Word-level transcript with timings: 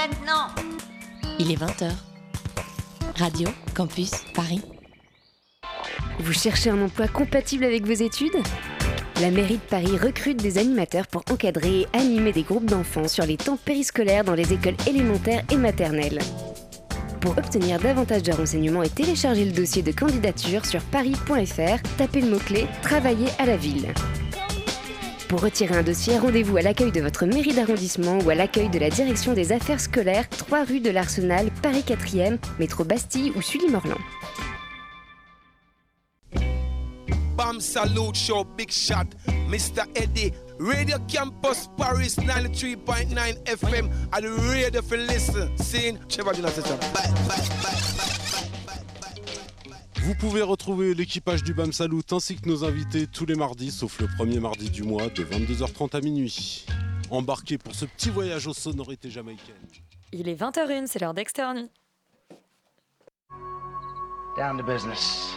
maintenant 0.00 0.48
Il 1.38 1.50
est 1.50 1.60
20h. 1.60 1.90
Radio 3.18 3.48
Campus 3.74 4.12
Paris. 4.34 4.62
Vous 6.20 6.32
cherchez 6.32 6.70
un 6.70 6.80
emploi 6.80 7.06
compatible 7.08 7.64
avec 7.64 7.84
vos 7.84 7.92
études? 7.92 8.36
La 9.20 9.30
mairie 9.30 9.58
de 9.58 9.68
Paris 9.68 9.98
recrute 9.98 10.38
des 10.38 10.56
animateurs 10.56 11.06
pour 11.06 11.22
encadrer 11.30 11.80
et 11.80 11.86
animer 11.92 12.32
des 12.32 12.44
groupes 12.44 12.64
d'enfants 12.64 13.08
sur 13.08 13.26
les 13.26 13.36
temps 13.36 13.58
périscolaires 13.58 14.24
dans 14.24 14.34
les 14.34 14.52
écoles 14.54 14.76
élémentaires 14.86 15.44
et 15.50 15.56
maternelles. 15.56 16.20
Pour 17.20 17.36
obtenir 17.36 17.78
davantage 17.78 18.22
de 18.22 18.32
renseignements 18.32 18.82
et 18.82 18.88
télécharger 18.88 19.44
le 19.44 19.52
dossier 19.52 19.82
de 19.82 19.92
candidature 19.92 20.64
sur 20.64 20.80
paris.fr, 20.84 21.82
tapez 21.98 22.22
le 22.22 22.30
mot-clé 22.30 22.66
Travailler 22.80 23.28
à 23.38 23.44
la 23.44 23.58
ville. 23.58 23.92
Pour 25.30 25.42
retirer 25.42 25.76
un 25.76 25.84
dossier, 25.84 26.18
rendez-vous 26.18 26.56
à 26.56 26.62
l'accueil 26.62 26.90
de 26.90 27.00
votre 27.00 27.24
mairie 27.24 27.54
d'arrondissement 27.54 28.18
ou 28.18 28.30
à 28.30 28.34
l'accueil 28.34 28.68
de 28.68 28.80
la 28.80 28.90
direction 28.90 29.32
des 29.32 29.52
affaires 29.52 29.78
scolaires, 29.78 30.28
3 30.28 30.64
rue 30.64 30.80
de 30.80 30.90
l'Arsenal, 30.90 31.52
Paris 31.62 31.84
4e, 31.86 32.36
métro 32.58 32.82
Bastille 32.82 33.32
ou 33.36 33.40
Sully-Morland. 33.40 34.00
Bam 37.36 37.60
Salute 37.60 38.16
Show, 38.16 38.44
Big 38.58 38.72
Shot, 38.72 39.06
Mr. 39.48 39.84
Eddie, 39.94 40.32
Radio 40.58 40.96
Campus 41.06 41.70
Paris 41.78 42.16
93.9 42.16 43.14
FM, 43.46 43.88
and 44.12 44.22
the 44.24 44.30
radio 44.50 44.82
for 44.82 44.96
listen? 44.96 45.56
Seeing 45.58 45.96
Trevor 46.08 46.32
Jonathan. 46.32 46.76
Bye, 46.92 47.08
bye, 47.28 47.36
bye, 47.62 47.80
bye, 47.96 48.19
Vous 50.02 50.14
pouvez 50.14 50.40
retrouver 50.40 50.94
l'équipage 50.94 51.42
du 51.42 51.52
BAM 51.52 51.72
Salut 51.72 52.02
ainsi 52.10 52.36
que 52.36 52.48
nos 52.48 52.64
invités 52.64 53.06
tous 53.06 53.26
les 53.26 53.34
mardis, 53.34 53.70
sauf 53.70 54.00
le 54.00 54.08
premier 54.16 54.40
mardi 54.40 54.70
du 54.70 54.82
mois 54.82 55.08
de 55.08 55.22
22h30 55.22 55.96
à 55.96 56.00
minuit. 56.00 56.64
Embarquez 57.10 57.58
pour 57.58 57.74
ce 57.74 57.84
petit 57.84 58.08
voyage 58.08 58.46
aux 58.46 58.54
sonorités 58.54 59.10
jamaïcaines. 59.10 59.54
Il 60.12 60.28
est 60.28 60.34
20h01, 60.34 60.86
c'est 60.86 61.00
l'heure 61.00 61.12
d'Externe. 61.12 61.68
Down 64.36 64.56
to 64.56 64.62
business. 64.62 65.34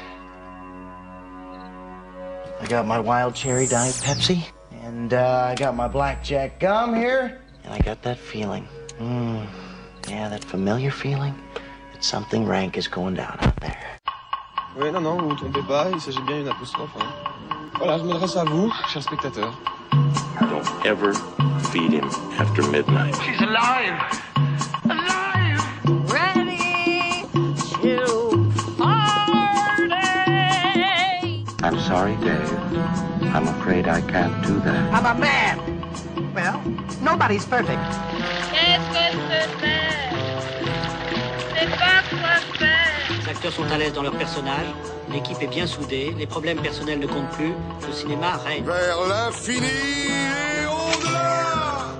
I 2.61 2.67
got 2.67 2.85
my 2.85 2.99
wild 2.99 3.35
cherry 3.35 3.67
diet 3.67 3.95
Pepsi, 4.01 4.39
and 4.85 5.11
uh, 5.11 5.51
I 5.51 5.55
got 5.55 5.75
my 5.75 5.89
blackjack 5.89 6.59
gum 6.61 6.95
here, 6.95 7.41
and 7.65 7.73
I 7.73 7.79
got 7.79 8.01
that 8.03 8.17
feeling. 8.17 8.65
Mm, 8.99 9.45
yeah, 10.07 10.29
that 10.29 10.43
familiar 10.43 10.91
feeling 10.91 11.33
that 11.91 12.03
something 12.03 12.45
rank 12.45 12.77
is 12.77 12.87
going 12.87 13.15
down 13.15 13.37
out 13.41 13.59
there. 13.59 13.99
Oui, 14.75 14.91
non, 14.91 15.01
non, 15.01 15.15
vous 15.17 15.23
ne 15.25 15.29
vous 15.29 15.35
trompez 15.35 15.61
pas, 15.67 15.87
il 15.93 16.01
s'agit 16.01 16.21
bien 16.21 16.37
d'une 16.39 16.47
apostrophe. 16.49 16.89
hein. 16.99 17.05
Voilà, 17.77 17.97
je 17.99 18.03
m'adresse 18.03 18.35
à 18.37 18.43
vous, 18.43 18.71
chers 18.89 19.03
spectateurs. 19.03 19.53
Don't 20.39 20.85
ever 20.85 21.13
feed 21.71 21.91
him 21.93 22.09
after 22.39 22.63
midnight. 22.69 23.15
She's 23.21 23.39
alive! 23.41 23.93
Alive! 24.85 25.61
Ready 26.11 27.25
to 27.81 28.51
party! 28.77 29.93
I'm 31.63 31.79
sorry, 31.81 32.15
Dave. 32.17 32.51
I'm 33.35 33.47
afraid 33.47 33.87
I 33.87 34.01
can't 34.01 34.41
do 34.45 34.59
that. 34.61 34.93
I'm 34.93 35.05
a 35.05 35.13
man. 35.19 35.59
Well, 36.33 36.59
nobody's 37.01 37.45
perfect. 37.45 37.79
Qu'est-ce 38.51 38.89
que 38.89 39.05
c'est 39.29 39.79
C'est 41.59 41.69
pas 41.77 42.01
quoi 42.09 42.35
faire! 42.57 43.02
Les 43.33 43.37
acteurs 43.37 43.65
sont 43.65 43.73
à 43.73 43.79
l'aise 43.79 43.93
dans 43.93 44.03
leur 44.03 44.15
personnage, 44.15 44.67
l'équipe 45.11 45.41
est 45.41 45.47
bien 45.47 45.65
soudée, 45.65 46.13
les 46.15 46.27
problèmes 46.27 46.61
personnels 46.61 46.99
ne 46.99 47.07
comptent 47.07 47.31
plus, 47.31 47.51
le 47.87 47.91
cinéma 47.91 48.37
règne. 48.37 48.63
Vers 48.63 49.07
l'infini 49.07 49.65
et 49.65 50.65
au-delà 50.67 51.95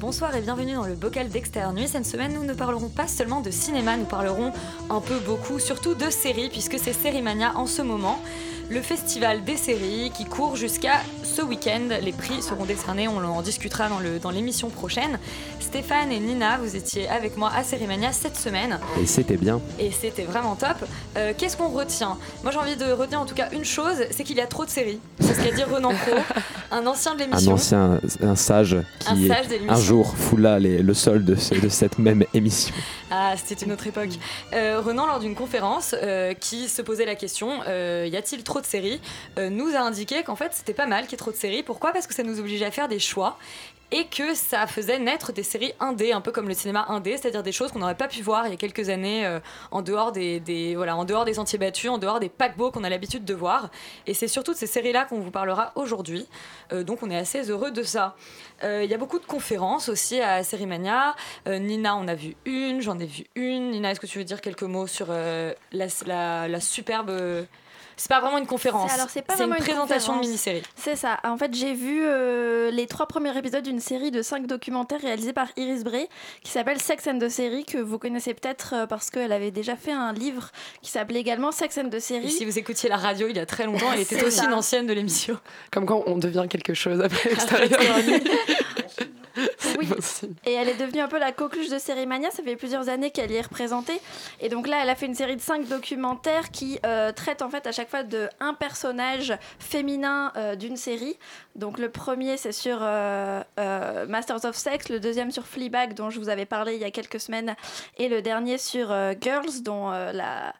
Bonsoir 0.00 0.34
et 0.34 0.40
bienvenue 0.40 0.74
dans 0.74 0.86
le 0.86 0.96
bocal 0.96 1.28
d'Externe 1.28 1.76
Nuit. 1.76 1.86
Cette 1.86 2.04
semaine, 2.04 2.34
nous 2.34 2.42
ne 2.42 2.52
parlerons 2.52 2.88
pas 2.88 3.06
seulement 3.06 3.42
de 3.42 3.52
cinéma, 3.52 3.96
nous 3.96 4.06
parlerons 4.06 4.52
un 4.90 5.00
peu 5.00 5.20
beaucoup, 5.20 5.60
surtout 5.60 5.94
de 5.94 6.10
séries, 6.10 6.48
puisque 6.48 6.80
c'est 6.80 6.92
Sérimania 6.92 7.52
en 7.54 7.66
ce 7.66 7.80
moment. 7.80 8.18
Le 8.70 8.82
festival 8.82 9.44
des 9.44 9.56
séries 9.56 10.10
qui 10.12 10.24
court 10.24 10.56
jusqu'à 10.56 10.96
ce 11.32 11.42
week-end. 11.42 11.88
Les 12.02 12.12
prix 12.12 12.42
seront 12.42 12.64
décernés, 12.64 13.08
on 13.08 13.18
en 13.24 13.42
discutera 13.42 13.88
dans 13.88 13.98
le- 13.98 14.18
dans 14.18 14.30
l'émission 14.30 14.68
prochaine. 14.68 15.18
Stéphane 15.60 16.12
et 16.12 16.20
Nina, 16.20 16.58
vous 16.58 16.76
étiez 16.76 17.08
avec 17.08 17.36
moi 17.36 17.50
à 17.56 17.62
Sérimania 17.64 18.12
cette 18.12 18.36
semaine 18.36 18.78
Et 19.00 19.06
c'était 19.06 19.36
bien. 19.36 19.60
et 19.78 19.90
c'était 19.90 20.24
vraiment 20.24 20.54
top. 20.54 20.76
Euh, 21.16 21.32
Qu'est-ce 21.36 21.56
qu'on 21.56 21.68
retient? 21.68 22.18
Moi 22.42 22.52
j'ai 22.52 22.58
envie 22.58 22.76
de 22.76 22.92
retenir 22.92 23.20
en 23.20 23.26
tout 23.26 23.34
cas 23.34 23.48
une 23.52 23.64
chose, 23.64 23.96
c'est 24.10 24.24
qu'il 24.24 24.36
y 24.36 24.40
a 24.40 24.46
trop 24.46 24.64
de 24.64 24.70
séries. 24.70 25.00
C'est 25.20 25.34
ce 25.34 25.40
qu'a 25.42 25.50
dit 25.54 25.64
Renan 25.64 25.92
Pro, 25.94 26.16
un 26.70 26.86
ancien 26.86 27.14
de 27.14 27.22
Un 27.22 27.26
l'émission. 27.26 27.52
ancien, 27.54 28.00
un 28.22 28.36
sage 28.36 28.76
Un 29.06 29.14
qui 29.16 29.28
sage 29.28 29.46
de 29.48 29.52
l'émission. 29.54 29.74
un 29.74 29.80
jour 29.80 30.14
foula 30.16 30.58
les- 30.58 30.82
le 30.82 30.94
sol 30.94 31.24
de, 31.24 31.34
ce- 31.34 31.54
de 31.54 31.68
cette 31.68 31.98
même 31.98 32.24
émission. 32.34 32.74
Ah, 33.10 33.34
c'était 33.36 33.64
une 33.64 33.72
autre 33.72 33.86
époque. 33.86 34.10
Euh, 34.54 34.80
Renan, 34.84 35.06
lors 35.06 35.20
d'une 35.20 35.34
conférence 35.34 35.94
euh, 36.02 36.34
qui 36.34 36.68
se 36.68 36.80
posait 36.82 37.04
la 37.06 37.14
question 37.14 37.60
euh, 37.68 38.08
y 38.10 38.16
a-t-il 38.16 38.42
trop 38.42 38.60
de 38.60 38.66
séries? 38.66 39.00
Nous 39.38 39.68
a 39.74 39.80
indiqué 39.80 40.22
qu'en 40.22 40.36
fait 40.36 40.52
c'était 40.52 40.72
pas 40.74 40.86
mal 40.86 41.06
qu'il 41.06 41.18
trop 41.22 41.30
de 41.30 41.36
séries. 41.36 41.62
Pourquoi? 41.62 41.92
Parce 41.92 42.06
que 42.08 42.14
ça 42.14 42.22
nous 42.24 42.38
obligeait 42.40 42.64
à 42.66 42.70
faire 42.72 42.88
des 42.88 42.98
choix 42.98 43.38
et 43.94 44.06
que 44.06 44.34
ça 44.34 44.66
faisait 44.66 44.98
naître 44.98 45.32
des 45.32 45.42
séries 45.42 45.74
indé, 45.78 46.12
un 46.12 46.22
peu 46.22 46.32
comme 46.32 46.48
le 46.48 46.54
cinéma 46.54 46.86
indé, 46.88 47.18
c'est-à-dire 47.18 47.42
des 47.42 47.52
choses 47.52 47.70
qu'on 47.72 47.78
n'aurait 47.80 47.94
pas 47.94 48.08
pu 48.08 48.22
voir 48.22 48.46
il 48.46 48.50
y 48.50 48.54
a 48.54 48.56
quelques 48.56 48.88
années 48.88 49.26
euh, 49.26 49.38
en, 49.70 49.82
dehors 49.82 50.12
des, 50.12 50.40
des- 50.40 50.74
voilà, 50.76 50.96
en 50.96 51.04
dehors 51.04 51.26
des 51.26 51.34
sentiers 51.34 51.58
battus, 51.58 51.90
en 51.90 51.98
dehors 51.98 52.18
des 52.18 52.30
paquebots 52.30 52.70
qu'on 52.70 52.84
a 52.84 52.88
l'habitude 52.88 53.26
de 53.26 53.34
voir. 53.34 53.68
Et 54.06 54.14
c'est 54.14 54.28
surtout 54.28 54.52
de 54.52 54.56
ces 54.56 54.66
séries-là 54.66 55.04
qu'on 55.04 55.20
vous 55.20 55.30
parlera 55.30 55.72
aujourd'hui. 55.74 56.26
Euh, 56.72 56.84
donc 56.84 57.02
on 57.02 57.10
est 57.10 57.16
assez 57.18 57.50
heureux 57.50 57.70
de 57.70 57.82
ça. 57.82 58.16
Euh, 58.64 58.80
Il 58.82 58.90
y 58.90 58.94
a 58.94 58.98
beaucoup 58.98 59.18
de 59.18 59.26
conférences 59.26 59.90
aussi 59.90 60.20
à 60.20 60.42
Sérimania. 60.42 61.14
Nina, 61.46 61.94
on 61.96 62.08
a 62.08 62.14
vu 62.14 62.34
une, 62.46 62.80
j'en 62.80 62.98
ai 62.98 63.06
vu 63.06 63.24
une. 63.34 63.72
Nina, 63.72 63.90
est-ce 63.90 64.00
que 64.00 64.06
tu 64.06 64.16
veux 64.18 64.24
dire 64.24 64.40
quelques 64.40 64.62
mots 64.62 64.86
sur 64.86 65.08
la- 65.72 66.48
la 66.48 66.60
superbe. 66.60 67.10
C'est 67.96 68.08
pas 68.08 68.20
vraiment 68.20 68.38
une 68.38 68.46
conférence. 68.46 68.90
C'est- 68.90 68.94
alors, 68.96 69.10
c'est 69.10 69.22
pas 69.22 69.34
une 69.34 69.38
vraiment 69.38 69.56
une 69.56 69.62
présentation 69.62 70.14
de 70.16 70.20
mini-série. 70.20 70.62
C'est 70.76 70.96
ça. 70.96 71.18
En 71.24 71.36
fait, 71.36 71.54
j'ai 71.54 71.74
vu 71.74 72.02
euh, 72.04 72.70
les 72.70 72.86
trois 72.86 73.06
premiers 73.06 73.36
épisodes 73.36 73.62
d'une 73.64 73.80
série 73.80 74.10
de 74.10 74.22
cinq 74.22 74.46
documentaires 74.46 75.00
réalisés 75.00 75.32
par 75.32 75.48
Iris 75.56 75.84
Bray 75.84 76.08
qui 76.42 76.50
s'appelle 76.50 76.80
Sex 76.80 77.06
and 77.06 77.18
the 77.18 77.28
Série, 77.28 77.64
que 77.64 77.78
vous 77.78 77.98
connaissez 77.98 78.34
peut-être 78.34 78.74
euh, 78.74 78.86
parce 78.86 79.10
qu'elle 79.10 79.32
avait 79.32 79.50
déjà 79.50 79.76
fait 79.76 79.92
un 79.92 80.12
livre 80.12 80.50
qui 80.82 80.90
s'appelait 80.90 81.20
également 81.20 81.52
Sex 81.52 81.78
and 81.78 81.90
the 81.90 81.94
Et 81.94 82.00
Série. 82.00 82.30
si 82.30 82.44
vous 82.44 82.58
écoutiez 82.58 82.88
la 82.88 82.96
radio 82.96 83.28
il 83.28 83.36
y 83.36 83.40
a 83.40 83.46
très 83.46 83.66
longtemps, 83.66 83.92
elle 83.92 84.00
était 84.02 84.24
aussi 84.24 84.38
ça. 84.38 84.46
une 84.46 84.54
ancienne 84.54 84.86
de 84.86 84.92
l'émission. 84.92 85.38
Comme 85.70 85.86
quand 85.86 86.02
on 86.06 86.16
devient 86.18 86.46
quelque 86.48 86.74
chose 86.74 87.00
après 87.04 87.30
l'extérieur. 87.30 87.80
Oui. 89.78 89.88
Et 90.44 90.52
elle 90.52 90.68
est 90.68 90.76
devenue 90.76 91.00
un 91.00 91.08
peu 91.08 91.18
la 91.18 91.32
coqueluche 91.32 91.68
de 91.68 91.78
Sérimania. 91.78 92.30
Ça 92.30 92.42
fait 92.42 92.56
plusieurs 92.56 92.88
années 92.88 93.10
qu'elle 93.10 93.30
y 93.30 93.36
est 93.36 93.42
représentée. 93.42 94.00
Et 94.40 94.48
donc 94.48 94.66
là, 94.66 94.80
elle 94.82 94.90
a 94.90 94.94
fait 94.94 95.06
une 95.06 95.14
série 95.14 95.36
de 95.36 95.40
cinq 95.40 95.66
documentaires 95.68 96.50
qui 96.50 96.78
euh, 96.84 97.12
traitent 97.12 97.42
en 97.42 97.50
fait 97.50 97.66
à 97.66 97.72
chaque 97.72 97.88
fois 97.88 98.02
de 98.02 98.28
un 98.40 98.54
personnage 98.54 99.32
féminin 99.58 100.32
euh, 100.36 100.56
d'une 100.56 100.76
série. 100.76 101.18
Donc 101.56 101.78
le 101.78 101.88
premier, 101.90 102.36
c'est 102.36 102.52
sur 102.52 102.78
euh, 102.80 103.42
Masters 104.08 104.44
of 104.44 104.56
Sex. 104.56 104.88
Le 104.88 105.00
deuxième 105.00 105.30
sur 105.30 105.46
Fleabag, 105.46 105.94
dont 105.94 106.10
je 106.10 106.18
vous 106.18 106.28
avais 106.28 106.46
parlé 106.46 106.74
il 106.74 106.80
y 106.80 106.84
a 106.84 106.90
quelques 106.90 107.20
semaines. 107.20 107.54
Et 107.98 108.08
le 108.08 108.22
dernier 108.22 108.58
sur 108.58 108.94
Girls, 109.20 109.62
dont 109.62 109.90
la, 109.90 110.54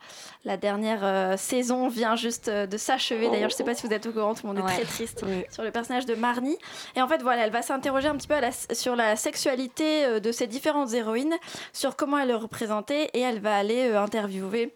la 0.45 0.57
dernière 0.57 1.01
euh, 1.05 1.37
saison 1.37 1.89
vient 1.89 2.17
juste 2.17 2.49
euh, 2.49 2.67
de 2.67 2.77
s'achever. 2.77 3.29
D'ailleurs, 3.29 3.51
je 3.51 3.55
sais 3.55 3.65
pas 3.65 3.75
si 3.75 3.87
vous 3.87 3.93
êtes 3.93 4.07
au 4.07 4.13
courant, 4.13 4.35
tout 4.35 4.47
le 4.47 4.53
monde 4.53 4.65
Ouais. 4.65 4.73
est 4.73 4.75
très 4.77 4.85
triste 4.85 5.25
sur 5.51 5.63
le 5.63 5.71
personnage 5.71 6.07
de 6.07 6.15
Marnie. 6.15 6.59
Et 6.97 7.03
en 7.03 7.07
fait, 7.09 7.23
voilà, 7.23 7.45
elle 7.47 7.53
va 7.53 7.63
s'interroger 7.63 8.09
un 8.09 8.17
petit 8.17 8.29
peu 8.29 8.35
à 8.35 8.41
la- 8.41 8.75
sur 8.75 8.97
la 8.97 9.15
sexualité 9.17 10.05
euh, 10.05 10.21
de 10.21 10.33
ces 10.33 10.47
différentes 10.47 10.93
héroïnes, 10.95 11.37
sur 11.73 11.95
comment 11.97 12.19
elle 12.19 12.31
est 12.31 12.35
représentée, 12.35 13.11
et 13.15 13.21
elle 13.21 13.39
va 13.41 13.57
aller 13.57 13.89
euh, 13.91 14.01
interviewer. 14.03 14.75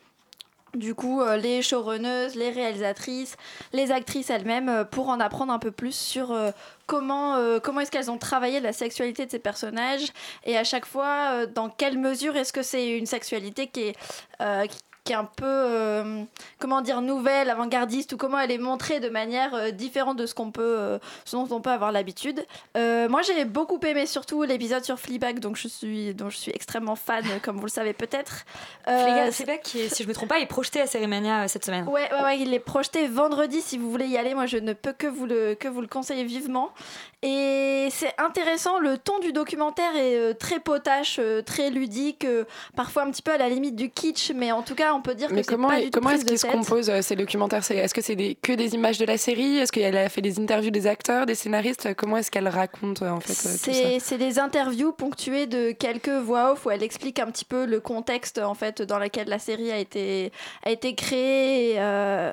Du 0.75 0.95
coup, 0.95 1.23
euh, 1.23 1.39
les 1.39 1.63
showrunneuses, 1.63 2.35
les 2.35 2.51
réalisatrices, 2.51 3.37
les 3.73 3.93
actrices 3.93 4.29
elles-mêmes, 4.29 4.69
euh, 4.69 4.85
pour 4.85 5.09
en 5.09 5.21
apprendre 5.21 5.51
un 5.53 5.59
peu 5.59 5.71
plus 5.71 5.95
sur 5.95 6.33
euh, 6.33 6.51
comment, 6.87 7.37
euh, 7.37 7.59
comment 7.61 7.81
est-ce 7.81 7.91
qu'elles 7.91 8.11
ont 8.11 8.19
travaillé 8.19 8.61
la 8.61 8.75
sexualité 8.75 9.25
de 9.25 9.31
ces 9.31 9.39
personnages, 9.39 10.09
et 10.45 10.59
à 10.59 10.65
chaque 10.65 10.85
fois, 10.85 11.31
euh, 11.33 11.47
dans 11.47 11.71
quelle 11.71 11.97
mesure 11.99 12.37
est-ce 12.37 12.53
que 12.53 12.63
c'est 12.63 12.91
une 12.99 13.07
sexualité 13.07 13.69
qui 13.69 13.81
est, 13.89 13.97
euh, 14.43 14.67
qui- 14.67 14.79
qui 15.07 15.13
est 15.13 15.17
un 15.17 15.25
peu, 15.25 15.47
euh, 15.47 16.25
comment 16.59 16.83
dire, 16.83 17.01
nouvelle, 17.01 17.49
avant-gardiste, 17.49 18.13
ou 18.13 18.17
comment 18.17 18.39
elle 18.41 18.51
est 18.51 18.59
montrée 18.59 18.99
de 19.01 19.09
manière 19.09 19.55
euh, 19.55 19.71
différente 19.71 20.19
de 20.19 20.27
ce 20.27 20.35
qu'on 20.35 20.51
peut, 20.51 20.63
euh, 20.63 20.99
ce 21.25 21.37
dont 21.37 21.47
on 21.51 21.61
peut 21.61 21.71
avoir 21.71 21.93
l'habitude. 21.93 22.45
Euh, 22.77 23.09
moi, 23.09 23.23
j'ai 23.23 23.45
beaucoup 23.45 23.79
aimé 23.87 24.05
surtout 24.05 24.43
l'épisode 24.43 24.85
sur 24.85 24.99
Fleabag, 24.99 25.39
donc 25.39 25.57
je 25.57 25.69
suis, 25.69 26.13
dont 26.13 26.29
je 26.29 26.37
suis 26.37 26.53
extrêmement 26.53 26.97
fan, 26.97 27.25
comme 27.43 27.57
vous 27.57 27.67
le 27.67 27.71
savez 27.71 27.93
peut-être. 27.93 28.45
Fleabag, 28.85 29.63
qui 29.63 29.81
est, 29.81 29.95
si 29.95 30.03
je 30.03 30.09
me 30.09 30.13
trompe 30.13 30.29
pas, 30.29 30.41
est 30.41 30.47
projeté 30.47 30.81
à 30.81 30.87
Sérimania 30.87 31.45
euh, 31.45 31.49
cette 31.49 31.65
semaine. 31.65 31.87
Ouais, 31.89 32.13
ouais, 32.13 32.23
ouais, 32.23 32.41
il 32.41 32.53
est 32.53 32.59
projeté 32.59 33.07
vendredi 33.07 33.63
si 33.63 33.79
vous 33.79 33.91
voulez 33.91 34.09
y 34.09 34.19
aller. 34.19 34.35
Moi, 34.35 34.47
je 34.47 34.59
ne 34.59 34.73
peux 34.73 34.93
que 34.93 35.07
vous 35.07 35.27
le, 35.27 35.55
que 35.55 35.69
vous 35.69 35.81
le 35.81 35.87
conseiller 35.87 36.25
vivement. 36.25 36.71
Et 37.23 37.89
c'est 37.91 38.15
intéressant, 38.19 38.79
le 38.81 38.99
ton 38.99 39.21
du 39.21 39.33
documentaire 39.33 39.97
est 39.97 40.35
très 40.35 40.61
potache, 40.61 41.21
très 41.45 41.71
ludique, 41.71 42.27
parfois 42.77 43.03
un 43.03 43.11
petit 43.11 43.23
peu 43.23 43.33
à 43.33 43.39
la 43.39 43.49
limite 43.49 43.75
du 43.75 43.91
kitsch, 43.91 44.33
mais 44.35 44.53
en 44.53 44.63
tout 44.63 44.75
cas, 44.75 44.93
on 44.97 45.03
peut 45.03 45.15
dire 45.15 45.29
Mais 45.31 45.41
que 45.43 45.47
c'est 45.47 45.53
comment, 45.55 45.69
pas 45.69 45.81
du 45.81 45.91
comment 45.91 46.11
est-ce 46.11 46.25
qu'ils 46.25 46.39
se 46.39 46.47
composent 46.47 46.91
euh, 46.91 47.03
ces 47.03 47.17
documentaires? 47.17 47.63
C'est- 47.65 47.77
Est-ce 47.77 47.95
que 47.95 48.01
c'est 48.03 48.17
des, 48.17 48.35
que 48.35 48.53
des 48.53 48.75
images 48.75 48.99
de 48.99 49.05
la 49.05 49.19
série? 49.19 49.59
Est-ce 49.59 49.71
qu'elle 49.73 49.97
a 49.97 50.09
fait 50.09 50.21
des 50.23 50.39
interviews 50.41 50.71
des 50.71 50.87
acteurs, 50.87 51.27
des 51.27 51.35
scénaristes? 51.35 51.95
Comment 51.95 52.17
est-ce 52.17 52.31
qu'elle 52.31 52.49
raconte 52.49 53.03
euh, 53.03 53.11
en 53.11 53.21
fait 53.21 53.33
euh, 53.49 53.53
tout 53.53 53.59
ça? 53.59 53.73
C'est 53.73 53.99
c'est 54.01 54.19
des 54.19 54.39
interviews 54.39 54.93
ponctuées 54.93 55.47
de 55.47 55.73
quelques 55.73 56.09
voix 56.09 56.53
off 56.53 56.67
où 56.67 56.71
elle 56.71 56.83
explique 56.83 57.19
un 57.19 57.27
petit 57.31 57.45
peu 57.45 57.67
le 57.67 57.81
contexte 57.81 58.39
en 58.39 58.55
fait 58.55 58.83
dans 58.83 58.99
lequel 58.99 59.29
la 59.29 59.39
série 59.39 59.71
a 59.71 59.79
été 59.79 60.33
a 60.65 60.71
été 60.71 60.95
créée 60.95 61.73
et, 61.73 61.75
euh, 61.79 62.33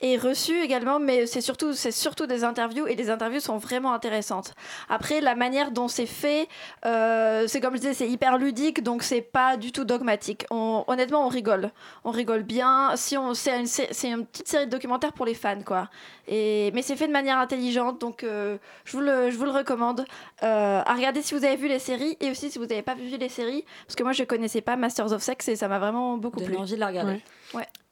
et 0.00 0.16
reçue 0.16 0.60
également 0.62 0.98
mais 0.98 1.26
c'est 1.26 1.40
surtout 1.40 1.72
c'est 1.74 1.90
surtout 1.90 2.26
des 2.26 2.44
interviews 2.44 2.86
et 2.86 2.94
les 2.94 3.10
interviews 3.10 3.40
sont 3.40 3.56
vraiment 3.58 3.92
intéressantes. 3.92 4.52
Après 4.88 5.20
la 5.20 5.34
manière 5.34 5.70
dont 5.70 5.88
c'est 5.88 6.06
fait 6.06 6.48
euh, 6.86 7.46
c'est 7.48 7.60
comme 7.60 7.74
je 7.74 7.80
disais 7.80 7.94
c'est 7.94 8.08
hyper 8.08 8.38
ludique 8.38 8.82
donc 8.82 9.02
c'est 9.02 9.20
pas 9.22 9.56
du 9.56 9.72
tout 9.72 9.84
dogmatique. 9.84 10.46
On- 10.50 10.84
honnêtement 10.86 11.24
on 11.26 11.28
rigole. 11.28 11.70
On 12.04 12.10
rigole 12.10 12.42
bien 12.42 12.96
si 12.96 13.16
on 13.16 13.32
c'est 13.32 13.60
une, 13.60 13.66
c'est 13.66 14.08
une 14.10 14.26
petite 14.26 14.48
série 14.48 14.66
de 14.66 14.70
documentaires 14.70 15.12
pour 15.12 15.24
les 15.24 15.34
fans 15.34 15.62
quoi. 15.64 15.88
Et 16.26 16.70
mais 16.74 16.82
c'est 16.82 16.96
fait 16.96 17.06
de 17.06 17.12
manière 17.12 17.38
intelligente 17.38 18.00
donc 18.00 18.24
euh, 18.24 18.58
je 18.84 18.92
vous 18.96 19.00
le 19.00 19.30
je 19.30 19.36
vous 19.36 19.44
le 19.44 19.52
recommande 19.52 20.04
euh, 20.42 20.82
à 20.84 20.94
regarder 20.94 21.22
si 21.22 21.34
vous 21.34 21.44
avez 21.44 21.54
vu 21.56 21.68
les 21.68 21.78
séries 21.78 22.16
et 22.20 22.30
aussi 22.30 22.50
si 22.50 22.58
vous 22.58 22.66
n'avez 22.66 22.82
pas 22.82 22.94
vu 22.94 23.04
les 23.16 23.28
séries 23.28 23.64
parce 23.86 23.94
que 23.94 24.02
moi 24.02 24.12
je 24.12 24.24
connaissais 24.24 24.60
pas 24.62 24.74
Masters 24.76 25.12
of 25.12 25.22
Sex 25.22 25.46
et 25.48 25.54
ça 25.54 25.68
m'a 25.68 25.78
vraiment 25.78 26.16
beaucoup 26.16 26.40
Donne 26.40 26.48
plu. 26.48 26.56
envie 26.56 26.74
de 26.74 26.80
la 26.80 26.88
regarder. 26.88 27.12
Ouais. 27.12 27.22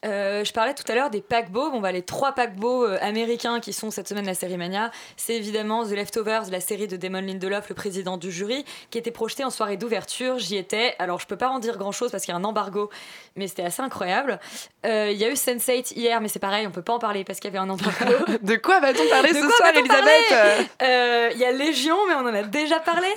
Euh, 0.07 0.45
je 0.47 0.53
parlais 0.55 0.73
tout 0.73 0.91
à 0.91 0.95
l'heure 0.95 1.11
des 1.11 1.21
paquebots. 1.21 1.73
Bon, 1.73 1.81
bah, 1.81 1.93
les 1.93 2.01
trois 2.01 2.33
paquebots 2.33 2.87
euh, 2.87 2.97
américains 3.03 3.61
qui 3.61 3.75
sont 3.75 3.91
cette 3.91 4.09
semaine 4.09 4.25
la 4.25 4.33
série 4.33 4.57
Mania, 4.57 4.91
c'est 5.19 5.35
évidemment 5.35 5.85
The 5.85 5.91
Leftovers, 5.91 6.45
la 6.51 6.61
série 6.61 6.87
de 6.87 6.97
Damon 6.97 7.21
Lindelof, 7.21 7.69
le 7.69 7.75
président 7.75 8.17
du 8.17 8.33
jury, 8.33 8.65
qui 8.91 8.97
était 8.97 9.11
projetée 9.11 9.45
en 9.45 9.51
soirée 9.51 9.77
d'ouverture. 9.77 10.39
J'y 10.39 10.57
étais. 10.57 10.95
Alors, 10.99 11.21
je 11.21 11.27
peux 11.27 11.37
pas 11.37 11.51
en 11.51 11.59
dire 11.59 11.77
grand 11.77 11.93
chose 11.93 12.11
parce 12.11 12.25
qu'il 12.25 12.33
y 12.33 12.35
a 12.35 12.41
un 12.41 12.45
embargo, 12.45 12.89
mais 13.37 13.47
c'était 13.47 13.63
assez 13.63 13.83
incroyable. 13.83 14.41
Euh, 14.87 15.11
Il 15.13 15.19
y 15.19 15.25
a 15.27 15.29
eu 15.29 15.35
Sense8 15.35 15.93
hier, 15.95 16.19
mais 16.23 16.29
c'est 16.29 16.39
pareil, 16.39 16.67
on 16.67 16.71
peut 16.71 16.81
pas 16.81 16.95
en 16.95 16.99
parler 16.99 17.23
parce 17.25 17.39
qu'il 17.39 17.53
y 17.53 17.55
avait 17.55 17.63
un 17.63 17.69
embargo. 17.69 18.15
De 18.43 18.57
quoi 18.57 18.81
va-t-on 18.81 19.07
parler 19.11 19.29
De 19.33 19.35
ce 19.35 19.41
soir, 19.51 19.69
Elisabeth 19.77 19.91
parler? 20.31 20.67
Euh, 20.83 21.29
Il 21.35 21.39
y 21.41 21.45
a 21.45 21.53
Légion, 21.53 21.97
mais 22.09 22.15
on 22.15 22.21
en 22.27 22.35
a 22.35 22.43
déjà 22.45 22.81
parlé. 22.81 23.09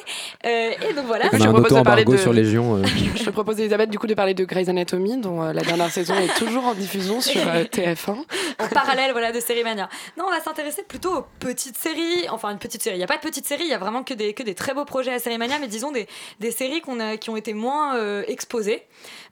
Euh, 0.46 0.72
et 0.90 0.94
donc 0.94 1.06
voilà. 1.06 1.28
On 1.32 1.40
a 1.40 1.48
un 1.48 1.54
auto-embargo 1.54 2.18
sur 2.18 2.34
Légion. 2.34 2.76
euh. 2.76 2.84
Je 3.16 3.24
te 3.24 3.30
propose, 3.30 3.58
Elisabeth, 3.62 3.90
du 3.90 3.98
coup, 4.00 4.08
de 4.08 4.16
parler 4.16 4.34
de 4.34 4.44
Grey's 4.44 4.68
Anatomy, 4.68 5.16
dont 5.22 5.42
euh, 5.44 5.54
la 5.54 5.62
dernière 5.62 5.90
saison 5.90 6.16
est 6.16 6.33
toujours 6.38 6.66
en 6.66 6.74
diffusion 6.74 7.22
sur 7.22 7.42
euh, 7.48 7.64
TF1. 7.64 8.24
en 8.60 8.68
parallèle 8.70 9.12
voilà, 9.12 9.32
de 9.32 9.40
Série 9.40 9.64
Mania. 9.64 9.90
Non, 10.18 10.26
on 10.28 10.32
va 10.32 10.42
s'intéresser 10.42 10.84
plutôt 10.84 11.18
aux 11.18 11.26
petites 11.40 11.78
séries. 11.78 12.28
Enfin, 12.30 12.52
une 12.52 12.60
petite 12.60 12.82
série. 12.82 12.96
Il 12.96 13.00
n'y 13.00 13.04
a 13.04 13.08
pas 13.08 13.18
de 13.18 13.22
petites 13.22 13.48
séries, 13.48 13.64
il 13.66 13.70
y 13.70 13.74
a 13.74 13.78
vraiment 13.78 14.04
que 14.04 14.14
des, 14.14 14.34
que 14.34 14.44
des 14.44 14.56
très 14.56 14.74
beaux 14.74 14.86
projets 14.86 15.14
à 15.14 15.20
Série 15.20 15.38
Mania, 15.38 15.60
mais 15.60 15.68
disons 15.68 15.92
des, 15.92 16.08
des 16.40 16.52
séries 16.52 16.82
a, 17.00 17.18
qui 17.18 17.30
ont 17.30 17.38
été 17.38 17.54
moins 17.54 17.96
euh, 17.96 18.24
exposées. 18.28 18.84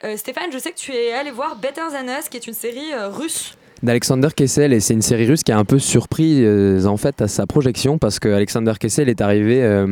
Euh, 0.04 0.18
Stéphane, 0.18 0.52
je 0.52 0.58
sais 0.58 0.72
que 0.72 0.78
tu 0.78 0.94
es 0.94 1.14
allé 1.14 1.32
voir 1.32 1.56
Better 1.56 1.82
Than 1.92 2.08
Us, 2.20 2.30
qui 2.30 2.38
est 2.38 2.48
une 2.48 2.54
série 2.54 2.94
russe. 2.96 3.56
d'Alexander 3.84 4.30
Kessel 4.36 4.74
et 4.74 4.80
c'est 4.80 4.94
une 4.94 5.02
série 5.02 5.26
russe 5.26 5.44
qui 5.44 5.52
a 5.52 5.58
un 5.58 5.66
peu 5.66 5.80
surpris 5.80 6.44
euh, 6.44 6.86
en 6.86 6.98
fait 6.98 7.22
à 7.22 7.28
sa 7.28 7.46
projection 7.48 7.98
parce 7.98 8.20
que 8.20 8.30
Alexander 8.30 8.74
Kessel 8.80 9.10
est 9.10 9.22
arrivé 9.22 9.64
euh, 9.64 9.88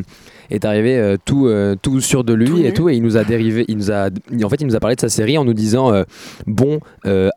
est 0.50 0.66
arrivé 0.66 0.98
euh, 0.98 1.18
tout 1.24 1.50
tout 1.82 2.02
sûr 2.02 2.24
de 2.24 2.34
lui 2.34 2.66
et 2.66 2.74
tout 2.74 2.90
et 2.90 2.96
il 2.96 3.04
nous 3.04 3.18
a 3.18 3.24
dérivé 3.24 3.66
il 3.68 3.78
nous 3.78 3.92
a 3.92 4.10
en 4.44 4.50
fait 4.50 4.62
il 4.62 4.68
nous 4.68 4.76
a 4.76 4.80
parlé 4.80 4.96
de 4.96 5.02
sa 5.02 5.10
série 5.10 5.38
en 5.38 5.46
nous 5.46 5.54
disant 5.54 6.04
bon 6.48 6.80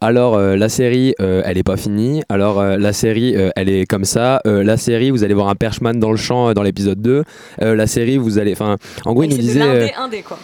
alors 0.01 0.39
la 0.39 0.69
série 0.69 1.15
elle 1.19 1.59
est 1.59 1.63
pas 1.63 1.77
finie 1.77 2.23
alors 2.29 2.63
la 2.63 2.93
série 2.93 3.35
elle 3.57 3.69
est 3.69 3.87
comme 3.87 4.05
ça 4.05 4.41
la 4.45 4.77
série 4.77 5.11
vous 5.11 5.25
allez 5.25 5.35
voir 5.35 5.49
un 5.49 5.55
perchman 5.55 5.99
dans 5.99 6.11
le 6.11 6.17
champ 6.17 6.53
dans 6.55 6.63
l'épisode 6.63 7.01
2 7.01 7.25
euh, 7.61 7.75
la 7.75 7.87
série 7.87 8.17
vous 8.17 8.39
allez 8.39 8.53
enfin 8.53 8.77
en 9.05 9.13
gros 9.13 9.25
il 9.25 9.31
nous 9.31 9.37
disait 9.37 9.61
l'indé, 9.61 9.93
indé, 9.97 10.23
quoi. 10.23 10.39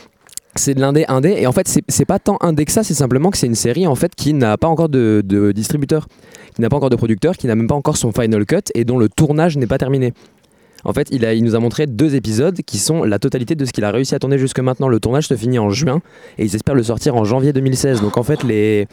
C'est 0.58 0.74
de 0.74 0.80
l'indé 0.80 1.04
indé 1.08 1.36
et 1.38 1.46
en 1.46 1.52
fait 1.52 1.68
c'est 1.88 2.04
pas 2.04 2.18
tant 2.18 2.38
indé 2.40 2.64
que 2.64 2.72
ça 2.72 2.82
c'est 2.82 2.94
simplement 2.94 3.30
que 3.30 3.38
c'est 3.38 3.46
une 3.46 3.54
série 3.54 3.86
en 3.86 3.94
fait 3.94 4.14
qui 4.14 4.34
n'a 4.34 4.56
pas 4.56 4.68
encore 4.68 4.88
de, 4.88 5.22
de 5.24 5.52
distributeur 5.52 6.08
qui 6.54 6.60
n'a 6.60 6.68
pas 6.68 6.76
encore 6.76 6.90
de 6.90 6.96
producteur 6.96 7.36
qui 7.36 7.46
n'a 7.46 7.54
même 7.54 7.68
pas 7.68 7.74
encore 7.74 7.96
son 7.96 8.12
final 8.12 8.44
cut 8.46 8.56
et 8.74 8.84
dont 8.84 8.98
le 8.98 9.08
tournage 9.08 9.56
n'est 9.56 9.66
pas 9.66 9.78
terminé. 9.78 10.12
En 10.84 10.92
fait 10.92 11.08
il, 11.10 11.24
a, 11.24 11.34
il 11.34 11.42
nous 11.44 11.54
a 11.54 11.58
montré 11.58 11.86
deux 11.86 12.14
épisodes 12.14 12.60
qui 12.62 12.78
sont 12.78 13.02
la 13.04 13.18
totalité 13.18 13.54
de 13.54 13.64
ce 13.64 13.72
qu'il 13.72 13.84
a 13.84 13.90
réussi 13.90 14.14
à 14.14 14.18
tourner 14.18 14.38
jusque 14.38 14.60
maintenant. 14.60 14.88
Le 14.88 15.00
tournage 15.00 15.26
se 15.26 15.34
finit 15.34 15.58
en 15.58 15.70
juin 15.70 16.00
et 16.38 16.44
ils 16.44 16.54
espèrent 16.54 16.76
le 16.76 16.84
sortir 16.84 17.16
en 17.16 17.24
janvier 17.24 17.52
2016 17.52 18.00
donc 18.00 18.16
en 18.16 18.22
fait 18.22 18.42
les 18.44 18.86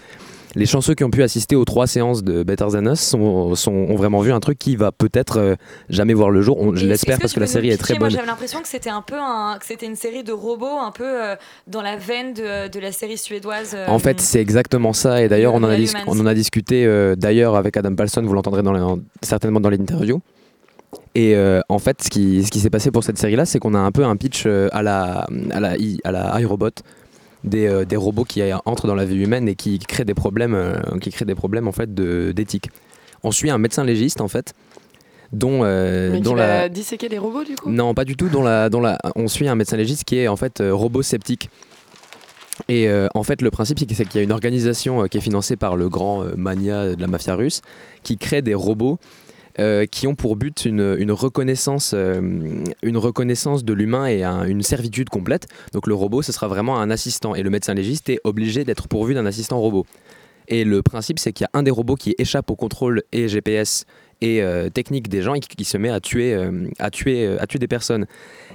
les 0.56 0.66
chanceux 0.66 0.94
qui 0.96 1.04
ont 1.04 1.10
pu 1.10 1.22
assister 1.24 1.56
aux 1.56 1.66
trois 1.66 1.88
séances 1.88 2.24
de 2.24 2.44
Better 2.44 2.66
Than 2.72 2.86
Us 2.92 3.00
sont, 3.00 3.56
sont- 3.56 3.72
ont 3.72 3.96
vraiment 3.96 4.22
vu 4.22 4.32
un 4.32 4.40
truc 4.40 4.58
qui 4.58 4.76
va 4.76 4.92
peut-être 4.92 5.38
euh, 5.40 5.56
jamais 5.90 6.14
voir 6.14 6.30
le 6.30 6.42
jour. 6.42 6.58
On- 6.60 6.76
je 6.76 6.86
l'espère 6.86 7.20
parce 7.20 7.34
que 7.34 7.40
la 7.40 7.48
série 7.48 7.70
est 7.70 7.78
très 7.78 7.96
bonne. 7.96 8.10
j'avais 8.12 8.26
l'impression 8.26 8.62
que 8.62 8.68
c'était 8.68 8.90
un 8.90 9.02
peu 9.02 9.16
un, 9.20 9.58
que 9.60 9.66
c'était 9.66 9.86
une 9.86 9.96
série 9.96 10.24
de 10.24 10.32
robots, 10.32 10.80
un 10.82 10.92
peu 10.92 11.04
euh, 11.04 11.36
dans 11.68 11.82
la 11.82 11.98
veine 11.98 12.34
de, 12.34 12.70
de 12.70 12.80
la 12.80 12.92
série 12.92 13.18
suédoise. 13.18 13.74
euh, 13.76 13.88
En 13.88 14.00
fait, 14.00 14.22
c'est 14.22 14.40
exactement 14.42 14.94
ça. 14.94 15.22
Et 15.22 15.28
d'ailleurs, 15.28 15.54
on, 15.54 15.58
en 15.58 15.64
a 15.64 15.68
Real 15.68 15.82
dis- 15.82 15.92
Humans. 15.92 16.04
on 16.08 16.20
en 16.20 16.26
a 16.26 16.34
discuté 16.34 16.86
d'ailleurs 17.18 17.56
avec 17.56 17.76
Adam 17.78 17.94
Palston, 17.96 18.24
vous 18.24 18.34
l'entendrez 18.34 18.64
dans 18.64 18.72
la- 18.72 18.96
certainement 19.22 19.60
dans 19.60 19.70
l'interview. 19.70 20.20
Et 21.14 21.36
euh, 21.36 21.62
en 21.70 21.80
fait, 21.80 22.02
ce 22.04 22.10
qui, 22.10 22.44
ce 22.44 22.52
qui 22.52 22.60
s'est 22.60 22.70
passé 22.70 22.92
pour 22.92 23.04
cette 23.04 23.18
série-là, 23.18 23.46
c'est 23.46 23.60
qu'on 23.60 23.74
a 23.74 23.80
un 23.80 23.92
peu 23.92 24.04
un 24.06 24.16
pitch 24.16 24.46
à 24.46 24.82
la, 24.82 25.28
à 25.52 25.60
la, 25.60 25.76
à 26.04 26.12
la 26.12 26.42
iRobot. 26.42 26.70
Des, 27.46 27.68
euh, 27.68 27.86
des 27.86 27.96
robots 27.96 28.26
qui 28.26 28.42
entrent 28.66 28.88
dans 28.88 28.96
la 28.96 29.06
vie 29.06 29.22
humaine 29.24 29.48
et 29.48 29.56
qui 29.56 29.78
créent 29.78 30.04
des 30.04 30.16
problèmes, 30.16 30.56
euh, 30.56 30.76
qui 31.00 31.12
créent 31.12 31.26
des 31.26 31.36
problèmes 31.36 31.68
en 31.68 31.72
fait 31.72 31.94
d'éthique. 31.94 32.70
On 33.24 33.32
suit 33.32 33.50
un 33.50 33.60
médecin 33.60 33.84
légiste 33.84 34.20
en 34.20 34.28
fait, 34.28 34.54
dont, 35.32 35.62
euh, 35.64 36.12
Mais 36.12 36.22
dont 36.22 36.32
qui 36.34 36.40
la, 36.40 36.48
va 36.48 36.70
disséquer 36.70 37.10
les 37.10 37.18
robots, 37.18 37.44
du 37.44 37.56
coup? 37.56 37.70
Non, 37.70 37.94
pas 37.94 38.06
du 38.06 38.16
tout. 38.16 38.30
Dont 38.30 38.44
la, 38.44 38.70
dont 38.70 38.82
la, 38.82 38.98
on 39.16 39.28
suit 39.28 39.48
un 39.48 39.56
médecin 39.56 39.78
légiste 39.78 40.04
qui 40.04 40.18
est 40.18 40.28
en 40.28 40.36
fait 40.36 40.62
euh, 40.62 40.74
robot 40.74 41.02
sceptique. 41.02 41.50
Et 42.70 42.88
euh, 42.88 43.08
en 43.14 43.24
fait, 43.24 43.42
le 43.42 43.52
principe, 43.52 43.80
c'est 43.80 44.06
qu'il 44.06 44.16
y 44.16 44.20
a 44.20 44.24
une 44.24 44.32
organisation 44.32 45.08
qui 45.08 45.18
est 45.18 45.22
financée 45.22 45.58
par 45.58 45.76
le 45.76 45.90
grand 45.90 46.24
mania 46.38 46.96
de 46.96 47.02
la 47.02 47.08
mafia 47.08 47.36
russe 47.36 47.62
qui 48.04 48.18
crée 48.18 48.42
des 48.42 48.54
robots 48.54 48.98
euh, 49.60 49.86
qui 49.86 50.06
ont 50.08 50.16
pour 50.16 50.36
but 50.36 50.66
une, 50.66 51.12
reconnaissance, 51.12 51.94
euh, 51.94 52.20
une 52.84 52.98
reconnaissance 52.98 53.64
de 53.64 53.74
l'humain 53.74 54.06
et 54.06 54.24
un- 54.24 54.44
une 54.46 54.62
servitude 54.62 55.10
complète. 55.10 55.48
Donc 55.74 55.88
le 55.88 55.94
robot, 55.94 56.22
ce 56.22 56.32
sera 56.32 56.48
vraiment 56.48 56.80
un 56.80 56.90
assistant. 56.90 57.36
Et 57.36 57.44
le 57.44 57.50
médecin 57.50 57.74
légiste 57.74 58.10
est 58.10 58.20
obligé 58.24 58.64
d'être 58.66 58.88
pourvu 58.88 59.14
d'un 59.14 59.26
assistant 59.26 59.60
robot. 59.60 59.86
Et 60.48 60.64
le 60.64 60.82
principe, 60.84 61.20
c'est 61.20 61.32
qu'il 61.34 61.46
y 61.46 61.48
a 61.48 61.58
un 61.58 61.64
des 61.64 61.72
robots 61.72 61.96
qui 61.96 62.14
échappe 62.18 62.52
au 62.52 62.56
contrôle 62.56 63.02
et 63.12 63.28
GPS 63.28 63.86
et 64.22 64.42
euh, 64.44 64.70
technique 64.70 65.08
des 65.10 65.22
gens 65.22 65.34
et 65.34 65.40
qui, 65.40 65.64
se 65.66 65.78
met 65.78 65.90
à 65.90 66.00
tuer, 66.00 66.38
à, 66.80 66.90
tuer, 66.92 67.26
à 67.40 67.48
tuer 67.48 67.60
des 67.60 67.68
personnes. 67.68 68.06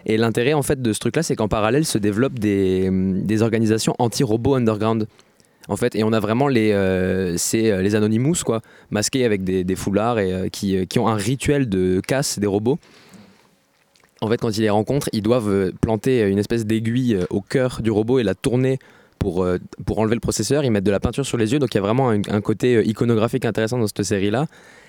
Et 0.06 0.16
l'intérêt 0.16 0.52
en 0.52 0.62
fait 0.62 0.80
de 0.80 0.92
ce 0.92 0.98
truc-là, 1.00 1.22
c'est 1.22 1.34
qu'en 1.34 1.48
parallèle 1.48 1.84
se 1.84 1.98
développent 1.98 2.38
des, 2.38 2.88
des 2.92 3.42
organisations 3.42 3.94
anti-robots 3.98 4.54
underground. 4.54 5.06
En 5.70 5.76
fait, 5.76 5.94
et 5.94 6.02
on 6.02 6.12
a 6.12 6.18
vraiment 6.18 6.48
les, 6.48 6.72
euh, 6.72 7.36
c'est, 7.36 7.70
euh, 7.70 7.80
les 7.80 7.94
Anonymous, 7.94 8.42
quoi, 8.44 8.60
masqués 8.90 9.24
avec 9.24 9.44
des, 9.44 9.76
foulards 9.76 10.18
et 10.18 10.32
euh, 10.32 10.48
qui, 10.48 10.84
qui 10.88 10.98
ont 10.98 11.06
un 11.06 11.14
rituel 11.14 11.68
de 11.68 12.00
casse 12.04 12.40
des 12.40 12.48
robots. 12.48 12.80
En 14.20 14.28
fait, 14.28 14.38
quand 14.38 14.50
ils 14.58 14.62
les 14.62 14.70
rencontrent, 14.70 15.08
ils 15.12 15.22
doivent 15.22 15.70
planter 15.80 16.22
une 16.22 16.38
espèce 16.38 16.66
d'aiguille 16.66 17.20
au 17.30 17.40
cœur 17.40 17.82
du 17.82 17.92
robot 17.92 18.18
et 18.18 18.24
la 18.24 18.34
tourner 18.34 18.80
pour, 19.20 19.46
pour 19.86 19.98
enlever 20.00 20.16
le 20.16 20.20
processeur. 20.20 20.64
Ils 20.64 20.72
mettent 20.72 20.84
de 20.84 20.90
la 20.90 21.00
peinture 21.00 21.24
sur 21.24 21.38
les 21.38 21.52
yeux, 21.52 21.60
donc 21.60 21.72
il 21.72 21.76
y 21.76 21.78
a 21.78 21.82
vraiment 21.82 22.10
un, 22.10 22.40
côté 22.40 22.84
iconographique 22.84 23.44
intéressant 23.44 23.78
dans 23.78 23.86
cette 23.86 24.02
série-là. 24.02 24.46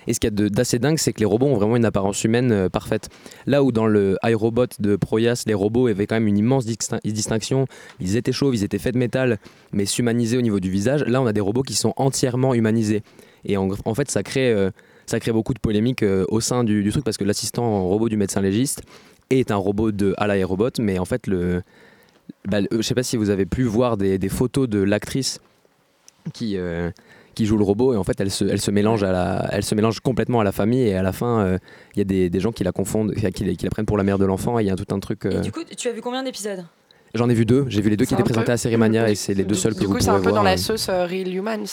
Et 0.08 0.14
ce 0.14 0.20
qu'il 0.20 0.30
y 0.30 0.46
a 0.46 0.50
d'assez 0.50 0.80
dingue, 0.80 0.98
c'est 0.98 1.14
que 1.14 1.20
les 1.20 1.26
robots 1.26 1.48
ont 1.48 1.56
vraiment 1.56 1.76
une 1.76 1.86
apparence 1.86 2.24
humaine 2.24 2.52
euh, 2.52 2.70
parfaite. 2.70 3.10
Là 3.46 3.64
où 3.64 3.72
dans 3.72 3.88
le 3.88 4.18
iRobot 4.24 4.68
de 4.80 4.96
Proyas, 4.96 5.44
les 5.46 5.54
robots 5.54 5.88
avaient 5.88 6.08
quand 6.08 6.16
même 6.16 6.28
une 6.28 6.38
immense 6.38 6.66
distin- 6.66 7.00
distinction. 7.06 7.68
Ils 8.00 8.16
étaient 8.16 8.32
chauves, 8.32 8.56
ils 8.56 8.64
étaient 8.64 8.80
faits 8.80 8.94
de 8.94 9.00
métal, 9.00 9.38
mais 9.74 9.86
s'humanisaient 9.86 10.38
au 10.38 10.42
niveau 10.42 10.60
du 10.60 10.70
visage. 10.70 11.04
Là, 11.06 11.22
on 11.22 11.28
a 11.28 11.34
des 11.34 11.42
robots 11.42 11.64
qui 11.64 11.74
sont 11.74 11.94
entièrement 11.98 12.54
humanisés. 12.54 13.04
Et 13.46 13.58
en, 13.58 13.96
fait, 13.96 14.10
ça 14.12 14.24
crée, 14.24 14.52
euh, 14.52 14.70
ça 15.06 15.20
crée 15.20 15.32
beaucoup 15.32 15.54
de 15.54 15.60
polémiques 15.60 16.04
euh, 16.04 16.26
au 16.30 16.42
sein 16.42 16.64
du, 16.64 16.88
truc 16.92 17.04
parce 17.04 17.18
que 17.18 17.24
l'assistant 17.24 17.84
robot 17.84 18.10
du 18.10 18.18
médecin 18.18 18.42
légiste 18.42 18.84
est 19.30 19.50
un 19.52 19.56
robot 19.56 19.92
de 19.92 20.14
à 20.18 20.28
l'iRobot, 20.28 20.72
mais 20.80 21.00
en 21.00 21.06
fait, 21.06 21.26
le, 21.26 21.64
bah, 22.48 22.60
je 22.70 22.82
sais 22.82 22.94
pas 22.94 23.04
si 23.04 23.18
vous 23.18 23.30
avez 23.30 23.46
pu 23.46 23.64
voir 23.64 23.98
des, 23.98 24.30
photos 24.30 24.68
de 24.68 24.80
l'actrice 24.80 25.40
qui, 26.34 26.58
qui 27.42 27.48
joue 27.48 27.58
le 27.58 27.64
robot 27.64 27.94
et 27.94 27.98
en 27.98 28.04
fait 28.04 28.20
elle 28.22 28.30
se, 28.32 28.46
elle 28.46 28.62
se 28.62 28.70
mélange 28.72 29.04
à 29.04 29.12
la, 29.12 29.48
elle 29.52 29.64
se 29.64 29.74
mélange 29.76 30.00
complètement 30.00 30.40
à 30.40 30.44
la 30.44 30.52
famille 30.52 30.84
et 30.88 30.96
à 30.96 31.02
la 31.02 31.12
fin 31.12 31.40
euh, 31.40 31.58
il 31.96 32.00
y 32.00 32.02
a 32.02 32.06
des, 32.06 32.30
des 32.30 32.40
gens 32.40 32.52
qui 32.52 32.64
la 32.64 32.72
confondent, 32.72 33.14
qui, 33.16 33.30
qui 33.32 33.44
la- 33.46 33.56
qui 33.56 33.66
la 33.66 33.72
prennent 33.72 33.86
pour 33.86 33.98
la 33.98 34.04
mère 34.04 34.18
de 34.20 34.26
l'enfant 34.26 34.60
et 34.60 34.64
il 34.64 34.68
y 34.68 34.72
a 34.72 34.76
tout 34.76 34.94
un 34.96 35.00
truc. 35.00 35.26
euh, 35.26 35.32
Et 35.40 35.42
du 35.42 35.52
coup, 35.52 35.62
tu 35.76 35.88
as 35.88 35.92
vu 35.92 36.02
combien 36.02 36.24
d'épisodes? 36.24 36.64
J'en 37.14 37.30
ai 37.30 37.34
vu 37.34 37.46
deux, 37.46 37.66
j'ai 37.68 37.82
vu 37.82 37.90
les 37.90 37.98
deux 37.98 38.06
qui 38.06 38.10
C'est 38.10 38.16
étaient 38.16 38.24
présentés 38.24 38.52
à 38.52 38.58
Série 38.58 38.78
Mania 38.78 39.10
et 39.10 39.16
c'est 39.16 39.34
les 39.34 39.44
deux 39.44 39.56
seuls 39.56 39.74
que 39.74 39.80
Du 39.82 39.86
vous 39.88 39.94
coup, 39.94 40.00
c'est 40.00 40.06
pourrez 40.08 40.20
un 40.20 40.24
peu 40.24 40.30
voir. 40.30 40.42
dans 40.44 40.44
la 40.50 40.54
euh. 40.54 40.58
sauce 40.58 40.88
euh, 40.90 41.06
Real 41.06 41.34
Humans. 41.34 41.66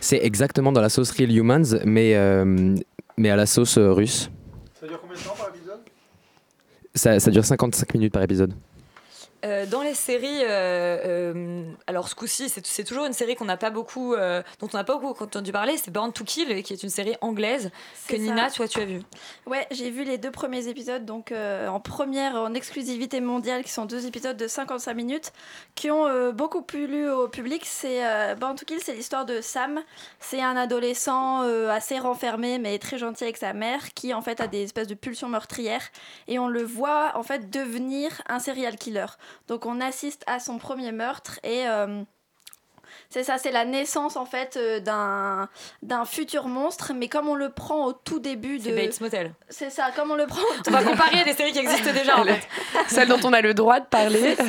C'est 0.00 0.20
exactement 0.24 0.72
dans 0.72 0.80
la 0.80 0.88
sauce 0.88 1.10
Real 1.10 1.30
Humans 1.36 1.80
mais, 1.84 2.14
euh, 2.14 2.74
mais 3.18 3.30
à 3.30 3.36
la 3.36 3.46
sauce 3.46 3.76
euh, 3.78 3.92
russe. 3.92 4.30
Ça 4.80 4.86
dure 4.86 5.00
combien 5.00 5.16
de 5.16 5.22
temps 5.22 5.34
par 5.36 5.48
épisode? 5.48 5.80
Ça, 6.94 7.18
ça 7.20 7.30
dure 7.30 7.44
55 7.44 7.92
minutes 7.94 8.12
par 8.12 8.22
épisode. 8.22 8.54
Euh, 9.44 9.66
dans 9.66 9.82
les 9.82 9.94
séries, 9.94 10.42
euh, 10.42 11.32
euh, 11.34 11.64
alors 11.86 12.08
ce 12.08 12.14
coup-ci, 12.14 12.48
c'est 12.48 12.84
toujours 12.84 13.04
une 13.04 13.12
série 13.12 13.36
qu'on 13.36 13.44
n'a 13.44 13.56
pas 13.56 13.70
beaucoup, 13.70 14.14
dont 14.16 14.68
on 14.72 14.76
n'a 14.76 14.84
pas 14.84 14.96
beaucoup 14.96 15.24
entendu 15.24 15.52
parler. 15.52 15.76
C'est 15.76 15.90
Born 15.90 16.12
to 16.12 16.24
Kill, 16.24 16.62
qui 16.62 16.72
est 16.72 16.82
une 16.82 16.90
série 16.90 17.16
anglaise 17.20 17.70
que 18.08 18.14
C'est 18.14 18.18
Nina, 18.18 18.48
ça. 18.48 18.56
toi, 18.56 18.68
tu 18.68 18.80
as 18.80 18.84
vue. 18.84 19.02
Ouais, 19.46 19.66
j'ai 19.70 19.90
vu 19.90 20.04
les 20.04 20.18
deux 20.18 20.30
premiers 20.30 20.68
épisodes, 20.68 21.04
donc 21.04 21.32
en 21.32 21.80
première, 21.80 22.34
en 22.36 22.54
exclusivité 22.54 23.20
mondiale, 23.20 23.62
qui 23.64 23.70
sont 23.70 23.84
deux 23.84 24.06
épisodes 24.06 24.36
de 24.36 24.46
55 24.46 24.94
minutes, 24.94 25.32
qui 25.74 25.90
ont 25.90 26.32
beaucoup 26.32 26.62
plu 26.62 27.08
au 27.08 27.28
public. 27.28 27.62
C'est 27.64 28.02
Born 28.36 28.56
to 28.56 28.64
Kill, 28.64 28.78
c'est 28.82 28.94
l'histoire 28.94 29.26
de 29.26 29.40
Sam. 29.40 29.80
C'est 30.18 30.42
un 30.42 30.56
adolescent 30.56 31.42
assez 31.68 31.98
renfermé, 31.98 32.58
mais 32.58 32.78
très 32.78 32.98
gentil 32.98 33.24
avec 33.24 33.36
sa 33.36 33.52
mère, 33.52 33.92
qui 33.94 34.14
en 34.14 34.22
fait 34.22 34.40
a 34.40 34.46
des 34.46 34.62
espèces 34.62 34.88
de 34.88 34.94
pulsions 34.94 35.28
meurtrières, 35.28 35.88
et 36.28 36.38
on 36.38 36.48
le 36.48 36.62
voit 36.62 37.12
en 37.14 37.22
fait 37.22 37.50
devenir 37.50 38.22
un 38.28 38.38
serial 38.38 38.76
killer. 38.76 39.06
Donc 39.48 39.66
on 39.66 39.80
assiste 39.80 40.22
à 40.26 40.38
son 40.40 40.58
premier 40.58 40.92
meurtre 40.92 41.38
et 41.42 41.68
euh, 41.68 42.02
c'est 43.10 43.24
ça, 43.24 43.38
c'est 43.38 43.50
la 43.52 43.64
naissance 43.64 44.16
en 44.16 44.26
fait 44.26 44.56
euh, 44.56 44.80
d'un 44.80 45.48
d'un 45.82 46.04
futur 46.04 46.48
monstre, 46.48 46.92
mais 46.94 47.08
comme 47.08 47.28
on 47.28 47.34
le 47.34 47.50
prend 47.50 47.86
au 47.86 47.92
tout 47.92 48.18
début 48.18 48.58
de. 48.58 48.64
C'est 48.64 48.72
Bates 48.86 49.00
Motel. 49.00 49.32
C'est 49.48 49.70
ça, 49.70 49.90
comme 49.94 50.10
on 50.10 50.16
le 50.16 50.26
prend. 50.26 50.40
au 50.42 50.62
tout 50.62 50.68
On 50.68 50.72
va 50.72 50.82
comparer 50.82 51.20
à 51.20 51.24
des 51.24 51.32
séries 51.32 51.52
qui 51.52 51.58
existent 51.58 51.92
déjà, 51.92 52.18
en 52.20 52.24
fait. 52.24 52.46
Celle 52.88 53.08
dont 53.08 53.20
on 53.24 53.32
a 53.32 53.40
le 53.40 53.54
droit 53.54 53.80
de 53.80 53.86
parler. 53.86 54.36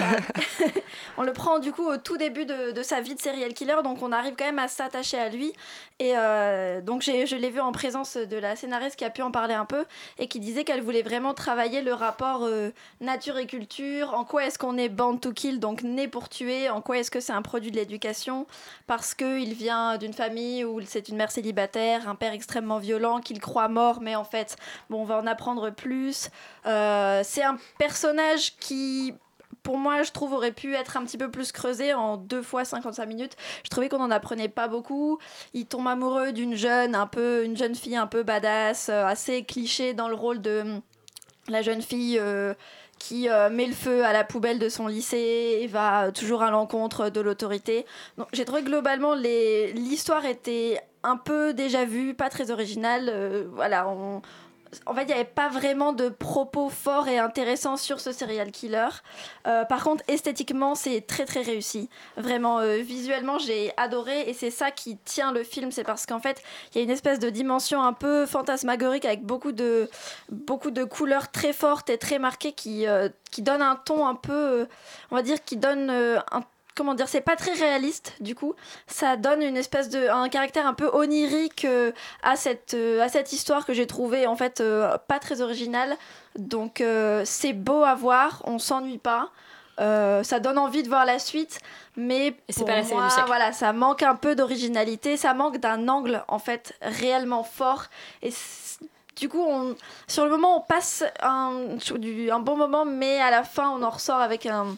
On 1.20 1.24
le 1.24 1.34
prend 1.34 1.58
du 1.60 1.72
coup 1.72 1.86
au 1.88 1.98
tout 1.98 2.18
début 2.18 2.46
de, 2.46 2.72
de 2.72 2.84
sa 2.84 3.02
vie 3.02 3.16
de 3.16 3.20
serial 3.22 3.54
killer, 3.54 3.76
donc 3.84 4.02
on 4.04 4.12
arrive 4.12 4.36
quand 4.38 4.46
même 4.46 4.60
à 4.60 4.68
s'attacher 4.68 5.18
à 5.18 5.30
lui. 5.30 5.52
Et 6.00 6.14
euh, 6.16 6.80
donc 6.82 7.02
j'ai- 7.02 7.26
je 7.26 7.36
l'ai 7.36 7.50
vu 7.50 7.60
en 7.60 7.72
présence 7.72 8.18
de 8.18 8.38
la 8.38 8.56
scénariste 8.56 8.96
qui 8.96 9.06
a 9.06 9.10
pu 9.10 9.22
en 9.24 9.32
parler 9.32 9.56
un 9.56 9.66
peu 9.66 9.86
et 10.20 10.28
qui 10.28 10.40
disait 10.40 10.64
qu'elle 10.64 10.82
voulait 10.82 11.02
vraiment 11.02 11.34
travailler 11.34 11.82
le 11.82 11.94
rapport 11.94 12.44
euh, 12.44 12.70
nature 13.02 13.38
et 13.40 13.48
culture, 13.48 14.14
en 14.14 14.26
quoi 14.26 14.46
est-ce 14.46 14.60
qu'on 14.60 14.78
est 14.78 14.90
born 14.90 15.20
to 15.20 15.32
kill, 15.34 15.60
donc 15.60 15.82
né 15.84 16.08
pour 16.08 16.30
tuer, 16.30 16.70
en 16.70 16.82
quoi 16.82 16.98
est-ce 17.00 17.10
que 17.12 17.20
c'est 17.20 17.34
un 17.34 17.42
produit 17.42 17.72
de 17.72 17.78
l'éducation, 17.78 18.46
parce 18.88 19.14
qu'il 19.14 19.54
vient 19.54 19.98
d'une 19.98 20.14
famille 20.14 20.64
où 20.64 20.80
c'est 20.86 21.10
une 21.10 21.18
mère 21.18 21.32
célibataire, 21.32 22.08
un 22.08 22.16
père 22.16 22.34
extrêmement 22.34 22.80
violent 22.80 23.20
qu'il 23.20 23.40
croit 23.40 23.68
mort, 23.68 24.02
mais 24.02 24.16
en 24.16 24.24
fait, 24.24 24.56
bon, 24.90 25.02
on 25.02 25.06
va 25.06 25.18
en 25.18 25.28
apprendre 25.28 25.70
plus. 25.70 26.30
Euh, 26.66 27.22
c'est 27.24 27.44
un 27.44 27.58
personnage 27.78 28.56
qui 28.58 29.14
pour 29.64 29.78
moi, 29.78 30.02
je 30.04 30.14
trouve, 30.14 30.32
aurait 30.32 30.54
pu 30.54 30.76
être 30.76 30.96
un 30.96 31.04
petit 31.04 31.18
peu 31.18 31.30
plus 31.30 31.52
creusé 31.52 31.94
en 31.94 32.16
deux 32.16 32.42
fois 32.42 32.64
55 32.64 33.06
minutes. 33.06 33.36
Je 33.66 33.70
trouvais 33.70 33.90
qu'on 33.90 34.00
en 34.00 34.12
apprenait 34.12 34.48
pas 34.48 34.70
beaucoup. 34.70 35.20
Il 35.54 35.66
tombe 35.66 35.90
amoureux 35.90 36.32
d'une 36.32 36.56
jeune, 36.56 36.96
un 36.96 37.06
peu, 37.06 37.44
une 37.44 37.58
jeune 37.58 37.76
fille 37.76 37.98
un 37.98 38.08
peu 38.08 38.24
badass, 38.24 38.88
euh, 38.88 39.06
assez 39.06 39.44
cliché 39.44 39.94
dans 39.94 40.08
le 40.08 40.16
rôle 40.16 40.42
de 40.42 40.64
la 41.50 41.62
jeune 41.62 41.82
fille 41.82 42.18
euh, 42.18 42.54
qui 43.00 43.30
euh, 43.30 43.50
met 43.50 43.66
le 43.66 43.74
feu 43.74 44.06
à 44.06 44.14
la 44.14 44.24
poubelle 44.24 44.60
de 44.60 44.70
son 44.70 44.88
lycée 44.88 45.60
et 45.62 45.68
va 45.68 46.06
euh, 46.06 46.12
toujours 46.12 46.42
à 46.42 46.52
l'encontre 46.52 47.10
de 47.10 47.22
l'autorité. 47.22 47.86
Donc, 48.18 48.28
j'ai 48.34 48.46
trouvé 48.46 48.62
que 48.62 48.68
globalement 48.68 49.14
l'histoire 49.14 50.26
était 50.26 50.80
un 51.04 51.18
peu 51.18 51.54
déjà 51.54 51.86
vue, 51.86 52.14
pas 52.14 52.30
très 52.30 52.52
originale. 52.52 53.10
Euh, 53.10 53.46
voilà, 53.54 53.88
en 54.86 54.94
fait, 54.94 55.04
il 55.04 55.08
n'y 55.08 55.14
avait 55.14 55.26
pas 55.26 55.50
vraiment 55.50 55.94
de 55.94 56.10
propos 56.10 56.70
forts 56.70 57.08
et 57.08 57.18
intéressants 57.18 57.78
sur 57.78 58.00
ce 58.00 58.12
serial 58.12 58.52
killer. 58.52 58.88
Euh, 59.48 59.66
par 59.66 59.84
contre, 59.84 60.04
esthétiquement, 60.08 60.76
c'est 60.76 61.02
très 61.02 61.26
très 61.26 61.42
réussi. 61.42 61.90
Vraiment, 62.16 62.60
euh, 62.60 62.78
visuellement, 62.78 63.40
j'ai 63.40 63.72
adoré 63.78 64.30
et 64.30 64.34
c'est 64.34 64.52
ça 64.52 64.72
qui 64.72 64.98
tient 64.98 65.32
le 65.32 65.44
film. 65.44 65.72
C'est 65.72 65.84
parce 65.84 66.06
qu'en 66.06 66.20
fait, 66.20 66.42
il 66.74 66.78
y 66.78 66.82
a 66.82 66.84
une 66.84 66.90
espèce 66.90 67.20
de 67.20 67.30
dimension 67.30 67.82
un 67.82 67.94
peu 67.94 68.26
fantasmagorique 68.26 69.06
avec 69.06 69.24
beaucoup 69.24 69.52
de, 69.52 69.90
beaucoup 70.30 70.72
de 70.72 70.84
couleurs 70.84 71.32
très 71.32 71.54
fortes 71.54 71.90
et 71.90 71.98
très 71.98 72.20
marquées 72.20 72.54
qui, 72.54 72.88
euh, 72.88 73.10
qui 73.32 73.42
donnent 73.42 73.62
un 73.62 73.76
ton 73.76 74.08
un 74.08 74.16
peu, 74.16 74.34
euh, 74.34 74.66
on 75.12 75.16
va 75.16 75.22
dire, 75.22 75.44
qui 75.44 75.58
donne 75.58 75.90
un 75.90 76.44
comment 76.78 76.94
dire, 76.94 77.10
c'est 77.10 77.22
pas 77.22 77.36
très 77.36 77.54
réaliste 77.54 78.14
du 78.22 78.36
coup. 78.36 78.54
Ça 78.86 79.18
donne 79.18 79.42
une 79.42 79.58
espèce 79.58 79.90
de 79.90 80.08
un 80.10 80.30
caractère 80.30 80.68
un 80.68 80.74
peu 80.74 80.90
onirique 80.94 81.66
euh, 81.66 81.92
à 82.24 82.36
cette 82.36 82.76
euh, 82.76 83.02
à 83.02 83.10
cette 83.10 83.34
histoire 83.34 83.66
que 83.66 83.74
j'ai 83.74 83.88
trouvée 83.88 84.28
en 84.28 84.36
fait 84.36 84.62
euh, 84.62 84.98
pas 85.08 85.20
très 85.20 85.42
originale. 85.42 85.98
Donc 86.38 86.84
c'est 87.26 87.54
beau 87.54 87.84
à 87.84 87.96
voir, 87.96 88.44
on 88.46 88.60
s'ennuie 88.60 89.00
pas. 89.00 89.32
Ça 89.80 90.40
donne 90.40 90.60
envie 90.60 90.84
de 90.84 90.88
voir 90.88 91.04
la 91.06 91.18
suite, 91.18 91.60
mais 91.96 92.36
c'est 92.48 92.64
pas 92.64 92.76
la 92.76 92.84
série 92.84 93.02
du 93.02 93.10
siècle. 93.10 93.28
voilà, 93.28 93.52
ça 93.54 93.74
manque 93.74 94.04
un 94.04 94.16
peu 94.16 94.36
d'originalité, 94.36 95.18
ça 95.18 95.34
manque 95.34 95.58
d'un 95.58 95.88
angle 95.88 96.24
en 96.28 96.38
fait 96.38 96.76
réellement 96.84 97.44
fort. 97.44 97.86
Et 98.22 98.32
du 99.16 99.30
coup, 99.30 99.42
on, 99.42 99.76
sur 100.08 100.26
le 100.26 100.30
moment, 100.30 100.58
on 100.58 100.62
passe 100.62 101.04
un 101.22 102.40
bon 102.40 102.56
moment, 102.56 102.86
mais 102.86 103.20
à 103.20 103.32
la 103.32 103.44
fin, 103.44 103.72
on 103.72 103.82
en 103.82 103.90
ressort 103.90 104.20
avec 104.20 104.46
un, 104.46 104.78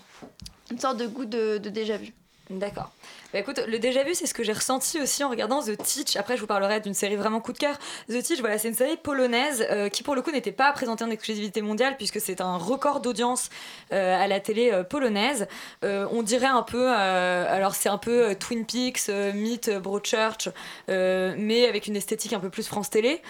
une 0.72 0.80
sorte 0.80 0.98
de 0.98 1.08
goût 1.08 1.26
de, 1.26 1.58
déjà 1.58 1.98
vu. 1.98 2.14
D'accord. 2.50 2.90
Bah 3.32 3.38
écoute, 3.38 3.62
le 3.68 3.78
déjà 3.78 4.04
vu, 4.04 4.16
c'est 4.16 4.26
ce 4.26 4.34
que 4.34 4.42
j'ai 4.42 4.54
ressenti 4.54 5.00
aussi 5.00 5.24
en 5.24 5.30
regardant 5.30 5.62
The 5.62 5.78
Teach. 5.78 6.16
Après, 6.16 6.36
je 6.36 6.42
vous 6.42 6.48
parlerai 6.48 6.80
d'une 6.80 6.96
série 6.96 7.16
vraiment 7.16 7.42
coup 7.42 7.54
de 7.54 7.60
cœur. 7.60 7.78
The 8.10 8.24
Teach, 8.24 8.40
voilà, 8.40 8.58
c'est 8.58 8.70
une 8.70 8.74
série 8.74 8.98
polonaise 8.98 9.68
euh, 9.70 9.88
qui, 9.88 10.02
pour 10.02 10.16
le 10.16 10.24
coup, 10.24 10.32
n'était 10.32 10.52
pas 10.52 10.72
présentée 10.72 11.04
en 11.04 11.12
exclusivité 11.12 11.62
mondiale 11.62 11.96
puisque 11.96 12.20
c'est 12.20 12.42
un 12.42 12.58
record 12.58 13.02
d'audience 13.02 13.52
euh, 13.94 14.20
à 14.20 14.26
la 14.26 14.40
télé 14.40 14.72
euh, 14.72 14.84
polonaise. 14.84 15.48
On 15.84 16.24
dirait 16.24 16.48
un 16.48 16.64
peu, 16.64 16.90
alors 16.90 17.76
c'est 17.76 17.90
un 17.90 18.00
peu 18.00 18.34
Twin 18.34 18.66
Peaks, 18.66 19.10
Meet 19.10 19.78
Broadchurch, 19.78 20.50
mais 20.88 21.68
avec 21.68 21.86
une 21.86 21.96
esthétique 21.96 22.34
un 22.34 22.40
peu 22.40 22.50
plus 22.50 22.68
France 22.68 22.90
Télé. 22.90 23.22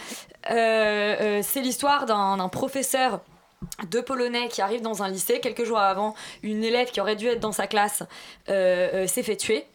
C'est 0.45 1.61
l'histoire 1.61 2.05
d'un 2.05 2.49
professeur 2.49 3.19
deux 3.87 4.01
Polonais 4.01 4.47
qui 4.47 4.61
arrivent 4.61 4.81
dans 4.81 5.03
un 5.03 5.09
lycée. 5.09 5.39
Quelques 5.39 5.65
jours 5.65 5.79
avant, 5.79 6.15
une 6.43 6.63
élève 6.63 6.91
qui 6.91 7.01
aurait 7.01 7.15
dû 7.15 7.27
être 7.27 7.39
dans 7.39 7.51
sa 7.51 7.67
classe 7.67 8.03
euh, 8.49 9.03
euh, 9.03 9.07
s'est 9.07 9.23
fait 9.23 9.35
tuer. 9.37 9.65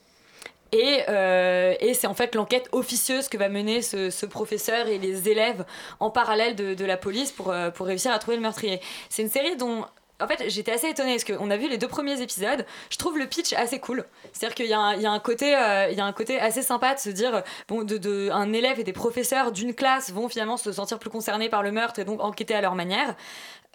Et, 0.73 1.03
euh, 1.09 1.75
et 1.79 1.95
c'est 1.95 2.09
en 2.09 2.14
fait 2.14 2.35
l'enquête 2.35 2.69
officieuse 2.73 3.29
que 3.29 3.37
va 3.37 3.49
mener 3.49 3.81
ce, 3.81 4.11
ce 4.11 4.26
professeur 4.26 4.88
et 4.88 4.99
les 4.99 5.29
élèves 5.29 5.64
en 6.00 6.11
parallèle 6.11 6.57
de, 6.57 6.75
de 6.75 6.85
la 6.85 6.97
police 6.97 7.31
pour, 7.31 7.55
pour 7.75 7.87
réussir 7.87 8.11
à 8.11 8.19
trouver 8.19 8.37
le 8.37 8.43
meurtrier. 8.43 8.81
C'est 9.09 9.23
une 9.23 9.31
série 9.31 9.57
dont 9.57 9.85
en 10.21 10.28
fait, 10.28 10.44
j'étais 10.49 10.73
assez 10.73 10.88
étonnée 10.88 11.16
parce 11.16 11.25
qu'on 11.25 11.50
a 11.50 11.56
vu 11.56 11.68
les 11.68 11.78
deux 11.78 11.88
premiers 11.88 12.21
épisodes. 12.21 12.64
Je 12.90 12.97
trouve 12.97 13.18
le 13.18 13.26
pitch 13.26 13.52
assez 13.52 13.80
cool. 13.80 14.04
C'est-à-dire 14.33 14.54
qu'il 14.54 14.66
y, 14.66 14.71
y 14.71 14.73
a 15.06 15.11
un 15.11 15.18
côté, 15.18 15.56
euh, 15.56 15.88
il 15.90 15.99
y 15.99 16.00
a 16.00 16.04
un 16.04 16.12
côté 16.12 16.38
assez 16.38 16.62
sympa 16.62 16.94
de 16.94 17.00
se 17.00 17.11
dire, 17.11 17.42
bon, 17.68 17.83
de, 17.85 18.30
un 18.30 18.52
élève 18.52 18.78
et 18.78 18.85
des 18.85 18.92
professeurs 18.92 19.52
d'une 19.52 19.75
classe 19.75 20.11
vont 20.12 20.28
finalement 20.28 20.56
se 20.56 20.73
sentir 20.73 20.99
plus 20.99 21.11
concernés 21.11 21.49
par 21.49 21.62
le 21.62 21.73
meurtre 21.73 21.99
et 22.00 22.04
donc 22.04 22.23
enquêter 22.23 22.54
à 22.54 22.61
leur 22.61 22.75
manière. 22.75 23.14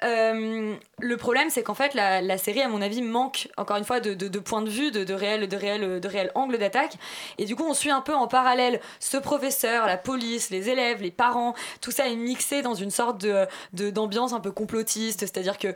Euh, 0.03 0.75
le 0.99 1.17
problème, 1.17 1.49
c'est 1.49 1.63
qu'en 1.63 1.73
fait, 1.73 1.93
la, 1.93 2.37
série, 2.37 2.61
à 2.61 2.67
mon 2.67 2.81
avis, 2.81 3.01
manque 3.01 3.49
encore 3.57 3.77
une 3.77 3.83
fois 3.83 3.99
de, 3.99 4.13
de, 4.13 4.27
de 4.27 4.39
points 4.39 4.61
de 4.61 4.69
vue, 4.69 4.91
de, 4.91 5.03
de 5.03 5.13
réel, 5.13 5.47
de 5.47 5.99
de 5.99 6.31
angle 6.35 6.57
d'attaque. 6.57 6.93
Et 7.37 7.45
du 7.45 7.55
coup, 7.55 7.65
on 7.67 7.73
suit 7.73 7.91
un 7.91 8.01
peu 8.01 8.13
en 8.13 8.27
parallèle 8.27 8.79
ce 8.99 9.17
professeur, 9.17 9.85
la 9.87 9.97
police, 9.97 10.49
les 10.49 10.69
élèves, 10.69 11.01
les 11.01 11.11
parents. 11.11 11.53
Tout 11.81 11.91
ça 11.91 12.07
est 12.07 12.15
mixé 12.15 12.61
dans 12.61 12.75
une 12.75 12.91
sorte 12.91 13.19
de- 13.19 13.89
d'ambiance 13.89 14.33
un 14.33 14.39
peu 14.39 14.51
complotiste. 14.51 15.19
C'est-à-dire 15.21 15.57
que 15.57 15.67
euh, 15.67 15.73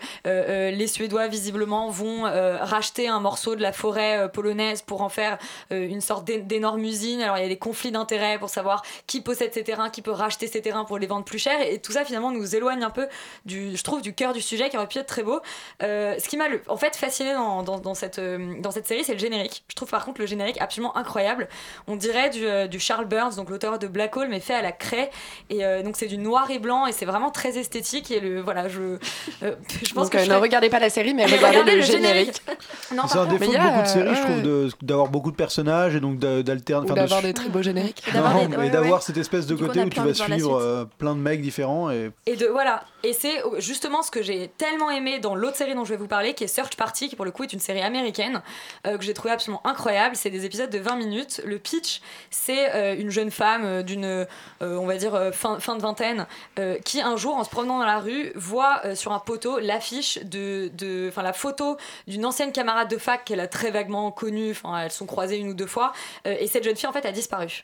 euh, 0.54 0.72
les 0.72 0.88
Suédois, 0.88 1.28
visiblement, 1.28 1.90
vont 1.90 2.26
euh, 2.26 2.58
racheter 2.62 3.08
un 3.08 3.20
morceau 3.20 3.56
de 3.56 3.62
la 3.62 3.72
forêt 3.74 4.20
euh, 4.20 4.28
polonaise 4.28 4.82
pour 4.82 5.02
en 5.02 5.10
faire 5.10 5.38
une 5.72 6.02
sorte 6.02 6.26
d'é- 6.26 6.42
d'énorme 6.42 6.84
usine. 6.84 7.22
Alors, 7.22 7.38
il 7.38 7.42
y 7.42 7.46
a 7.46 7.50
des 7.50 7.58
conflits 7.58 7.92
d'intérêts 7.92 8.38
pour 8.40 8.50
savoir 8.50 8.84
qui 9.08 9.22
possède 9.22 9.54
ces 9.54 9.64
terrains, 9.64 9.90
qui 9.90 10.02
peut 10.02 10.12
racheter 10.12 10.48
ces 10.48 10.62
terrains 10.62 10.86
pour 10.86 10.98
les 11.00 11.08
vendre 11.08 11.26
plus 11.26 11.40
cher. 11.40 11.60
Et 11.62 11.80
tout 11.80 11.92
ça, 11.92 12.06
finalement, 12.06 12.32
nous 12.32 12.56
éloigne 12.56 12.84
un 12.84 12.90
peu 12.90 13.08
du, 13.46 13.76
je 13.76 13.84
trouve, 13.84 14.02
du 14.02 14.14
cœur 14.14 14.34
du 14.34 14.42
sujet 14.42 14.70
qui 14.70 14.78
aurait 14.78 14.88
pu 14.88 15.00
être 15.00 15.08
très 15.08 15.24
beau. 15.24 15.40
Ce 15.82 16.28
qui 16.30 16.38
m'a 16.38 16.46
en 16.68 16.78
fait 16.78 16.96
fasciné 16.96 17.34
dans, 17.34 17.64
dans, 17.64 17.80
dans 17.80 17.94
cette, 17.96 18.20
dans 18.20 18.72
cette 18.72 18.88
série, 18.88 19.04
c'est 19.04 19.14
le 19.14 19.20
générique. 19.20 19.64
Je 19.70 19.76
trouve 19.76 19.90
par 19.90 20.06
contre 20.06 20.22
le 20.22 20.28
générique 20.28 20.60
absolument 20.62 20.96
incroyable. 20.96 21.48
On 21.88 21.96
dirait 21.96 22.30
du, 22.30 22.46
du 22.70 22.80
Charles 22.80 23.06
Burns, 23.06 23.36
donc 23.36 23.50
l'auteur 23.50 23.80
de 23.80 23.88
Black 23.88 24.16
Hole, 24.16 24.28
mais 24.30 24.40
fait 24.40 24.54
à 24.54 24.62
la 24.62 24.72
craie. 24.72 25.10
Et 25.50 25.64
donc 25.84 25.96
c'est 25.98 26.08
du 26.08 26.18
noir 26.18 26.50
et 26.52 26.60
blanc 26.60 26.86
et 26.86 26.92
c'est 26.92 27.06
vraiment 27.06 27.32
très 27.32 27.58
esthétique. 27.58 28.12
Et 28.12 28.20
le, 28.20 28.42
voilà, 28.42 28.68
je, 28.68 28.98
je 29.42 29.94
pense 29.94 30.10
Donc, 30.10 30.12
que 30.12 30.20
je 30.20 30.30
regardez 30.44 30.70
pas 30.70 30.80
la 30.80 30.90
série, 30.90 31.14
mais 31.14 31.26
Mais 31.26 31.36
regardez, 31.38 31.48
regardez 31.60 31.72
le, 31.74 31.78
le 31.78 31.84
générique. 31.84 32.42
C'est 33.08 33.18
un 33.18 33.26
défaut 33.26 33.46
de 33.46 33.46
il 33.46 33.54
y 33.54 33.58
a, 33.58 33.64
beaucoup 33.64 33.82
de 33.82 33.88
séries, 33.88 34.08
euh, 34.10 34.16
je 34.16 34.22
trouve, 34.72 34.74
d'avoir 34.82 35.08
beaucoup 35.10 35.32
de 35.32 35.36
personnages 35.36 35.96
et 35.96 36.00
donc 36.00 36.20
d'a- 36.20 36.44
d'alterner. 36.44 36.88
D'avoir 36.94 37.22
des 37.22 37.34
très 37.34 37.50
beaux 37.50 37.62
génériques. 37.62 38.04
Non, 38.14 38.22
des- 38.42 38.48
mais 38.50 38.58
ouais, 38.58 38.70
d'avoir 38.70 38.96
ouais. 39.00 39.06
cette 39.06 39.18
espèce 39.18 39.46
de 39.48 39.56
côté 39.56 39.82
où 39.82 39.90
tu 39.90 40.00
vas 40.00 40.14
suivre 40.14 40.56
euh, 40.60 40.86
plein 40.98 41.16
de 41.16 41.20
mecs 41.20 41.42
différents 41.42 41.90
et 41.92 42.12
Et 42.26 42.36
de 42.36 42.46
voilà, 42.48 42.84
et 43.04 43.14
c'est 43.14 43.42
justement 43.60 44.02
ce 44.04 44.12
que 44.12 44.22
j'ai 44.22 44.50
tellement 44.58 44.90
aimé 44.92 45.20
dans 45.20 45.36
l'autre 45.36 45.58
série 45.58 45.74
dont 45.76 45.84
je 45.86 45.90
vais 45.92 45.98
vous 45.98 46.08
parler, 46.08 46.34
qui 46.34 46.44
est 46.44 46.48
Search 46.48 46.76
Party, 46.76 47.10
qui 47.10 47.16
pour 47.16 47.26
le 47.26 47.32
coup 47.32 47.44
est 47.44 47.54
une 47.54 47.60
série 47.60 47.82
américaine 47.82 48.42
euh, 48.88 48.98
que 48.98 49.04
j'ai 49.04 49.14
trouvé 49.14 49.34
absolument 49.34 49.62
incroyable. 49.66 50.16
C'est 50.16 50.30
des 50.30 50.46
épisodes 50.46 50.70
de 50.70 50.80
20 50.80 50.96
minutes. 50.96 51.42
Le 51.46 51.58
pitch, 51.58 52.02
c'est 52.30 52.74
euh, 52.76 52.96
une 52.98 53.10
jeune 53.10 53.32
femme 53.32 53.64
euh, 53.66 53.84
d'une, 53.84 54.06
euh, 54.06 54.26
on 54.62 54.86
va 54.86 54.96
dire 54.98 55.32
fin, 55.34 55.60
fin 55.60 55.76
de 55.76 55.82
vingtaine, 55.82 56.28
euh, 56.60 56.78
qui 56.86 57.02
un 57.02 57.16
jour, 57.18 57.36
en 57.36 57.44
se 57.44 57.50
promenant 57.50 57.80
dans 57.80 57.86
la 57.86 58.00
rue, 58.00 58.32
voit 58.36 58.82
euh, 58.86 58.96
sur 58.96 59.12
un 59.12 59.20
poteau 59.20 59.60
l'affiche 59.60 60.20
de, 60.34 60.70
de, 60.74 61.12
la 61.16 61.34
photo 61.34 61.78
d'une 62.08 62.26
ancienne 62.26 62.52
camarade 62.52 62.90
de 62.90 62.98
fac 62.98 63.24
qu'elle 63.24 63.40
a 63.40 63.48
très 63.48 63.72
vaguement 63.72 64.12
connue. 64.12 64.52
Enfin, 64.52 64.80
elles 64.80 64.92
sont 64.92 65.06
croisées 65.06 65.38
une 65.38 65.50
ou 65.50 65.54
deux 65.54 65.68
fois, 65.68 65.94
euh, 66.28 66.36
et 66.40 66.48
cette 66.48 66.64
jeune 66.64 66.76
fille 66.76 66.90
en 66.90 66.94
fait 66.94 67.06
a 67.06 67.12
disparu. 67.12 67.64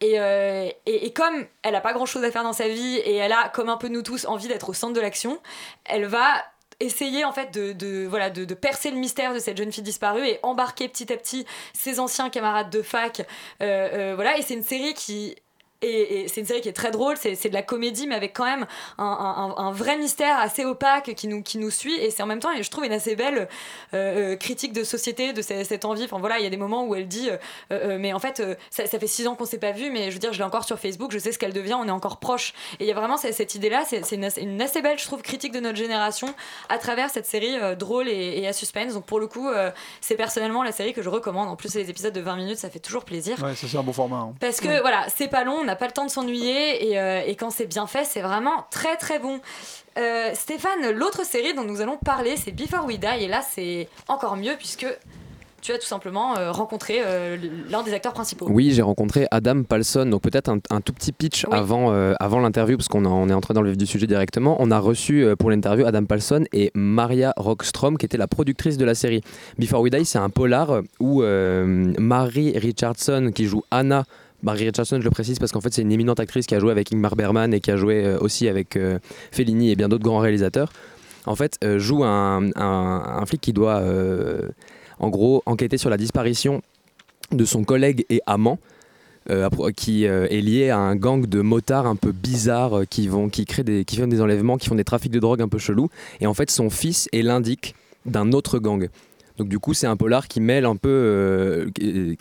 Et, 0.00 0.20
euh, 0.20 0.68
et, 0.84 1.12
comme 1.14 1.46
elle 1.62 1.74
a 1.74 1.80
pas 1.80 1.94
grand 1.94 2.04
chose 2.04 2.22
à 2.22 2.30
faire 2.30 2.42
dans 2.42 2.52
sa 2.52 2.68
vie 2.68 2.96
et 2.96 3.14
elle 3.14 3.32
a, 3.32 3.48
comme 3.48 3.70
un 3.70 3.78
peu 3.78 3.88
nous 3.88 4.02
tous, 4.02 4.26
envie 4.26 4.46
d'être 4.46 4.68
au 4.68 4.74
centre 4.74 4.92
de 4.92 5.00
l'action, 5.00 5.40
elle 5.86 6.04
va 6.04 6.44
essayer 6.80 7.24
en 7.24 7.32
fait 7.32 7.50
de, 7.52 8.06
voilà 8.06 8.28
de, 8.28 8.52
percer 8.54 8.90
le 8.90 8.98
mystère 8.98 9.32
de 9.32 9.38
cette 9.38 9.56
jeune 9.56 9.72
fille 9.72 9.82
disparue 9.82 10.26
et 10.26 10.38
embarquer 10.42 10.88
petit 10.88 11.10
à 11.10 11.16
petit 11.16 11.46
ses 11.72 12.00
anciens 12.00 12.28
camarades 12.28 12.68
de 12.68 12.82
fac 12.82 13.26
euh, 13.62 14.12
voilà 14.14 14.36
et 14.36 14.42
c'est 14.42 14.52
une 14.52 14.62
série 14.62 14.92
qui 14.92 15.36
et, 15.82 16.20
et 16.22 16.28
c'est 16.28 16.40
une 16.40 16.46
série 16.46 16.60
qui 16.60 16.68
est 16.68 16.72
très 16.72 16.90
drôle, 16.90 17.16
c'est 17.16 17.48
de 17.48 17.54
la 17.54 17.62
comédie, 17.62 18.06
mais 18.06 18.14
avec 18.14 18.32
quand 18.34 18.44
même 18.44 18.66
un, 18.98 19.54
un- 19.56 19.72
vrai 19.72 19.98
mystère 19.98 20.38
assez 20.38 20.64
opaque 20.64 21.14
qui 21.14 21.28
nous, 21.28 21.42
qui 21.42 21.58
nous 21.58 21.70
suit. 21.70 21.94
Et 22.00 22.10
c'est 22.10 22.22
en 22.22 22.26
même 22.26 22.40
temps, 22.40 22.52
et 22.52 22.62
je 22.62 22.70
trouve, 22.70 22.84
une 22.84 22.92
assez 22.92 23.14
belle 23.16 23.48
euh, 23.94 24.32
euh, 24.32 24.36
critique 24.36 24.72
de 24.72 24.84
société, 24.84 25.32
de 25.32 25.42
ce- 25.42 25.64
cette 25.64 25.84
envie. 25.84 26.04
Enfin 26.04 26.18
voilà, 26.18 26.38
il 26.38 26.44
y 26.44 26.46
a 26.46 26.50
des 26.50 26.56
moments 26.56 26.84
où 26.86 26.94
elle 26.94 27.08
dit 27.08 27.28
euh, 27.30 27.36
euh, 27.72 27.98
Mais 27.98 28.12
en 28.12 28.18
fait, 28.18 28.42
ça, 28.70 28.86
ça 28.86 28.98
fait 28.98 29.06
six 29.06 29.26
ans 29.26 29.34
qu'on 29.34 29.44
s'est 29.44 29.58
pas 29.58 29.72
vu, 29.72 29.90
mais 29.90 30.06
je 30.10 30.14
veux 30.14 30.18
dire, 30.20 30.32
je 30.32 30.38
l'ai 30.38 30.44
encore 30.44 30.64
sur 30.64 30.78
Facebook, 30.78 31.10
je 31.12 31.18
sais 31.18 31.32
ce 31.32 31.38
qu'elle 31.38 31.52
devient, 31.52 31.74
on 31.74 31.86
est 31.88 31.90
encore 31.90 32.18
proche. 32.18 32.54
Et 32.80 32.84
il 32.84 32.86
y 32.86 32.90
a 32.92 32.94
vraiment 32.94 33.16
cette, 33.16 33.34
cette 33.34 33.54
idée-là, 33.54 33.84
c'est 33.86 34.10
une, 34.12 34.24
assez- 34.24 34.40
une 34.42 34.60
assez 34.62 34.82
belle, 34.82 34.98
je 34.98 35.04
trouve, 35.04 35.22
critique 35.22 35.52
de 35.52 35.60
notre 35.60 35.76
génération 35.78 36.34
à 36.68 36.78
travers 36.78 37.10
cette 37.10 37.26
série 37.26 37.56
drôle 37.76 38.08
et, 38.08 38.38
et 38.40 38.48
à 38.48 38.52
suspense. 38.52 38.94
Donc 38.94 39.04
pour 39.04 39.20
le 39.20 39.26
coup, 39.26 39.48
c'est 40.00 40.16
personnellement 40.16 40.62
la 40.62 40.72
série 40.72 40.92
que 40.92 41.02
je 41.02 41.08
recommande. 41.08 41.48
En 41.48 41.56
plus, 41.56 41.74
les 41.74 41.90
épisodes 41.90 42.12
de 42.14 42.20
20 42.20 42.36
minutes, 42.36 42.58
ça 42.58 42.70
fait 42.70 42.78
toujours 42.78 43.04
plaisir. 43.04 43.42
Ouais, 43.42 43.52
c'est 43.54 43.76
un 43.76 43.82
bon 43.82 43.92
format. 43.92 44.16
hein. 44.16 44.34
Parce 44.40 44.60
que 44.60 44.80
voilà, 44.80 45.06
c'est 45.14 45.28
pas 45.28 45.44
long, 45.44 45.58
on 45.60 45.65
n'a 45.66 45.76
pas 45.76 45.86
le 45.86 45.92
temps 45.92 46.06
de 46.06 46.10
s'ennuyer 46.10 46.90
et, 46.90 46.98
euh, 46.98 47.22
et 47.26 47.36
quand 47.36 47.50
c'est 47.50 47.66
bien 47.66 47.86
fait, 47.86 48.04
c'est 48.04 48.22
vraiment 48.22 48.66
très 48.70 48.96
très 48.96 49.18
bon. 49.18 49.40
Euh, 49.98 50.30
Stéphane, 50.34 50.90
l'autre 50.92 51.24
série 51.24 51.54
dont 51.54 51.64
nous 51.64 51.80
allons 51.80 51.96
parler, 51.98 52.36
c'est 52.36 52.52
Before 52.52 52.84
We 52.86 52.98
Die 52.98 53.24
et 53.24 53.28
là 53.28 53.42
c'est 53.42 53.88
encore 54.08 54.36
mieux 54.36 54.54
puisque 54.58 54.86
tu 55.66 55.72
as 55.72 55.78
tout 55.78 55.86
simplement 55.86 56.38
euh, 56.38 56.52
rencontré 56.52 57.00
euh, 57.04 57.36
l'un 57.68 57.82
des 57.82 57.92
acteurs 57.92 58.12
principaux. 58.12 58.46
Oui, 58.48 58.70
j'ai 58.70 58.82
rencontré 58.82 59.26
Adam 59.32 59.64
Palson, 59.64 60.06
donc 60.06 60.22
peut-être 60.22 60.48
un, 60.48 60.58
un 60.70 60.80
tout 60.80 60.92
petit 60.92 61.10
pitch 61.10 61.44
avant, 61.50 61.92
euh, 61.92 62.14
avant 62.20 62.38
l'interview, 62.38 62.76
parce 62.76 62.86
qu'on 62.86 63.04
on 63.04 63.28
est 63.28 63.32
entré 63.32 63.52
dans 63.52 63.62
le 63.62 63.70
vif 63.70 63.78
du 63.78 63.86
sujet 63.86 64.06
directement. 64.06 64.56
On 64.60 64.70
a 64.70 64.78
reçu 64.78 65.26
pour 65.40 65.50
l'interview 65.50 65.84
Adam 65.84 66.04
Palson 66.04 66.44
et 66.52 66.70
Maria 66.74 67.32
Rockstrom, 67.36 67.98
qui 67.98 68.06
était 68.06 68.16
la 68.16 68.28
productrice 68.28 68.76
de 68.76 68.84
la 68.84 68.94
série. 68.94 69.22
Before 69.58 69.80
We 69.80 69.90
Die, 69.90 70.04
c'est 70.04 70.18
un 70.18 70.30
polar 70.30 70.82
où 71.00 71.22
Mary 71.22 72.56
Richardson, 72.56 73.32
qui 73.34 73.46
joue 73.46 73.64
Anna, 73.72 74.04
Mary 74.42 74.64
Richardson, 74.66 74.98
je 75.00 75.04
le 75.04 75.10
précise 75.10 75.38
parce 75.38 75.52
qu'en 75.52 75.60
fait 75.60 75.72
c'est 75.72 75.82
une 75.82 75.92
éminente 75.92 76.20
actrice 76.20 76.46
qui 76.46 76.54
a 76.54 76.60
joué 76.60 76.70
avec 76.70 76.92
Ingmar 76.92 77.16
Bergman 77.16 77.52
et 77.54 77.60
qui 77.60 77.70
a 77.70 77.76
joué 77.76 78.04
euh, 78.04 78.18
aussi 78.20 78.48
avec 78.48 78.76
euh, 78.76 78.98
Fellini 79.32 79.70
et 79.70 79.76
bien 79.76 79.88
d'autres 79.88 80.04
grands 80.04 80.18
réalisateurs. 80.18 80.72
En 81.26 81.34
fait, 81.34 81.58
euh, 81.64 81.78
joue 81.78 82.04
un, 82.04 83.24
flic 83.26 83.40
qui 83.40 83.52
doit, 83.52 83.82
en 85.00 85.08
gros, 85.08 85.42
enquêter 85.46 85.76
sur 85.76 85.90
la 85.90 85.96
disparition 85.96 86.62
de 87.32 87.44
son 87.44 87.64
collègue 87.64 88.04
et 88.10 88.20
amant. 88.26 88.58
qui 89.76 90.04
est 90.04 90.40
lié 90.40 90.70
à 90.70 90.78
un 90.78 90.94
gang 90.94 91.26
de 91.26 91.40
motards 91.40 91.86
un 91.86 91.96
peu 91.96 92.12
bizarres 92.12 92.82
qui 92.88 93.08
vont 93.08 93.28
qui 93.28 93.44
créent 93.44 93.64
des 93.64 93.84
qui 93.84 93.96
font 93.96 94.06
des 94.06 94.20
enlèvements 94.20 94.56
qui 94.56 94.68
font 94.68 94.76
des 94.76 94.84
trafics 94.84 95.10
de 95.10 95.18
drogue 95.18 95.42
un 95.42 95.48
peu 95.48 95.58
chelous 95.58 95.90
et 96.20 96.28
en 96.28 96.34
fait 96.34 96.48
son 96.48 96.70
fils 96.70 97.08
est 97.12 97.22
l'indique 97.22 97.74
d'un 98.04 98.30
autre 98.30 98.60
gang 98.60 98.88
donc 99.36 99.48
du 99.48 99.58
coup 99.58 99.74
c'est 99.74 99.86
un 99.86 99.96
polar 99.96 100.28
qui 100.28 100.40
mêle 100.40 100.64
un 100.64 100.76
peu 100.76 100.88
euh, 100.88 101.70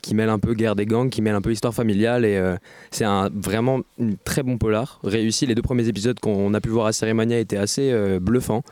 qui 0.02 0.16
mêle 0.16 0.30
un 0.30 0.40
peu 0.40 0.54
guerre 0.54 0.76
des 0.76 0.86
gangs 0.86 1.10
qui 1.10 1.22
mêle 1.22 1.36
un 1.36 1.42
peu 1.42 1.52
histoire 1.52 1.74
familiale 1.74 2.26
et 2.26 2.38
euh, 2.38 2.58
c'est 2.92 3.06
un 3.06 3.30
vraiment 3.30 3.82
un 4.00 4.12
très 4.24 4.44
bon 4.44 4.58
polar 4.58 5.00
réussi 5.04 5.46
les 5.46 5.56
deux 5.56 5.62
premiers 5.62 5.88
épisodes 5.88 6.20
qu'on 6.20 6.54
a 6.54 6.62
pu 6.62 6.70
voir 6.70 6.88
à 6.88 6.94
Cérémonia 6.94 7.40
étaient 7.40 7.58
assez 7.58 7.92
euh, 7.92 8.20
bluffants 8.20 8.64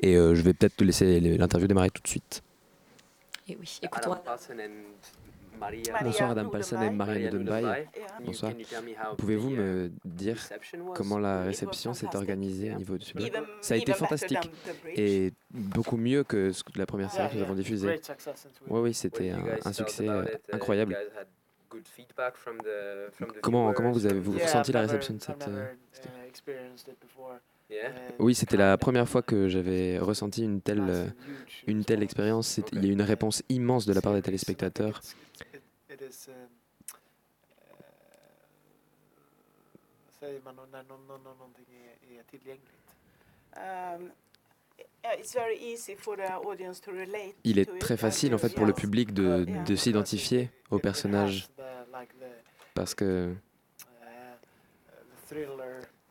et 0.00 0.16
euh, 0.16 0.34
je 0.34 0.42
vais 0.42 0.54
peut-être 0.54 0.76
te 0.76 0.84
laisser 0.84 1.20
l'interview 1.20 1.66
démarrer 1.66 1.90
tout 1.90 2.02
de 2.02 2.08
suite 2.08 2.42
Et 3.48 3.56
oui, 3.60 3.78
écoutons. 3.82 4.16
Bonsoir 6.02 6.30
Adam 6.30 6.48
Palson 6.48 6.80
et 6.82 6.90
Marianne 6.90 7.38
Dunbay. 7.38 7.86
Bonsoir. 8.24 8.52
Pouvez-vous 9.18 9.50
me 9.50 9.90
dire 10.04 10.38
comment 10.94 11.18
la 11.18 11.42
réception 11.44 11.92
s'est 11.94 12.14
organisée 12.14 12.72
au 12.72 12.76
niveau 12.76 12.96
du 12.96 13.06
public 13.06 13.32
Ça 13.60 13.74
a 13.74 13.76
été 13.76 13.92
fantastique 13.92 14.50
et 14.96 15.32
beaucoup 15.50 15.96
mieux 15.96 16.24
que 16.24 16.50
la 16.76 16.86
première 16.86 17.10
série 17.10 17.28
que 17.30 17.36
nous 17.36 17.42
avons 17.42 17.54
diffusée. 17.54 18.00
Oui, 18.68 18.80
oui, 18.80 18.94
c'était 18.94 19.30
un, 19.30 19.42
un 19.64 19.72
succès 19.72 20.08
euh, 20.08 20.24
incroyable. 20.52 20.96
Comment, 23.42 23.72
comment 23.72 23.92
vous 23.92 24.06
avez 24.06 24.18
vous 24.18 24.32
ressenti 24.32 24.72
la 24.72 24.80
réception 24.80 25.14
de 25.14 25.20
cette... 25.20 25.46
euh, 25.48 25.66
Oui, 28.18 28.34
c'était 28.34 28.56
la 28.56 28.76
première 28.76 29.08
fois 29.08 29.22
que 29.22 29.46
j'avais 29.48 29.98
ressenti 29.98 30.42
une 30.42 30.60
telle, 30.60 30.82
euh, 30.88 31.06
une 31.68 31.84
telle 31.84 32.02
expérience. 32.02 32.60
Il 32.72 32.84
y 32.84 32.88
a 32.88 32.90
eu 32.90 32.92
une 32.92 33.02
réponse 33.02 33.42
immense 33.48 33.86
de 33.86 33.92
la 33.92 34.00
part 34.00 34.14
des 34.14 34.22
téléspectateurs. 34.22 35.00
Uh, 36.28 36.34
säger 40.20 40.40
man 40.40 40.56
när 40.72 40.82
någon, 40.82 41.06
någon, 41.06 41.22
någonting 41.22 41.66
är, 41.70 42.18
är 42.18 42.22
tillgängligt? 42.22 42.96
Um, 43.56 44.12
Il 47.44 47.58
est 47.58 47.78
très 47.78 47.96
facile 47.96 48.34
en 48.34 48.38
fait 48.38 48.54
pour 48.54 48.66
le 48.66 48.72
public 48.72 49.12
de, 49.12 49.46
de 49.66 49.76
s'identifier 49.76 50.50
au 50.70 50.78
personnage. 50.78 51.48
parce 52.74 52.94
que 52.94 53.34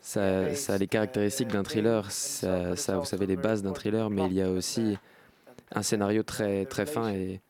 ça, 0.02 0.56
ça 0.56 0.74
a 0.74 0.78
les 0.78 0.88
caractéristiques 0.88 1.50
d'un 1.50 1.64
thriller, 1.64 2.12
ça, 2.12 2.76
ça, 2.76 2.98
vous 2.98 3.06
savez 3.06 3.26
les 3.26 3.36
bases 3.36 3.62
d'un 3.62 3.74
thriller, 3.74 4.10
mais 4.10 4.26
il 4.28 4.34
y 4.34 4.42
a 4.42 4.50
aussi 4.50 4.98
un 5.72 5.84
scénario 5.84 6.24
très, 6.24 6.66
très 6.66 6.86
fin 6.86 7.10
et, 7.10 7.42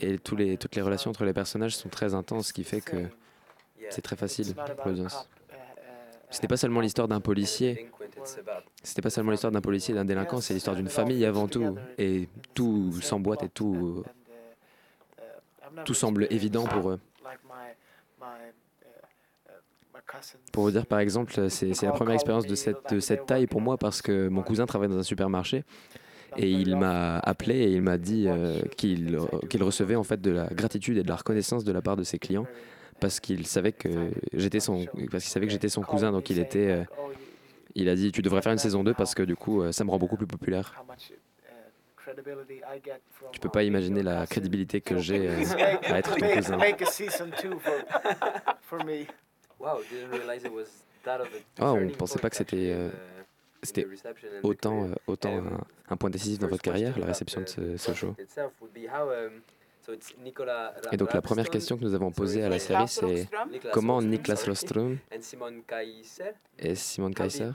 et 0.00 0.18
tous 0.18 0.36
les, 0.36 0.56
toutes 0.58 0.76
les 0.76 0.82
relations 0.82 1.10
entre 1.10 1.24
les 1.24 1.32
personnages 1.32 1.76
sont 1.76 1.88
très 1.88 2.14
intenses, 2.14 2.48
ce 2.48 2.52
qui 2.52 2.64
fait 2.64 2.80
que 2.80 3.08
c'est 3.90 4.02
très 4.02 4.16
facile 4.16 4.54
pour 4.54 4.88
l'audience. 4.88 5.28
C'était 6.30 6.48
pas 6.48 6.56
seulement 6.56 6.80
l'histoire 6.80 7.08
d'un 7.08 7.20
policier, 7.20 7.88
c'était 8.82 9.02
pas 9.02 9.10
seulement 9.10 9.30
l'histoire 9.30 9.52
d'un 9.52 9.60
policier 9.60 9.94
et 9.94 9.96
d'un 9.96 10.04
délinquant, 10.04 10.40
c'est 10.40 10.54
l'histoire 10.54 10.76
d'une 10.76 10.88
famille 10.88 11.24
avant 11.24 11.46
tout, 11.46 11.76
et 11.98 12.28
tout 12.52 12.92
s'emboîte 13.00 13.44
et 13.44 13.48
tout, 13.48 14.02
tout 15.84 15.94
semble 15.94 16.26
évident 16.30 16.64
pour 16.64 16.90
eux. 16.90 17.00
Uh, 17.22 18.32
uh, 19.46 19.50
Pour 20.52 20.64
vous 20.64 20.70
dire 20.70 20.86
par 20.86 20.98
exemple, 20.98 21.50
c'est 21.50 21.74
c'est 21.74 21.86
la 21.86 21.92
première 21.92 22.14
expérience 22.14 22.46
de 22.46 22.54
cette, 22.54 22.92
de 22.92 23.00
cette 23.00 23.26
taille 23.26 23.46
pour 23.46 23.60
moi 23.60 23.76
parce 23.76 24.02
que 24.02 24.28
mon 24.28 24.42
cousin 24.42 24.66
travaille 24.66 24.88
dans 24.88 24.98
un 24.98 25.02
supermarché 25.04 25.64
et 26.36 26.50
il 26.50 26.76
m'a 26.76 27.18
appelé 27.18 27.54
et 27.54 27.72
il 27.72 27.82
m'a 27.82 27.98
dit 27.98 28.26
euh, 28.28 28.60
qu'il 28.76 29.18
qu'il 29.48 29.62
recevait 29.62 29.96
en 29.96 30.04
fait 30.04 30.20
de 30.20 30.30
la 30.30 30.46
gratitude 30.46 30.98
et 30.98 31.02
de 31.02 31.08
la 31.08 31.16
reconnaissance 31.16 31.64
de 31.64 31.72
la 31.72 31.82
part 31.82 31.96
de 31.96 32.02
ses 32.04 32.18
clients 32.18 32.46
parce 33.00 33.20
qu'il 33.20 33.46
savait 33.46 33.72
que 33.72 34.10
j'étais 34.32 34.60
son 34.60 34.86
parce 35.10 35.24
qu'il 35.24 35.32
savait 35.32 35.46
que 35.46 35.52
j'étais 35.52 35.68
son 35.68 35.82
cousin 35.82 36.12
donc 36.12 36.30
il 36.30 36.38
était 36.38 36.70
euh, 36.70 36.84
il 37.74 37.88
a 37.88 37.94
dit 37.94 38.10
tu 38.12 38.22
devrais 38.22 38.42
faire 38.42 38.52
une 38.52 38.58
saison 38.58 38.82
2 38.82 38.94
parce 38.94 39.14
que 39.14 39.22
du 39.22 39.36
coup 39.36 39.62
euh, 39.62 39.72
ça 39.72 39.84
me 39.84 39.90
rend 39.90 39.98
beaucoup 39.98 40.16
plus 40.16 40.26
populaire. 40.26 40.82
uh, 42.08 42.12
Tu 43.32 43.40
peux 43.40 43.48
pas 43.48 43.62
imaginer 43.62 44.02
la 44.02 44.26
crédibilité 44.26 44.80
que 44.80 44.98
j'ai 44.98 45.28
euh, 45.28 45.36
make, 45.38 45.84
à 45.90 45.98
être 45.98 46.16
ton 46.16 46.28
cousin. 46.28 46.56
make 46.56 46.82
a 46.82 46.86
season 46.86 47.30
two 47.40 47.58
for, 47.58 47.74
for 48.62 48.84
me. 48.84 49.06
Oh, 49.58 49.78
on 51.60 51.88
pensait 51.90 52.18
pas 52.18 52.30
que 52.30 52.36
c'était 52.36 52.70
euh, 52.72 52.90
c'était 53.62 53.86
autant, 54.42 54.84
euh, 54.84 54.94
autant 55.06 55.38
un, 55.38 55.60
un 55.88 55.96
point 55.96 56.10
décisif 56.10 56.38
dans 56.38 56.48
votre 56.48 56.62
carrière, 56.62 56.98
la 56.98 57.06
réception 57.06 57.40
de 57.40 57.48
ce, 57.48 57.76
ce 57.76 57.94
show. 57.94 58.14
Et 60.90 60.96
donc 60.96 61.14
la 61.14 61.22
première 61.22 61.48
question 61.48 61.76
que 61.76 61.84
nous 61.84 61.94
avons 61.94 62.10
posée 62.10 62.42
à 62.42 62.48
la 62.48 62.58
série, 62.58 62.88
c'est 62.88 63.28
comment 63.72 64.02
Niklas 64.02 64.42
Rostrom 64.44 64.98
et 66.58 66.74
Simon 66.74 67.12
Kaiser, 67.12 67.50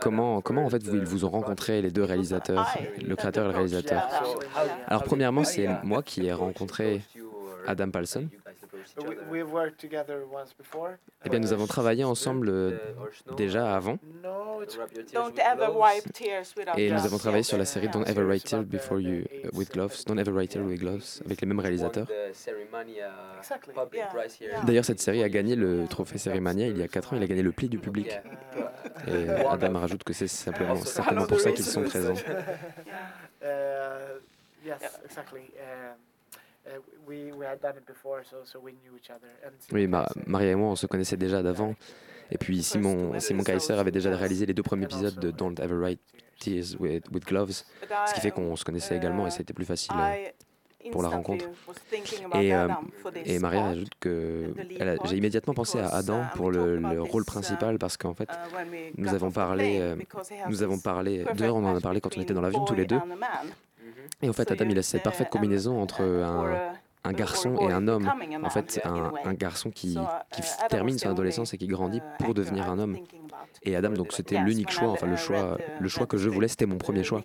comment, 0.00 0.40
comment 0.40 0.64
en 0.64 0.70
fait 0.70 0.82
vous, 0.82 0.96
ils 0.96 1.04
vous 1.04 1.26
ont 1.26 1.28
rencontré 1.28 1.82
les 1.82 1.90
deux 1.90 2.04
réalisateurs, 2.04 2.66
le 3.06 3.14
créateur 3.14 3.44
et 3.44 3.48
le 3.48 3.54
réalisateur? 3.54 4.08
Alors 4.86 5.04
premièrement, 5.04 5.44
c'est 5.44 5.68
moi 5.84 6.02
qui 6.02 6.24
ai 6.24 6.32
rencontré 6.32 7.02
Adam 7.66 7.90
Palson. 7.90 8.30
We, 8.98 9.16
we've 9.30 9.52
worked 9.52 9.78
together 9.80 10.24
once 10.30 10.52
before. 10.56 10.98
Eh 11.24 11.28
bien, 11.28 11.38
nous 11.40 11.52
avons 11.52 11.66
travaillé 11.66 12.04
ensemble 12.04 12.48
euh, 12.48 12.78
déjà 13.36 13.74
avant. 13.74 13.98
No, 14.22 14.62
it's 14.62 14.76
Don't 15.12 15.38
ever 15.38 15.68
wipe 15.74 16.12
tears 16.12 16.54
without 16.56 16.78
Et 16.78 16.88
nous 16.88 16.94
gloves. 16.94 17.06
avons 17.06 17.18
travaillé 17.18 17.42
sur 17.42 17.58
la 17.58 17.64
série 17.64 17.88
Don't 17.88 18.04
Ever 18.06 18.22
Write 18.22 18.44
Tears 18.44 18.64
Before 18.64 19.00
You 19.00 19.24
uh, 19.44 19.48
with 19.52 19.70
Gloves, 19.72 20.04
Don't 20.06 20.18
Ever 20.18 20.32
Write 20.32 20.50
Tears 20.50 20.64
with 20.64 20.80
Gloves, 20.80 21.22
avec 21.24 21.40
les 21.40 21.46
mêmes 21.46 21.60
réalisateurs. 21.60 22.06
exactly. 23.38 23.74
D'ailleurs, 24.64 24.84
cette 24.84 25.00
série 25.00 25.22
a 25.22 25.28
gagné 25.28 25.56
le 25.56 25.86
trophée 25.88 26.18
Cérémania 26.18 26.68
il 26.68 26.78
y 26.78 26.82
a 26.82 26.88
4 26.88 27.12
ans. 27.12 27.16
Il 27.16 27.22
a 27.22 27.26
gagné 27.26 27.42
le 27.42 27.52
prix 27.52 27.68
du 27.68 27.78
public. 27.78 28.10
Et 29.06 29.28
Adam 29.28 29.78
rajoute 29.78 30.04
que 30.04 30.12
c'est 30.12 30.28
simplement, 30.28 30.76
certainement 30.76 31.26
pour 31.26 31.40
ça 31.40 31.52
qu'ils 31.52 31.64
sont 31.64 31.82
présents. 31.82 32.14
Uh, 33.42 34.18
yes, 34.64 34.80
exactly. 35.04 35.42
Oui, 39.72 39.86
Ma- 39.86 40.08
Maria 40.26 40.50
et 40.52 40.54
moi, 40.54 40.70
on 40.70 40.76
se 40.76 40.86
connaissait 40.86 41.16
déjà 41.16 41.42
d'avant. 41.42 41.74
Et 42.30 42.38
puis 42.38 42.62
Simon, 42.62 43.12
Simon 43.20 43.42
Kaiser 43.44 43.72
avait 43.74 43.90
déjà 43.92 44.10
réalisé 44.16 44.46
les 44.46 44.54
deux 44.54 44.62
premiers 44.64 44.84
épisodes 44.84 45.18
de 45.20 45.30
Don't 45.30 45.54
Ever 45.62 45.76
Write 45.76 46.00
Tears 46.40 46.74
with, 46.80 47.04
with 47.12 47.24
Gloves, 47.24 47.52
ce 48.06 48.14
qui 48.14 48.20
fait 48.20 48.30
qu'on 48.30 48.56
se 48.56 48.64
connaissait 48.64 48.96
également 48.96 49.26
et 49.26 49.30
c'était 49.30 49.52
plus 49.54 49.64
facile. 49.64 49.94
euh, 49.96 50.90
pour 50.92 51.02
la 51.02 51.08
rencontre. 51.08 51.44
Et, 52.40 52.54
euh, 52.54 52.68
et 53.24 53.38
Maria 53.40 53.66
ajoute 53.70 53.90
que 53.98 54.54
a- 54.80 54.96
j'ai 55.08 55.16
immédiatement 55.16 55.54
pensé 55.54 55.78
à 55.78 55.82
because, 55.82 55.98
Adam 55.98 56.22
uh, 56.22 56.36
pour 56.36 56.46
we 56.46 56.54
le, 56.54 57.02
rôle 57.02 57.22
uh, 57.22 57.26
principal 57.26 57.78
parce 57.78 57.96
qu'en 57.96 58.14
fait, 58.14 58.28
uh, 58.30 58.54
when 58.54 58.68
we 58.70 58.92
nous 58.96 59.12
avons 59.14 59.30
parlé, 59.32 59.80
euh, 59.80 59.96
nous 60.48 60.62
avons 60.62 60.78
parlé, 60.78 61.24
d'ailleurs 61.34 61.56
on 61.56 61.64
en 61.64 61.76
a 61.76 61.80
parlé 61.80 62.00
quand 62.00 62.16
on 62.16 62.20
était 62.20 62.34
dans 62.34 62.40
l'avion 62.40 62.64
tous 62.64 62.74
les 62.74 62.86
deux. 62.86 63.00
Man. 63.86 64.06
Et 64.22 64.28
en 64.28 64.32
fait, 64.32 64.50
Adam, 64.50 64.66
il 64.68 64.78
a 64.78 64.82
cette 64.82 65.02
parfaite 65.02 65.28
uh, 65.28 65.30
combinaison 65.30 65.80
entre 65.80 66.02
un, 66.02 66.52
uh, 66.52 66.56
un 67.04 67.12
garçon 67.12 67.56
et 67.58 67.70
un 67.72 67.86
homme. 67.88 68.10
En 68.42 68.50
fait, 68.50 68.80
in 68.84 68.94
a 68.94 69.12
un, 69.24 69.34
garçon 69.34 69.70
qui, 69.70 69.94
uh, 69.96 70.00
qui 70.32 70.42
termine 70.68 70.94
was 70.94 70.98
son 70.98 71.08
the 71.08 71.12
adolescence 71.12 71.54
et 71.54 71.58
qui 71.58 71.66
grandit 71.66 72.00
pour 72.18 72.34
devenir 72.34 72.68
un 72.70 72.78
homme. 72.78 72.96
Et 73.62 73.74
Adam, 73.76 73.90
donc 73.90 74.12
c'était 74.12 74.38
l'unique 74.38 74.68
when 74.68 74.78
choix, 74.78 74.88
enfin 74.90 75.06
le 75.06 75.14
uh, 75.14 75.18
choix, 75.18 75.56
uh, 75.58 75.82
le 75.82 75.88
choix 75.88 76.06
que 76.06 76.16
je 76.16 76.28
voulais, 76.28 76.48
c'était 76.48 76.66
mon 76.66 76.78
premier 76.78 77.00
uh, 77.00 77.04
choix. 77.04 77.24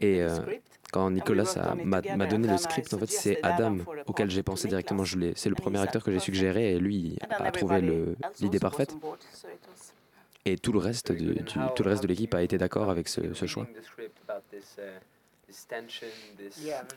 Et 0.00 0.22
euh, 0.22 0.34
script, 0.34 0.62
quand 0.92 1.10
Nicolas 1.10 1.74
m'a 1.84 2.26
donné 2.26 2.48
le 2.48 2.56
script, 2.58 2.92
en 2.94 2.98
fait, 2.98 3.10
c'est 3.10 3.34
suggested 3.34 3.44
Adam 3.46 3.76
auquel 4.06 4.30
j'ai 4.30 4.42
pensé 4.42 4.68
directement. 4.68 5.04
Je 5.04 5.18
l'ai- 5.18 5.32
C'est 5.36 5.48
le 5.48 5.56
And 5.58 5.62
premier 5.62 5.78
he 5.78 5.82
acteur 5.82 6.02
que 6.04 6.10
j'ai 6.10 6.16
perfect. 6.18 6.34
suggéré 6.36 6.72
et 6.74 6.78
lui 6.78 7.16
a 7.30 7.50
trouvé 7.50 7.80
l'idée 8.40 8.58
parfaite. 8.58 8.94
Et 10.46 10.58
tout 10.58 10.72
le 10.72 10.78
reste, 10.78 11.10
du, 11.10 11.34
du- 11.34 11.42
tout 11.74 11.82
le 11.82 11.88
reste 11.90 12.02
de 12.02 12.08
l'équipe 12.08 12.34
a 12.34 12.42
été 12.42 12.58
d'accord 12.58 12.90
avec 12.90 13.08
ce, 13.08 13.32
ce 13.32 13.46
choix. 13.46 13.66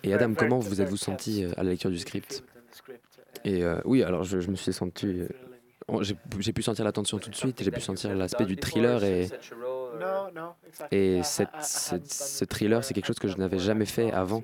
Et 0.03 0.13
Adam, 0.13 0.33
comment 0.33 0.59
vous 0.59 0.81
êtes-vous 0.81 0.97
senti 0.97 1.43
euh, 1.43 1.51
à 1.57 1.63
la 1.63 1.71
lecture 1.71 1.89
du 1.89 1.99
script 1.99 2.43
Et 3.43 3.63
euh, 3.63 3.79
oui, 3.85 4.03
alors 4.03 4.23
je, 4.23 4.39
je 4.39 4.49
me 4.49 4.55
suis 4.55 4.73
senti. 4.73 5.07
euh, 5.07 6.03
j'ai 6.39 6.53
pu 6.53 6.61
sentir 6.61 6.83
la 6.83 6.91
tension 6.91 7.17
tout 7.17 7.29
de 7.29 7.35
suite, 7.35 7.63
j'ai 7.63 7.71
pu 7.71 7.81
sentir 7.81 8.13
l'aspect 8.13 8.45
du 8.45 8.57
thriller 8.57 9.03
et, 9.03 9.29
et 10.91 11.23
cette, 11.23 11.49
ce, 11.61 12.43
thriller, 12.45 12.83
c'est 12.83 12.93
quelque 12.93 13.05
chose 13.07 13.19
que 13.19 13.29
je 13.29 13.37
n'avais 13.37 13.59
jamais 13.59 13.85
fait 13.85 14.11
avant. 14.11 14.43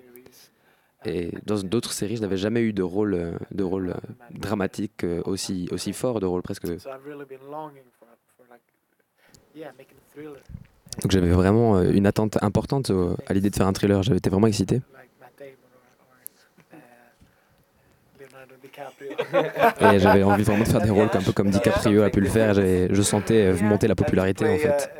Et 1.06 1.32
dans 1.46 1.62
d'autres 1.62 1.92
séries, 1.92 2.16
je 2.16 2.22
n'avais 2.22 2.38
jamais 2.38 2.62
eu 2.62 2.72
de 2.72 2.82
rôle, 2.82 3.38
de 3.52 3.64
rôle 3.64 3.94
dramatique 4.32 5.06
aussi, 5.26 5.68
aussi 5.72 5.92
fort, 5.92 6.22
de 6.22 6.26
rôle 6.26 6.42
presque. 6.42 6.66
Donc 11.02 11.12
j'avais 11.12 11.32
vraiment 11.32 11.78
euh, 11.78 11.92
une 11.92 12.06
attente 12.06 12.38
importante 12.44 12.90
au- 12.92 13.16
à 13.28 13.34
l'idée 13.34 13.50
de 13.50 13.56
faire 13.56 13.68
un 13.68 13.74
thriller, 13.74 14.04
j'avais 14.04 14.18
été 14.20 14.30
vraiment 14.30 14.48
excité. 14.48 14.82
Et 19.82 20.00
j'avais 20.00 20.24
envie 20.24 20.44
vraiment 20.44 20.64
de 20.64 20.70
faire 20.70 20.82
des 20.82 20.90
rôles 20.90 21.10
un 21.14 21.22
peu 21.22 21.32
comme 21.32 21.50
DiCaprio 21.50 22.04
a 22.04 22.10
pu 22.10 22.20
le 22.22 22.30
faire. 22.30 22.54
Je 22.54 23.02
sentais 23.02 23.46
euh, 23.48 23.58
monter 23.62 23.88
la 23.88 23.96
popularité 23.96 24.46
en 24.48 24.58
fait. 24.58 24.92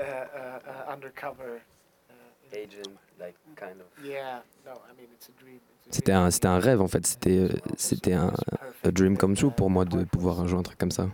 C'était 5.90 6.12
un, 6.12 6.32
c'était 6.32 6.48
un 6.48 6.60
rêve 6.60 6.82
en 6.82 6.88
fait. 6.88 7.06
C'était, 7.06 7.38
euh, 7.38 7.50
c'était 7.78 8.14
un 8.14 8.32
a 8.84 8.92
dream 8.92 9.18
come 9.18 9.36
true 9.36 9.52
pour 9.52 9.70
moi 9.70 9.86
de 9.86 10.04
pouvoir 10.06 10.48
jouer 10.48 10.60
un 10.60 10.64
truc 10.64 10.78
comme 10.78 10.92
ça. 10.92 11.08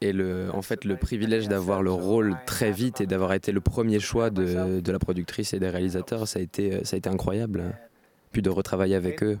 Et 0.00 0.12
le, 0.12 0.50
en 0.52 0.62
fait, 0.62 0.84
le 0.84 0.96
privilège 0.96 1.48
d'avoir 1.48 1.82
le 1.82 1.92
rôle 1.92 2.36
très 2.46 2.70
vite 2.70 3.00
et 3.00 3.06
d'avoir 3.06 3.32
été 3.32 3.52
le 3.52 3.60
premier 3.60 4.00
choix 4.00 4.30
de, 4.30 4.80
de 4.80 4.92
la 4.92 4.98
productrice 4.98 5.54
et 5.54 5.58
des 5.58 5.70
réalisateurs, 5.70 6.26
ça 6.28 6.38
a 6.38 6.42
été, 6.42 6.84
ça 6.84 6.96
a 6.96 6.98
été 6.98 7.08
incroyable. 7.08 7.64
Puis 8.32 8.42
de 8.42 8.50
retravailler 8.50 8.96
avec 8.96 9.22
eux. 9.22 9.38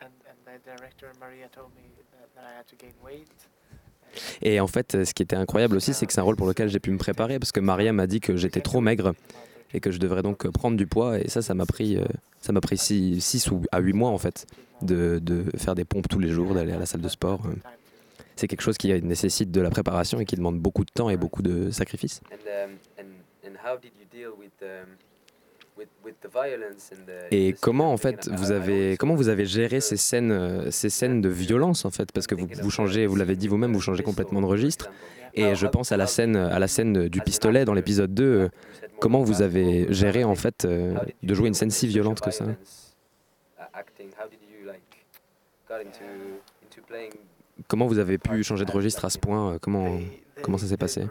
And, 0.00 0.06
and 0.06 0.34
the 0.46 0.64
director 0.64 1.08
Maria 1.20 1.48
told 1.48 1.68
me 1.74 1.82
that, 2.12 2.28
that 2.34 2.42
I 2.42 2.60
had 2.60 2.66
to 2.66 2.76
gain 2.76 2.92
weight. 3.04 3.28
Et 4.42 4.60
en 4.60 4.66
fait, 4.66 5.04
ce 5.04 5.14
qui 5.14 5.22
était 5.22 5.36
incroyable 5.36 5.76
aussi, 5.76 5.94
c'est 5.94 6.06
que 6.06 6.12
c'est 6.12 6.20
un 6.20 6.24
rôle 6.24 6.36
pour 6.36 6.46
lequel 6.46 6.68
j'ai 6.68 6.80
pu 6.80 6.90
me 6.90 6.98
préparer 6.98 7.38
parce 7.38 7.52
que 7.52 7.60
Maria 7.60 7.92
m'a 7.92 8.06
dit 8.06 8.20
que 8.20 8.36
j'étais 8.36 8.60
trop 8.60 8.80
maigre 8.80 9.14
et 9.72 9.80
que 9.80 9.90
je 9.90 9.98
devrais 9.98 10.22
donc 10.22 10.48
prendre 10.50 10.76
du 10.76 10.86
poids. 10.86 11.20
Et 11.20 11.28
ça, 11.28 11.42
ça 11.42 11.54
m'a 11.54 11.66
pris, 11.66 11.96
euh, 11.96 12.04
ça 12.40 12.52
m'a 12.52 12.60
pris 12.60 12.78
6 12.78 13.50
ou 13.50 13.62
à 13.70 13.80
8 13.80 13.92
mois 13.92 14.10
en 14.10 14.18
fait 14.18 14.46
de, 14.82 15.18
de 15.22 15.44
faire 15.56 15.74
des 15.74 15.84
pompes 15.84 16.08
tous 16.08 16.18
les 16.18 16.28
jours, 16.28 16.54
d'aller 16.54 16.72
à 16.72 16.78
la 16.78 16.86
salle 16.86 17.02
de 17.02 17.08
sport. 17.08 17.42
C'est 18.40 18.48
quelque 18.48 18.62
chose 18.62 18.78
qui 18.78 18.90
nécessite 19.02 19.50
de 19.50 19.60
la 19.60 19.68
préparation 19.68 20.18
et 20.18 20.24
qui 20.24 20.34
demande 20.34 20.58
beaucoup 20.58 20.86
de 20.86 20.90
temps 20.90 21.10
et 21.10 21.18
beaucoup 21.18 21.42
de 21.42 21.70
sacrifices. 21.70 22.22
And, 22.32 22.70
and, 22.98 23.04
and 23.44 23.52
how 23.62 23.76
did 23.78 23.92
you 24.00 24.06
deal 24.10 24.30
with, 24.38 24.50
with, 25.76 25.88
with 26.02 26.14
the 26.22 26.32
violence 26.32 26.90
and 26.90 27.04
the, 27.06 27.32
Et 27.32 27.52
comment 27.60 27.92
en 27.92 27.98
fait 27.98 28.30
vous 28.32 28.50
avez 28.50 28.96
comment 28.96 29.14
vous 29.14 29.28
avez 29.28 29.44
géré 29.44 29.82
ces 29.82 29.98
scènes 29.98 30.32
euh, 30.32 30.70
ces 30.70 30.88
scènes 30.88 31.20
de 31.20 31.28
violence 31.28 31.84
en 31.84 31.90
fait? 31.90 32.12
Parce 32.12 32.26
que 32.26 32.34
vous, 32.34 32.48
vous 32.62 32.70
changez 32.70 33.06
vous 33.06 33.16
l'avez 33.16 33.36
dit 33.36 33.46
vous-même 33.46 33.74
vous 33.74 33.80
changez 33.82 34.02
complètement 34.02 34.40
de 34.40 34.46
registre. 34.46 34.90
et 35.34 35.54
je 35.54 35.66
pense 35.66 35.92
à 35.92 35.98
la 35.98 36.06
scène 36.06 36.36
à 36.36 36.58
la 36.58 36.66
scène 36.66 37.08
du 37.08 37.20
pistolet 37.20 37.66
dans 37.66 37.74
l'épisode 37.74 38.14
2 38.14 38.24
euh, 38.24 38.48
comment 39.00 39.22
vous 39.22 39.42
avez 39.42 39.92
géré 39.92 40.24
en 40.24 40.34
fait 40.34 40.64
euh, 40.64 40.94
de 41.22 41.34
jouer 41.34 41.48
une 41.48 41.54
scène 41.54 41.70
si 41.70 41.86
violente 41.86 42.22
que 42.22 42.30
ça? 42.30 42.46
Comment 47.70 47.86
vous 47.86 47.98
avez 47.98 48.18
pu 48.18 48.42
changer 48.42 48.64
de 48.64 48.72
registre 48.72 49.04
à 49.04 49.10
ce 49.10 49.18
point 49.18 49.52
euh, 49.52 49.58
comment 49.60 50.00
comment 50.42 50.58
ça 50.58 50.66
s'est 50.66 50.76
passé. 50.76 51.06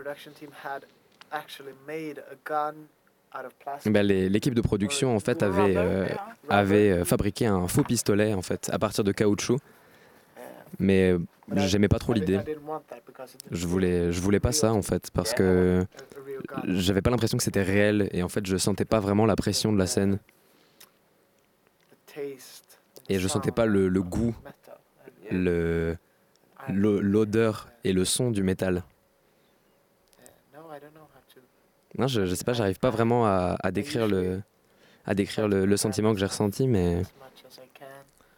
Ben, 3.85 4.05
L'équipe 4.05 4.53
de 4.53 4.61
production 4.61 5.15
en 5.15 5.19
fait 5.19 5.41
avait, 5.41 5.77
euh, 5.77 6.07
avait 6.49 6.91
euh, 6.91 7.05
fabriqué 7.05 7.45
un 7.45 7.67
faux 7.67 7.83
pistolet 7.83 8.33
en 8.33 8.41
fait 8.41 8.69
à 8.73 8.79
partir 8.79 9.03
de 9.03 9.11
caoutchouc, 9.11 9.59
mais 10.79 11.15
j'aimais 11.55 11.87
pas 11.87 11.99
trop 11.99 12.13
l'idée. 12.13 12.39
Je 13.51 13.65
voulais, 13.65 14.11
je 14.11 14.19
voulais 14.19 14.39
pas 14.39 14.51
ça 14.51 14.73
en 14.73 14.81
fait 14.81 15.09
parce 15.11 15.33
que 15.33 15.85
j'avais 16.65 17.01
pas 17.01 17.11
l'impression 17.11 17.37
que 17.37 17.43
c'était 17.43 17.63
réel 17.63 18.09
et 18.11 18.21
en 18.21 18.29
fait 18.29 18.45
je 18.45 18.57
sentais 18.57 18.85
pas 18.85 18.99
vraiment 18.99 19.25
la 19.25 19.35
pression 19.35 19.71
de 19.71 19.77
la 19.77 19.87
scène. 19.87 20.19
Et 23.07 23.17
je 23.17 23.27
sentais 23.27 23.51
pas 23.51 23.65
le, 23.65 23.87
le 23.87 24.01
goût, 24.03 24.35
le 25.31 25.95
l'odeur 26.73 27.67
et 27.83 27.93
le 27.93 28.05
son 28.05 28.31
du 28.31 28.43
métal. 28.43 28.83
Non, 31.97 32.07
je, 32.07 32.33
sais 32.33 32.45
pas, 32.45 32.53
j'arrive 32.53 32.79
pas 32.79 32.91
vraiment 32.91 33.25
à, 33.25 33.57
à 33.61 33.71
décrire 33.71 34.07
le 34.07 34.41
à 35.05 35.15
décrire 35.15 35.47
le, 35.47 35.75
sentiment 35.75 36.13
que 36.13 36.19
j'ai 36.19 36.27
ressenti, 36.27 36.67
mais 36.67 37.01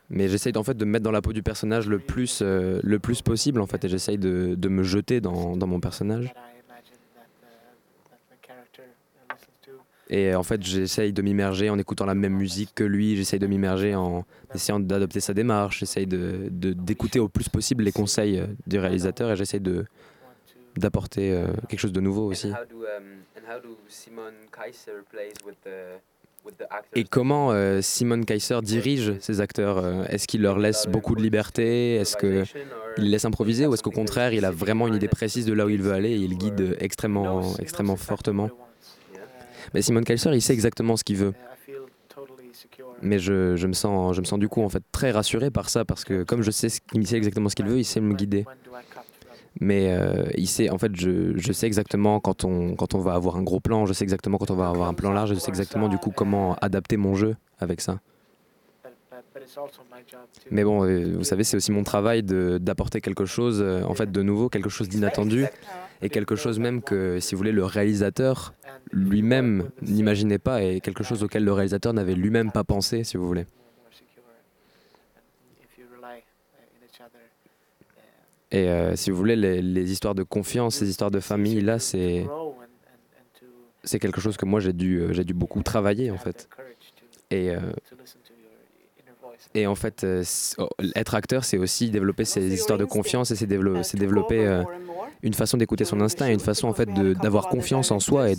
mais 0.10 0.28
j'essaye 0.30 0.56
en 0.58 0.64
fait 0.64 0.76
de 0.76 0.86
me 0.86 0.92
mettre 0.92 1.04
dans 1.04 1.12
la 1.12 1.22
peau 1.22 1.34
du 1.34 1.44
personnage 1.44 1.88
le 1.88 2.00
plus 2.00 2.40
euh, 2.42 2.80
le 2.84 3.00
plus 3.00 3.22
possible 3.22 3.62
en 3.62 3.66
fait 3.66 3.84
et 3.86 3.90
j'essaye 3.90 4.18
de, 4.18 4.56
de 4.56 4.70
me 4.70 4.84
jeter 4.84 5.22
dans, 5.22 5.56
dans 5.56 5.68
mon 5.68 5.80
personnage. 5.80 6.34
Et 10.14 10.36
en 10.36 10.44
fait, 10.44 10.62
j'essaye 10.62 11.14
de 11.14 11.22
m'immerger 11.22 11.70
en 11.70 11.80
écoutant 11.80 12.06
la 12.06 12.16
même 12.16 12.34
musique 12.34 12.72
que 12.76 12.84
lui, 12.84 13.16
j'essaye 13.16 13.40
de 13.40 13.48
m'immerger 13.48 13.96
en 13.96 14.26
essayant 14.54 14.80
d'adopter 14.82 15.22
sa 15.22 15.34
démarche, 15.34 15.80
j'essaye 15.80 16.06
de- 16.06 16.50
de- 16.52 16.74
d'écouter 16.74 17.20
au 17.20 17.30
plus 17.30 17.48
possible 17.48 17.86
les 17.86 17.94
conseils 17.94 18.38
euh, 18.38 18.46
du 18.68 18.78
réalisateur 18.78 19.32
et 19.32 19.36
j'essaye 19.38 19.62
de 19.62 19.86
d'apporter 20.78 21.34
euh, 21.34 21.48
quelque 21.68 21.80
chose 21.80 21.92
de 21.92 22.00
nouveau 22.00 22.28
aussi. 22.28 22.50
um, 22.50 22.54
Et 26.96 27.04
comment 27.04 27.52
euh, 27.52 27.82
Simon 27.82 28.24
Kaiser 28.24 28.60
dirige 28.64 29.18
ses 29.20 29.42
acteurs 29.42 29.78
euh, 29.78 30.04
Est-ce 30.06 30.28
qu'il 30.28 30.42
leur 30.42 30.58
laisse 30.60 30.88
beaucoup 30.88 31.16
de 31.16 31.22
liberté? 31.22 31.96
Est-ce 31.96 32.16
qu'il 32.18 32.46
les 32.98 33.10
laisse 33.10 33.26
improviser 33.26 33.68
Ou 33.68 33.74
est-ce 33.74 33.84
qu'au 33.84 33.92
contraire, 33.92 34.34
il 34.34 34.44
a 34.46 34.52
vraiment 34.52 34.88
une 34.88 34.96
idée 34.96 35.08
précise 35.08 35.46
de 35.46 35.54
là 35.54 35.66
où 35.66 35.70
il 35.70 35.82
veut 35.82 35.94
aller 35.94 36.12
et 36.12 36.16
il 36.18 36.38
guide 36.38 36.76
extrêmement, 36.80 37.42
extrêmement 37.60 37.96
fortement? 37.98 38.50
Mais 39.74 39.82
Simon 39.82 40.02
Kaiser, 40.02 40.32
il 40.34 40.42
sait 40.42 40.54
exactement 40.54 40.98
ce 40.98 41.04
qu'il 41.04 41.18
veut. 41.18 41.34
Mais 43.02 43.18
je, 43.20 43.56
je 43.56 43.68
me 43.68 43.74
sens, 43.74 44.16
je 44.16 44.22
me 44.22 44.26
sens 44.26 44.38
du 44.38 44.48
coup 44.48 44.62
en 44.62 44.70
fait 44.70 44.84
très 44.92 45.12
rassuré 45.12 45.50
par 45.50 45.70
ça 45.70 45.86
parce 45.86 46.04
que 46.04 46.24
comme 46.24 46.44
je 46.44 46.52
sais 46.52 46.70
ce 46.70 46.80
qu'il 46.82 47.06
sait 47.08 47.18
exactement 47.18 47.50
ce 47.50 47.56
qu'il 47.56 47.66
veut, 47.66 47.80
il 47.80 47.86
sait 47.86 48.00
me 48.02 48.14
guider. 48.14 48.46
Mais 49.60 49.92
euh, 49.92 50.26
il 50.36 50.48
sait, 50.48 50.70
en 50.70 50.78
fait, 50.78 50.96
je, 50.96 51.34
je 51.36 51.52
sais 51.52 51.68
exactement 51.68 52.20
quand 52.20 52.46
on, 52.46 52.76
quand 52.76 52.94
on 52.96 53.00
va 53.00 53.14
avoir 53.16 53.36
un 53.36 53.44
gros 53.44 53.60
plan, 53.60 53.86
je 53.86 53.94
sais 53.94 54.04
exactement 54.04 54.38
quand 54.38 54.50
on 54.50 54.56
va 54.56 54.70
avoir 54.70 54.88
un 54.88 54.94
plan 54.94 55.12
large, 55.12 55.34
je 55.34 55.40
sais 55.40 55.50
exactement 55.50 55.90
du 55.90 55.98
coup 55.98 56.12
comment 56.16 56.56
adapter 56.62 56.96
mon 56.96 57.16
jeu 57.16 57.36
avec 57.60 57.82
ça. 57.82 58.00
Mais 60.52 60.64
bon, 60.64 60.86
euh, 60.86 61.16
vous 61.18 61.24
savez, 61.24 61.44
c'est 61.44 61.58
aussi 61.58 61.72
mon 61.72 61.84
travail 61.84 62.24
d'apporter 62.24 63.02
quelque 63.02 63.26
chose, 63.26 63.62
euh, 63.62 63.84
en 63.84 63.94
fait, 63.94 64.12
de 64.12 64.22
nouveau, 64.22 64.48
quelque 64.50 64.70
chose 64.70 64.88
d'inattendu, 64.88 65.46
et 66.02 66.10
quelque 66.10 66.36
chose 66.36 66.60
même 66.60 66.82
que, 66.82 67.20
si 67.20 67.36
vous 67.36 67.40
voulez, 67.40 67.52
le 67.52 67.66
réalisateur 67.66 68.54
lui-même 68.92 69.70
n'imaginait 69.82 70.40
pas, 70.40 70.64
et 70.64 70.82
quelque 70.82 71.04
chose 71.04 71.24
auquel 71.24 71.44
le 71.44 71.54
réalisateur 71.54 71.94
n'avait 71.94 72.16
lui-même 72.16 72.52
pas 72.52 72.64
pensé, 72.64 73.04
si 73.04 73.18
vous 73.18 73.28
voulez. 73.28 73.46
Et 78.54 78.68
euh, 78.68 78.96
si 78.98 79.12
vous 79.12 79.18
voulez, 79.18 79.38
les, 79.38 79.62
les 79.62 79.92
histoires 79.92 80.14
de 80.14 80.24
confiance, 80.24 80.76
ces 80.76 80.90
histoires 80.90 81.12
de 81.12 81.22
famille, 81.22 81.62
là, 81.62 81.80
c'est 81.80 82.26
c'est 83.84 83.98
quelque 83.98 84.22
chose 84.22 84.38
que 84.38 84.46
moi 84.46 84.60
j'ai 84.60 84.74
dû, 84.74 85.00
euh, 85.00 85.14
j'ai 85.14 85.24
dû 85.24 85.34
beaucoup 85.34 85.64
travailler, 85.64 86.12
en 86.12 86.18
fait. 86.18 86.50
Et 87.32 87.50
euh, 87.50 87.60
To 87.90 87.96
listen 87.96 88.22
to 88.22 88.34
your 88.34 88.52
inner 89.00 89.16
voice. 89.22 89.31
Et 89.54 89.68
en 89.68 89.76
fait, 89.76 90.04
euh, 90.04 90.24
oh, 90.58 90.70
être 90.96 91.16
acteur, 91.16 91.44
c'est 91.44 91.58
aussi 91.58 91.90
développer 91.90 92.26
ses 92.26 92.54
histoires 92.54 92.80
de 92.80 92.86
confiance 92.86 93.32
et 93.32 93.36
c'est 93.36 93.48
développer, 93.48 93.84
c'est 93.84 93.98
développer 93.98 94.46
euh, 94.46 94.64
une 95.24 95.34
façon 95.34 95.58
d'écouter 95.58 95.86
son 95.86 96.02
instinct 96.02 96.30
et 96.30 96.34
une 96.34 96.40
façon 96.40 96.68
en 96.68 96.74
fait 96.74 96.90
d'avoir 97.22 97.50
confiance 97.50 97.92
en 97.92 98.00
soi 98.00 98.30
et 98.30 98.36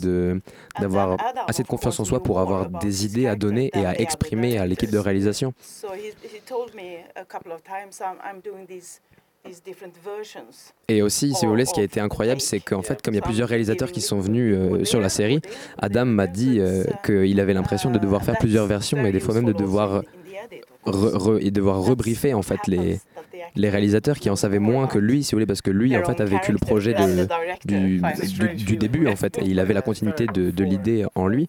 d'avoir 0.81 1.17
assez 1.47 1.63
de 1.63 1.69
confiance 1.69 2.01
en 2.01 2.05
soi 2.05 2.23
pour 2.23 2.41
avoir 2.41 2.69
des 2.69 3.05
idées 3.05 3.27
à 3.27 3.37
donner 3.37 3.71
et 3.75 3.85
à 3.85 4.01
exprimer 4.01 4.59
à 4.59 4.67
l'équipe 4.67 4.91
de 4.91 4.99
réalisation. 4.99 5.53
So 5.61 5.89
he, 5.95 6.13
he 6.25 6.41
told 6.47 6.75
me 6.75 7.03
a 7.15 7.25
couple 7.25 7.53
of 7.53 7.63
times 7.63 8.01
I'm, 8.01 8.17
I'm 8.25 8.41
doing 8.41 8.67
these, 8.67 9.01
these 9.45 9.63
different 9.63 9.95
versions. 10.05 10.73
Et 10.89 11.03
aussi, 11.03 11.35
si 11.35 11.45
vous 11.45 11.53
voulez, 11.53 11.67
ce 11.67 11.75
qui 11.75 11.81
a 11.81 11.85
été 11.85 12.01
incroyable, 12.01 12.41
c'est 12.41 12.61
qu'en 12.61 12.83
fait, 12.83 13.03
comme 13.03 13.15
il 13.15 13.19
y 13.19 13.21
a 13.21 13.25
plusieurs 13.25 13.49
réalisateurs 13.49 13.93
qui 13.93 14.01
sont 14.01 14.19
venus 14.19 14.57
euh, 14.57 14.85
sur 14.85 15.01
la 15.01 15.09
série, 15.09 15.41
Adam 15.79 16.07
m'a 16.07 16.27
dit 16.27 16.59
euh, 16.59 16.85
qu'il 17.05 17.39
avait 17.39 17.55
l'impression 17.55 17.91
de 17.91 17.99
devoir 17.99 18.25
faire 18.25 18.39
plusieurs 18.39 18.67
versions 18.67 19.05
et 19.05 19.13
des 19.13 19.21
fois 19.21 19.35
même 19.35 19.45
de 19.45 19.53
devoir 19.53 20.03
et 21.41 21.51
devoir 21.51 21.81
rebriefer 21.81 22.35
en 22.35 22.43
fait 22.43 22.67
les 22.67 23.01
les 23.55 23.69
réalisateurs 23.69 24.19
qui 24.19 24.31
en 24.31 24.37
savaient 24.37 24.59
moins 24.59 24.87
que 24.87 24.99
lui, 24.99 25.23
si 25.23 25.33
vous 25.33 25.37
voulez, 25.37 25.47
parce 25.47 25.63
que 25.63 25.71
lui 25.71 25.97
en 25.97 26.05
fait 26.05 26.21
a 26.21 26.25
vécu 26.25 26.53
le 26.53 26.59
projet 26.59 26.95
du, 27.65 28.01
du, 28.55 28.77
début 28.77 29.09
en 29.09 29.17
fait, 29.17 29.39
et 29.39 29.45
il 29.45 29.61
avait 29.61 29.75
la 29.75 29.83
continuité 29.83 30.27
de, 30.27 30.65
l'idée 30.65 31.05
en 31.15 31.27
lui, 31.27 31.49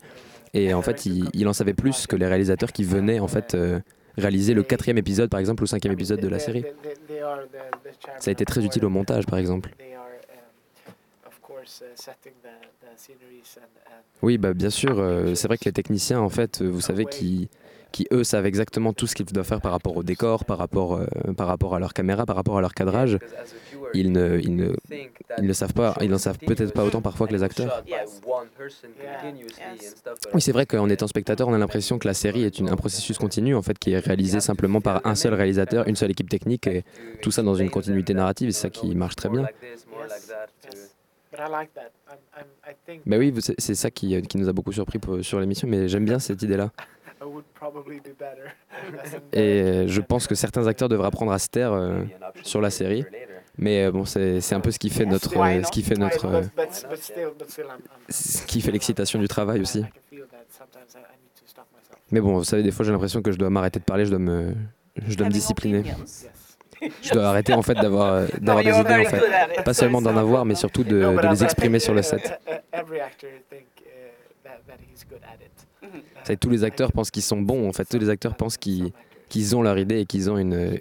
et 0.53 0.73
en 0.73 0.81
fait 0.81 1.05
il, 1.05 1.29
il 1.33 1.47
en 1.47 1.53
savait 1.53 1.73
plus 1.73 2.07
que 2.07 2.15
les 2.15 2.27
réalisateurs 2.27 2.71
qui 2.71 2.83
venaient 2.83 3.19
en 3.19 3.27
fait 3.27 3.55
euh, 3.55 3.79
réaliser 4.17 4.53
le 4.53 4.63
quatrième 4.63 4.97
épisode 4.97 5.29
par 5.29 5.39
exemple 5.39 5.63
ou 5.63 5.65
le 5.65 5.69
cinquième 5.69 5.93
épisode 5.93 6.19
de 6.19 6.27
la 6.27 6.39
série. 6.39 6.65
Ça 8.19 8.29
a 8.29 8.31
été 8.31 8.45
très 8.45 8.63
utile 8.65 8.85
au 8.85 8.89
montage 8.89 9.25
par 9.25 9.39
exemple. 9.39 9.73
Oui, 14.21 14.37
bah, 14.37 14.53
bien 14.53 14.69
sûr, 14.69 14.99
euh, 14.99 15.35
c'est 15.35 15.47
vrai 15.47 15.57
que 15.57 15.65
les 15.65 15.73
techniciens, 15.73 16.19
en 16.21 16.29
fait, 16.29 16.61
vous 16.61 16.79
savez, 16.79 17.05
qui, 17.05 17.49
qui 17.93 18.07
eux 18.11 18.23
savent 18.23 18.47
exactement 18.47 18.91
tout 18.91 19.07
ce 19.07 19.15
qu'ils 19.15 19.27
doivent 19.27 19.45
faire 19.45 19.61
par 19.61 19.71
rapport 19.71 19.95
au 19.95 20.03
décor, 20.03 20.43
par 20.45 20.57
rapport, 20.57 20.95
euh, 20.95 21.05
par 21.37 21.47
rapport 21.47 21.75
à 21.75 21.79
leur 21.79 21.93
caméra, 21.93 22.25
par 22.25 22.35
rapport 22.35 22.57
à 22.57 22.61
leur 22.61 22.73
cadrage, 22.73 23.19
ils 23.93 24.11
ne, 24.11 24.39
ils 24.39 24.55
ne, 24.55 24.73
ils 25.37 25.45
ne 25.45 25.53
savent 25.53 25.73
pas, 25.73 25.95
ils 26.01 26.09
n'en 26.09 26.17
savent 26.17 26.39
peut-être 26.39 26.73
pas 26.73 26.83
autant 26.83 27.01
parfois 27.01 27.27
que 27.27 27.33
les 27.33 27.43
acteurs. 27.43 27.83
Oui, 30.33 30.41
c'est 30.41 30.51
vrai 30.51 30.65
qu'en 30.65 30.89
étant 30.89 31.07
spectateur, 31.07 31.47
on 31.47 31.53
a 31.53 31.57
l'impression 31.59 31.99
que 31.99 32.07
la 32.07 32.15
série 32.15 32.43
est 32.43 32.59
un 32.61 32.75
processus 32.75 33.17
continu, 33.19 33.55
en 33.55 33.61
fait, 33.61 33.77
qui 33.77 33.91
est 33.91 33.99
réalisé 33.99 34.39
simplement 34.39 34.81
par 34.81 35.05
un 35.05 35.13
seul 35.13 35.35
réalisateur, 35.35 35.87
une 35.87 35.95
seule 35.95 36.11
équipe 36.11 36.29
technique, 36.29 36.65
et 36.65 36.83
tout 37.21 37.29
ça 37.29 37.43
dans 37.43 37.55
une 37.55 37.69
continuité 37.69 38.15
narrative, 38.15 38.49
et 38.49 38.51
c'est 38.51 38.61
ça 38.61 38.69
qui 38.71 38.95
marche 38.95 39.15
très 39.15 39.29
bien. 39.29 39.45
Bah 43.05 43.17
oui, 43.17 43.33
c'est 43.39 43.75
ça 43.75 43.91
qui, 43.91 44.19
qui 44.23 44.37
nous 44.37 44.49
a 44.49 44.53
beaucoup 44.53 44.71
surpris 44.71 44.99
sur 45.21 45.39
l'émission, 45.39 45.67
mais 45.67 45.87
j'aime 45.87 46.05
bien 46.05 46.17
cette 46.17 46.41
idée-là. 46.41 46.71
I 47.23 47.25
would 47.25 47.45
probably 47.53 47.99
be 47.99 48.13
better. 48.17 48.51
as 49.03 49.13
in 49.13 49.21
Et 49.31 49.87
je 49.87 50.01
pense 50.01 50.27
que 50.27 50.35
certains 50.35 50.67
acteurs 50.67 50.89
devraient 50.89 51.07
apprendre 51.07 51.31
à 51.31 51.39
se 51.39 51.47
taire 51.47 51.71
euh, 51.71 52.03
sur 52.43 52.59
la 52.59 52.69
série. 52.69 53.05
Mais 53.57 53.85
euh, 53.85 53.91
bon, 53.91 54.03
c'est 54.03 54.41
c'est 54.41 54.55
un 54.55 54.59
peu 54.59 54.71
ce 54.71 54.79
qui 54.79 54.89
fait 54.89 55.05
notre, 55.05 55.37
euh, 55.37 55.63
ce 55.63 55.71
qui 55.71 55.83
fait 55.83 55.95
notre, 55.95 56.25
euh, 56.25 56.41
ce 58.09 58.45
qui 58.45 58.61
fait 58.61 58.71
l'excitation 58.71 59.19
du 59.19 59.27
travail 59.27 59.61
aussi. 59.61 59.85
Mais 62.11 62.19
bon, 62.19 62.37
vous 62.37 62.43
savez, 62.43 62.63
des 62.63 62.71
fois, 62.71 62.85
j'ai 62.85 62.91
l'impression 62.91 63.21
que 63.21 63.31
je 63.31 63.37
dois 63.37 63.49
m'arrêter 63.49 63.79
de 63.79 63.85
parler, 63.85 64.05
je 64.05 64.09
dois 64.09 64.19
me, 64.19 64.53
je 65.07 65.15
dois 65.15 65.27
me 65.27 65.31
discipliner. 65.31 65.83
Je 67.01 67.11
dois 67.11 67.27
arrêter 67.27 67.53
en 67.53 67.61
fait 67.61 67.75
d'avoir, 67.75 68.13
euh, 68.13 68.27
d'avoir 68.41 68.63
des 68.63 68.69
idées 68.71 68.79
en 68.79 68.83
very 68.83 69.03
good 69.05 69.23
at 69.23 69.47
fait, 69.47 69.59
it, 69.59 69.63
pas 69.63 69.73
seulement 69.73 70.01
d'en 70.01 70.17
avoir, 70.17 70.45
mais 70.45 70.55
surtout 70.55 70.83
de, 70.83 70.97
les 71.29 71.43
exprimer 71.43 71.77
think, 71.77 71.85
sur 71.85 71.93
le 71.93 72.01
set. 72.01 72.39
Tous 76.39 76.49
les 76.49 76.63
acteurs 76.63 76.91
pensent 76.91 77.11
qu'ils 77.11 77.23
sont 77.23 77.41
bons. 77.41 77.67
En 77.67 77.73
fait, 77.73 77.85
tous 77.85 77.99
les 77.99 78.09
acteurs 78.09 78.35
pensent 78.35 78.57
qu'ils, 78.57 78.91
ont 79.55 79.61
leur 79.61 79.77
idée 79.77 79.99
et 79.99 80.05
qu'ils 80.05 80.29
ont 80.29 80.37
une, 80.37 80.79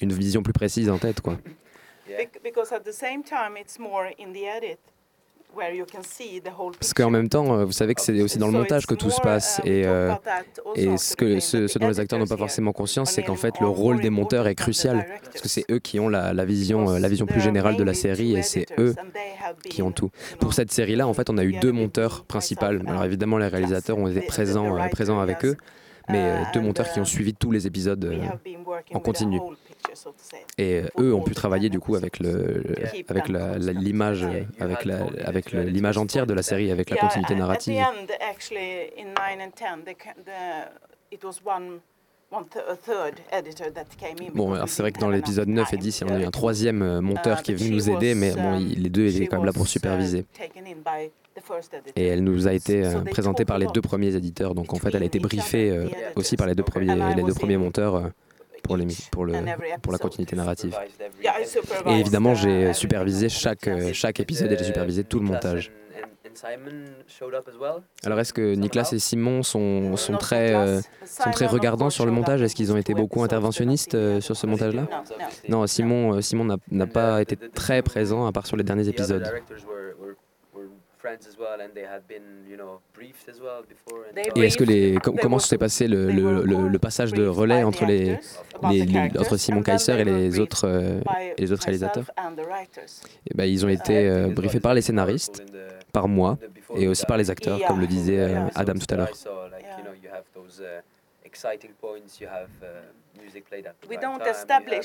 vision 0.00 0.42
plus 0.42 0.52
précise 0.52 0.90
en 0.90 0.98
tête, 0.98 1.20
quoi. 1.20 1.38
Bec- 2.08 2.40
because 2.42 2.72
at 2.72 2.80
the 2.80 2.92
same 2.92 3.22
time, 3.24 3.56
it's 3.56 3.78
more 3.78 4.06
in 4.18 4.32
Parce 6.78 6.94
qu'en 6.94 7.10
même 7.10 7.28
temps, 7.28 7.58
euh, 7.58 7.64
vous 7.64 7.72
savez 7.72 7.94
que 7.94 8.00
c'est 8.00 8.20
aussi 8.22 8.38
dans 8.38 8.46
le 8.46 8.52
montage 8.52 8.86
que 8.86 8.94
tout 8.94 9.10
se 9.10 9.20
passe. 9.20 9.60
Et, 9.64 9.84
euh, 9.86 10.12
et 10.74 10.96
ce, 10.96 11.16
que, 11.16 11.40
ce, 11.40 11.66
ce 11.66 11.78
dont 11.78 11.88
les 11.88 12.00
acteurs 12.00 12.18
n'ont 12.18 12.26
pas 12.26 12.36
forcément 12.36 12.72
conscience, 12.72 13.12
c'est 13.12 13.22
qu'en 13.22 13.36
fait, 13.36 13.54
le 13.60 13.68
rôle 13.68 14.00
des 14.00 14.10
monteurs 14.10 14.46
est 14.46 14.54
crucial. 14.54 15.06
Parce 15.24 15.40
que 15.40 15.48
c'est 15.48 15.64
eux 15.70 15.78
qui 15.78 15.98
ont 16.00 16.08
la, 16.08 16.32
la 16.32 16.44
vision, 16.44 16.90
euh, 16.90 16.98
la 16.98 17.08
vision 17.08 17.26
plus 17.26 17.40
générale 17.40 17.76
de 17.76 17.84
la 17.84 17.94
série 17.94 18.36
et 18.36 18.42
c'est 18.42 18.66
eux 18.78 18.94
qui 19.68 19.82
ont 19.82 19.92
tout. 19.92 20.10
Pour 20.40 20.54
cette 20.54 20.72
série-là, 20.72 21.06
en 21.06 21.14
fait, 21.14 21.30
on 21.30 21.38
a 21.38 21.44
eu 21.44 21.52
deux 21.52 21.72
monteurs 21.72 22.24
principaux. 22.24 22.64
Alors 22.64 23.04
évidemment, 23.04 23.38
les 23.38 23.48
réalisateurs 23.48 23.98
ont 23.98 24.08
été 24.08 24.20
présents, 24.20 24.76
euh, 24.76 24.88
présents 24.88 25.20
avec 25.20 25.44
eux, 25.44 25.56
mais 26.08 26.18
euh, 26.22 26.42
deux 26.54 26.60
monteurs 26.60 26.90
qui 26.92 27.00
ont 27.00 27.04
suivi 27.04 27.34
tous 27.34 27.50
les 27.50 27.66
épisodes 27.66 28.04
euh, 28.04 28.24
en 28.94 29.00
continu. 29.00 29.40
Et 30.58 30.80
euh, 30.80 30.88
eux 31.00 31.14
ont 31.14 31.22
pu 31.22 31.34
travailler 31.34 31.68
du 31.68 31.78
coup 31.80 31.94
avec 31.96 32.20
le, 32.20 32.62
avec 33.08 33.28
l'image, 33.28 34.22
euh, 34.24 34.42
avec 34.60 34.84
la, 34.84 34.98
avec 35.24 35.52
le- 35.52 35.62
l'image 35.64 35.98
entière 35.98 36.26
de 36.26 36.34
la 36.34 36.42
série, 36.42 36.70
avec 36.70 36.90
la 36.90 36.96
continuité 36.96 37.34
at- 37.34 37.38
narrative. 37.38 37.78
At 37.78 37.92
the 37.92 37.98
end, 37.98 38.06
actually, 38.20 38.90
in 38.98 39.06
9 39.14 39.40
and 39.40 39.50
10, 39.54 39.84
the, 39.84 39.96
ca- 40.02 40.14
the, 40.24 41.14
it 41.14 41.24
was 41.24 41.40
one, 41.44 41.80
one 42.30 42.44
th 42.48 42.62
a 42.68 42.76
third 42.76 43.14
editor 43.30 43.70
that 43.72 43.86
came 43.98 44.16
in. 44.20 44.32
Bon, 44.34 44.54
c'est 44.66 44.82
vrai 44.82 44.92
que 44.92 44.98
dans 45.00 45.10
l'épisode 45.10 45.48
enough 45.48 45.72
9 45.72 45.72
et 45.72 45.76
time. 45.76 45.80
10, 45.82 46.00
il 46.00 46.06
y 46.08 46.10
en 46.10 46.14
a 46.14 46.20
eu 46.20 46.24
un 46.24 46.30
troisième 46.30 46.82
euh, 46.82 47.00
monteur 47.00 47.42
qui 47.42 47.52
est 47.52 47.54
venu 47.54 47.70
nous 47.70 47.90
aider, 47.90 48.14
mais 48.14 48.32
bon, 48.32 48.58
les 48.58 48.90
deux 48.90 49.14
étaient 49.14 49.26
quand 49.26 49.36
même 49.36 49.46
là 49.46 49.52
pour 49.52 49.66
superviser. 49.68 50.24
First 51.42 51.74
editor. 51.74 51.92
Et 51.96 52.06
elle 52.06 52.24
nous 52.24 52.48
a 52.48 52.54
été 52.54 52.82
présentée 53.10 53.44
par 53.44 53.58
les 53.58 53.66
deux 53.66 53.82
premiers 53.82 54.14
éditeurs, 54.14 54.54
donc 54.54 54.72
en 54.72 54.76
fait 54.78 54.94
elle 54.94 55.02
a 55.02 55.06
été 55.06 55.18
briefée 55.18 55.86
aussi 56.16 56.34
par 56.34 56.46
les 56.46 56.54
deux 56.54 56.62
premiers, 56.62 57.14
les 57.14 57.22
deux 57.22 57.34
premiers 57.34 57.58
monteurs 57.58 58.10
pour, 58.66 58.76
les, 58.76 58.86
pour, 59.10 59.24
le, 59.24 59.32
pour 59.82 59.92
la 59.92 59.98
continuité 59.98 60.36
narrative. 60.36 60.76
Yeah, 61.22 61.40
I 61.40 61.46
supervised, 61.46 61.86
Et 61.96 62.00
évidemment, 62.00 62.32
uh, 62.32 62.36
j'ai 62.36 62.72
supervisé 62.72 63.28
chaque, 63.28 63.68
euh, 63.68 63.90
chaque 63.92 64.20
épisode 64.20 64.50
et 64.52 64.56
j'ai 64.58 64.64
supervisé 64.64 65.04
tout 65.04 65.18
le 65.18 65.24
montage. 65.26 65.70
And 66.26 66.30
Simon 66.34 66.84
showed 67.06 67.34
up 67.34 67.48
as 67.48 67.56
well? 67.58 67.82
Alors 68.04 68.18
est-ce 68.20 68.32
que 68.32 68.54
Nicolas 68.54 68.86
et 68.92 68.98
Simon 68.98 69.42
sont, 69.42 69.96
sont, 69.96 70.16
très, 70.16 70.54
euh, 70.54 70.80
sont 71.06 71.30
très 71.30 71.46
regardants 71.46 71.88
sur 71.88 72.04
le 72.04 72.12
montage? 72.12 72.42
Est-ce 72.42 72.54
qu'ils 72.54 72.72
ont 72.72 72.76
été 72.76 72.92
beaucoup 72.94 73.22
interventionnistes 73.22 73.94
euh, 73.94 74.20
sur 74.20 74.36
ce 74.36 74.46
montage-là? 74.46 74.86
Non, 75.48 75.66
Simon, 75.66 76.14
euh, 76.16 76.20
Simon 76.20 76.44
n'a- 76.44 76.56
n'a 76.70 76.86
pas 76.86 77.22
été 77.22 77.36
très 77.36 77.80
présent 77.82 78.26
à 78.26 78.32
part 78.32 78.46
sur 78.46 78.56
les 78.56 78.64
derniers 78.64 78.88
épisodes. 78.88 79.26
Et 84.36 84.40
est-ce 84.46 84.56
que 84.58 84.64
les 84.64 84.98
com- 84.98 85.16
comment 85.22 85.38
s'est 85.38 85.58
passé 85.58 85.88
le, 85.88 86.10
le, 86.10 86.42
le- 86.44 86.68
le 86.68 86.78
passage 86.78 87.12
de 87.12 87.26
relais 87.26 87.62
entre 87.62 87.84
les, 87.86 88.18
les- 88.72 88.84
les- 88.86 89.18
entre 89.20 89.36
Simon 89.36 89.62
Kaiser 89.62 89.92
et 90.00 90.04
les 90.04 90.38
autres 90.40 90.66
euh, 90.68 91.00
et 91.36 91.40
les 91.42 91.52
autres 91.52 91.62
réalisateurs 91.64 92.04
writers. 92.42 92.84
Eh 93.30 93.34
ben, 93.34 93.44
ils 93.44 93.64
ont 93.64 93.68
été 93.68 94.08
euh, 94.08 94.28
briefés 94.28 94.60
par 94.60 94.74
les 94.74 94.82
scénaristes, 94.82 95.42
par 95.92 96.08
moi 96.08 96.38
et 96.76 96.88
aussi 96.88 97.04
par 97.06 97.16
les 97.16 97.30
acteurs, 97.30 97.58
comme 97.68 97.80
le 97.80 97.86
disait 97.86 98.20
euh, 98.20 98.46
Adam 98.54 98.74
tout 98.74 98.86
à 98.94 98.96
l'heure. 98.96 99.08
Uh, 103.16 103.94
uh. 104.76 104.80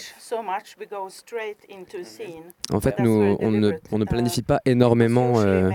En 2.71 2.79
fait, 2.79 2.99
nous, 2.99 3.37
on 3.39 3.51
ne, 3.51 3.71
on 3.91 3.97
ne 3.97 4.05
planifie 4.05 4.41
pas 4.41 4.59
énormément, 4.65 5.39
euh, 5.41 5.69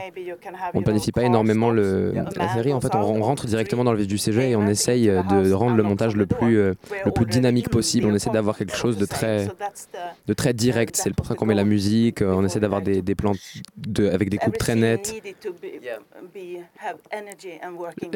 on 0.74 0.78
ne 0.80 0.84
planifie 0.84 1.12
pas 1.12 1.22
énormément 1.24 1.70
le, 1.70 2.12
la 2.36 2.54
série. 2.54 2.72
En 2.72 2.80
fait, 2.80 2.94
on, 2.94 2.98
on 3.00 3.22
rentre 3.22 3.46
directement 3.46 3.84
dans 3.84 3.92
le 3.92 3.98
vif 3.98 4.06
du 4.08 4.18
sujet 4.18 4.50
et 4.50 4.56
on 4.56 4.66
essaye 4.66 5.08
euh, 5.10 5.22
de 5.22 5.52
rendre 5.52 5.76
le 5.76 5.82
montage 5.82 6.16
le 6.16 6.26
plus, 6.26 6.58
euh, 6.58 6.74
le 7.04 7.10
plus 7.10 7.26
dynamique 7.26 7.68
possible. 7.68 8.06
On 8.06 8.14
essaie 8.14 8.30
d'avoir 8.30 8.56
quelque 8.56 8.76
chose 8.76 8.96
de 8.98 9.06
très, 9.06 9.46
de 10.26 10.32
très 10.34 10.52
direct. 10.54 10.96
C'est 10.96 11.14
pour 11.14 11.26
ça 11.26 11.34
qu'on 11.34 11.46
met 11.46 11.54
la 11.54 11.64
musique. 11.64 12.22
euh, 12.22 12.34
On 12.34 12.44
essaie 12.44 12.60
d'avoir 12.60 12.82
des, 12.82 13.02
des 13.02 13.14
plans 13.14 13.32
de, 13.76 14.08
avec 14.08 14.30
des 14.30 14.38
coupes 14.38 14.58
très 14.58 14.74
nettes. 14.76 15.14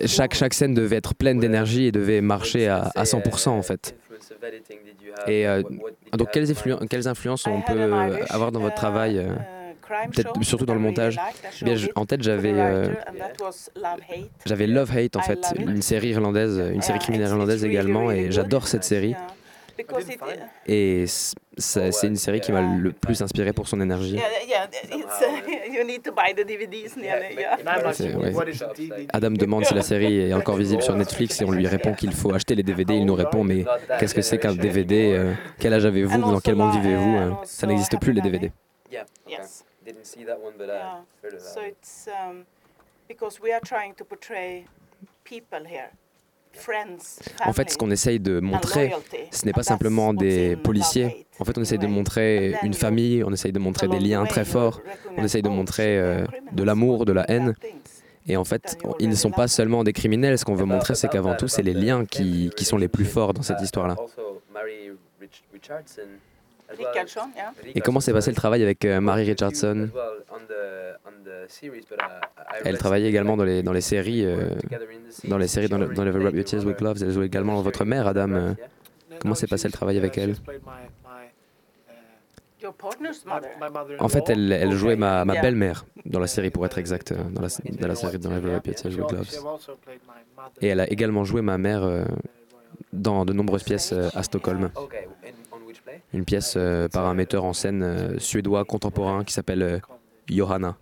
Chaque, 0.07 0.35
chaque 0.35 0.55
scène 0.55 0.74
devait 0.74 0.96
être 0.96 1.14
pleine 1.14 1.38
d'énergie 1.38 1.87
et 1.87 1.92
devait 1.92 2.20
marcher 2.20 2.68
à, 2.68 2.90
à 2.94 3.05
100% 3.05 3.48
en 3.50 3.62
fait. 3.62 3.94
Et 5.26 5.46
euh, 5.46 5.62
donc, 6.16 6.31
quelles, 6.33 7.09
influences 7.09 7.46
on 7.46 7.61
peut 7.62 7.72
euh, 7.79 8.16
avoir 8.31 8.53
dans 8.53 8.61
votre 8.61 8.74
travail 8.74 9.18
euh, 9.18 9.35
Peut-être 10.12 10.33
surtout 10.44 10.66
dans 10.66 10.74
le 10.74 10.81
montage? 10.81 11.18
Eh 11.61 11.64
bien, 11.64 11.74
je- 11.76 11.88
en 11.94 12.07
tête, 12.07 12.22
j'avais 12.22 12.53
euh, 12.55 12.92
j'avais 14.46 14.66
Love 14.66 14.96
Hate 14.96 15.16
en 15.16 15.20
fait, 15.20 15.55
une 15.59 15.83
série 15.83 16.09
irlandaise, 16.11 16.59
une 16.72 16.83
série 16.83 16.98
criminelle 16.98 17.29
irlandaise 17.31 17.64
également, 17.64 18.11
et 18.11 18.31
j'adore 18.33 18.68
cette 18.68 18.85
série. 18.85 19.14
Because 19.87 20.09
it, 20.09 20.21
Et 20.66 21.05
c'est 21.57 22.07
une 22.07 22.16
série 22.16 22.40
qui 22.40 22.53
m'a 22.53 22.61
le 22.62 22.93
plus 22.93 23.21
inspiré 23.23 23.53
pour 23.53 23.66
son 23.69 23.81
énergie. 23.81 24.16
uh, 24.16 24.21
you 25.73 25.85
need 25.85 26.03
to 26.03 26.12
buy 26.12 26.33
the 26.35 26.45
DVDs 26.47 26.97
nearly, 26.97 27.35
yeah. 27.37 27.57
C'est- 27.93 28.14
ouais. 28.14 28.33
Adam 29.12 29.31
demande 29.31 29.64
si 29.64 29.75
la 29.75 29.83
série 29.83 30.29
est 30.29 30.35
encore 30.35 30.57
visible 30.57 30.83
sur 30.83 30.97
Netflix 30.97 31.40
et 31.40 31.45
on 31.45 31.51
lui 31.53 31.66
répond 31.66 31.95
qu'il 31.95 32.12
faut 32.12 32.33
acheter 32.35 32.55
les 32.55 32.62
DVD. 32.62 32.95
Il 32.95 33.07
nous 33.07 33.14
répond 33.14 33.45
mais 33.45 33.64
qu'est-ce 33.99 34.14
que 34.14 34.23
c'est 34.23 34.38
qu'un 34.38 34.55
DVD 34.55 35.12
euh, 35.14 35.35
Quel 35.59 35.75
âge 35.75 35.85
avez-vous? 35.85 36.19
Dans 36.21 36.40
quel 36.40 36.57
monde 36.57 36.73
vivez-vous 36.81 37.16
Euh, 37.16 37.31
Ça 37.45 37.66
n'existe 37.66 37.99
plus 38.01 38.12
les 38.12 38.21
DVD. 38.21 38.53
Yeah. 38.90 39.05
Yes. 39.29 39.64
Okay. 39.85 39.93
Didn't 39.93 40.05
see 40.05 40.25
that 40.25 40.38
one, 40.43 40.55
but 40.59 40.66
Yeah. 40.69 40.99
uh, 40.99 41.25
heard 41.25 41.35
of 41.35 41.40
that. 41.43 41.55
So 41.55 41.61
it's 41.62 42.09
um, 42.09 42.45
because 43.09 43.40
we 43.43 43.51
are 43.53 43.61
trying 43.61 43.95
to 43.95 44.05
portray 44.05 44.66
people 45.25 45.64
here. 45.66 45.90
Friends, 46.53 47.21
En 47.47 47.53
fait, 47.53 47.71
ce 47.71 47.79
qu'on 47.79 47.91
essaye 47.91 48.21
de 48.21 48.41
montrer, 48.41 48.93
ce 49.31 49.47
n'est 49.47 49.53
pas 49.53 49.63
simplement 49.63 50.13
des 50.15 50.57
policiers. 50.57 51.27
En 51.39 51.45
fait, 51.45 51.57
on 51.57 51.63
essaye 51.63 51.79
de 51.79 51.87
montrer 51.87 52.57
une 52.63 52.75
famille, 52.75 53.25
on 53.25 53.33
essaye 53.33 53.53
de 53.53 53.59
montrer 53.59 53.89
des 53.89 53.99
liens 53.99 54.25
très 54.25 54.45
forts, 54.45 54.81
on 55.17 55.25
essaye 55.25 55.43
de 55.43 55.49
montrer 55.49 55.99
euh, 55.99 56.27
de 56.53 56.63
l'amour, 56.63 57.07
de 57.07 57.13
la 57.13 57.29
haine. 57.31 57.55
Et 58.27 58.37
en 58.37 58.45
fait, 58.45 58.79
ils 58.99 59.09
ne 59.09 59.15
sont 59.15 59.31
pas 59.31 59.49
seulement 59.49 59.83
des 59.83 59.93
criminels. 59.93 60.39
Ce 60.39 60.45
qu'on 60.45 60.55
veut 60.55 60.67
montrer, 60.67 60.95
c'est 60.95 61.09
qu'avant 61.09 61.35
tout, 61.37 61.49
c'est 61.49 61.63
les 61.63 61.73
liens 61.73 62.05
qui, 62.05 62.51
qui 62.57 62.65
sont 62.65 62.77
les 62.77 62.89
plus 62.89 63.07
forts 63.07 63.33
dans 63.33 63.43
cette 63.43 63.61
histoire-là. 63.61 63.97
Et 67.75 67.81
comment 67.81 68.01
s'est 68.01 68.13
passé 68.13 68.31
le 68.31 68.37
travail 68.37 68.63
avec 68.63 68.85
euh, 68.85 69.01
Mary 69.01 69.25
Richardson 69.25 69.89
Elle 72.65 72.79
travaillait 72.79 73.09
également 73.09 73.37
dans 73.37 73.45
les, 73.45 73.63
dans 73.63 73.73
les 73.73 73.81
séries, 73.81 74.25
euh, 74.25 74.51
dans 75.25 75.39
les 75.39 75.49
séries 75.49 75.69
dans, 75.69 75.79
le, 75.79 75.89
dans 75.89 76.05
Tears 76.45 76.65
with 76.65 76.79
Gloves. 76.79 77.03
Elle 77.03 77.11
jouait 77.11 77.27
également 77.27 77.61
votre 77.63 77.85
mère, 77.85 78.07
Adam. 78.07 78.33
euh, 78.33 78.55
Comment 79.21 79.35
s'est 79.35 79.47
passé 79.47 79.69
le 79.69 79.73
travail 79.73 79.99
avec 79.99 80.17
elle? 80.17 80.35
En 83.99 84.09
fait, 84.09 84.29
elle, 84.29 84.53
elle 84.53 84.73
jouait 84.73 84.97
ma, 84.97 85.25
ma 85.25 85.41
belle-mère 85.41 85.87
dans 86.05 86.21
la 86.21 86.27
série, 86.27 86.51
pour 86.51 86.65
être 86.67 86.79
exact, 86.79 87.13
euh, 87.13 87.17
dans 87.31 87.43
la, 87.43 87.49
dans 87.81 87.89
la 87.89 87.95
série 87.95 88.19
dans 88.19 88.31
Your 88.33 88.61
Tears 88.63 88.93
with 88.95 89.09
Gloves. 89.09 89.31
Et 90.61 90.69
elle 90.69 90.81
a 90.81 90.91
également 90.91 91.25
joué 91.25 91.43
ma 91.43 91.59
mère 91.59 91.83
euh, 91.83 92.05
dans 92.93 93.25
de 93.25 93.33
nombreuses 93.33 93.63
pièces 93.63 93.93
euh, 93.93 94.09
à 94.15 94.23
Stockholm. 94.23 94.71
Une 96.12 96.24
pièce 96.24 96.55
euh, 96.57 96.88
par 96.88 97.07
un 97.07 97.14
metteur 97.14 97.44
en 97.44 97.53
scène 97.53 97.83
euh, 97.83 98.18
suédois 98.18 98.64
contemporain 98.64 99.24
qui 99.24 99.33
s'appelle 99.33 99.62
euh, 99.62 99.79
Johanna. 100.29 100.76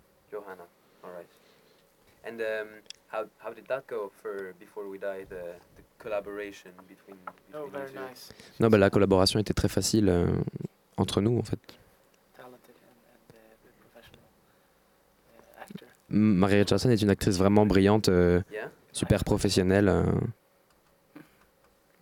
Non, 8.59 8.67
bah, 8.69 8.77
la 8.77 8.89
collaboration 8.89 9.39
était 9.39 9.53
très 9.53 9.67
facile 9.67 10.09
euh, 10.09 10.27
entre 10.97 11.21
nous, 11.21 11.37
en 11.37 11.43
fait. 11.43 11.59
Uh, 16.09 16.13
uh, 16.13 16.15
Marie 16.17 16.59
Richardson 16.59 16.89
est 16.89 17.01
une 17.01 17.09
actrice 17.09 17.37
vraiment 17.37 17.65
brillante, 17.65 18.09
euh, 18.09 18.41
Yeah? 18.51 18.69
super 18.91 19.23
professionnelle. 19.23 19.89
euh. 19.89 20.03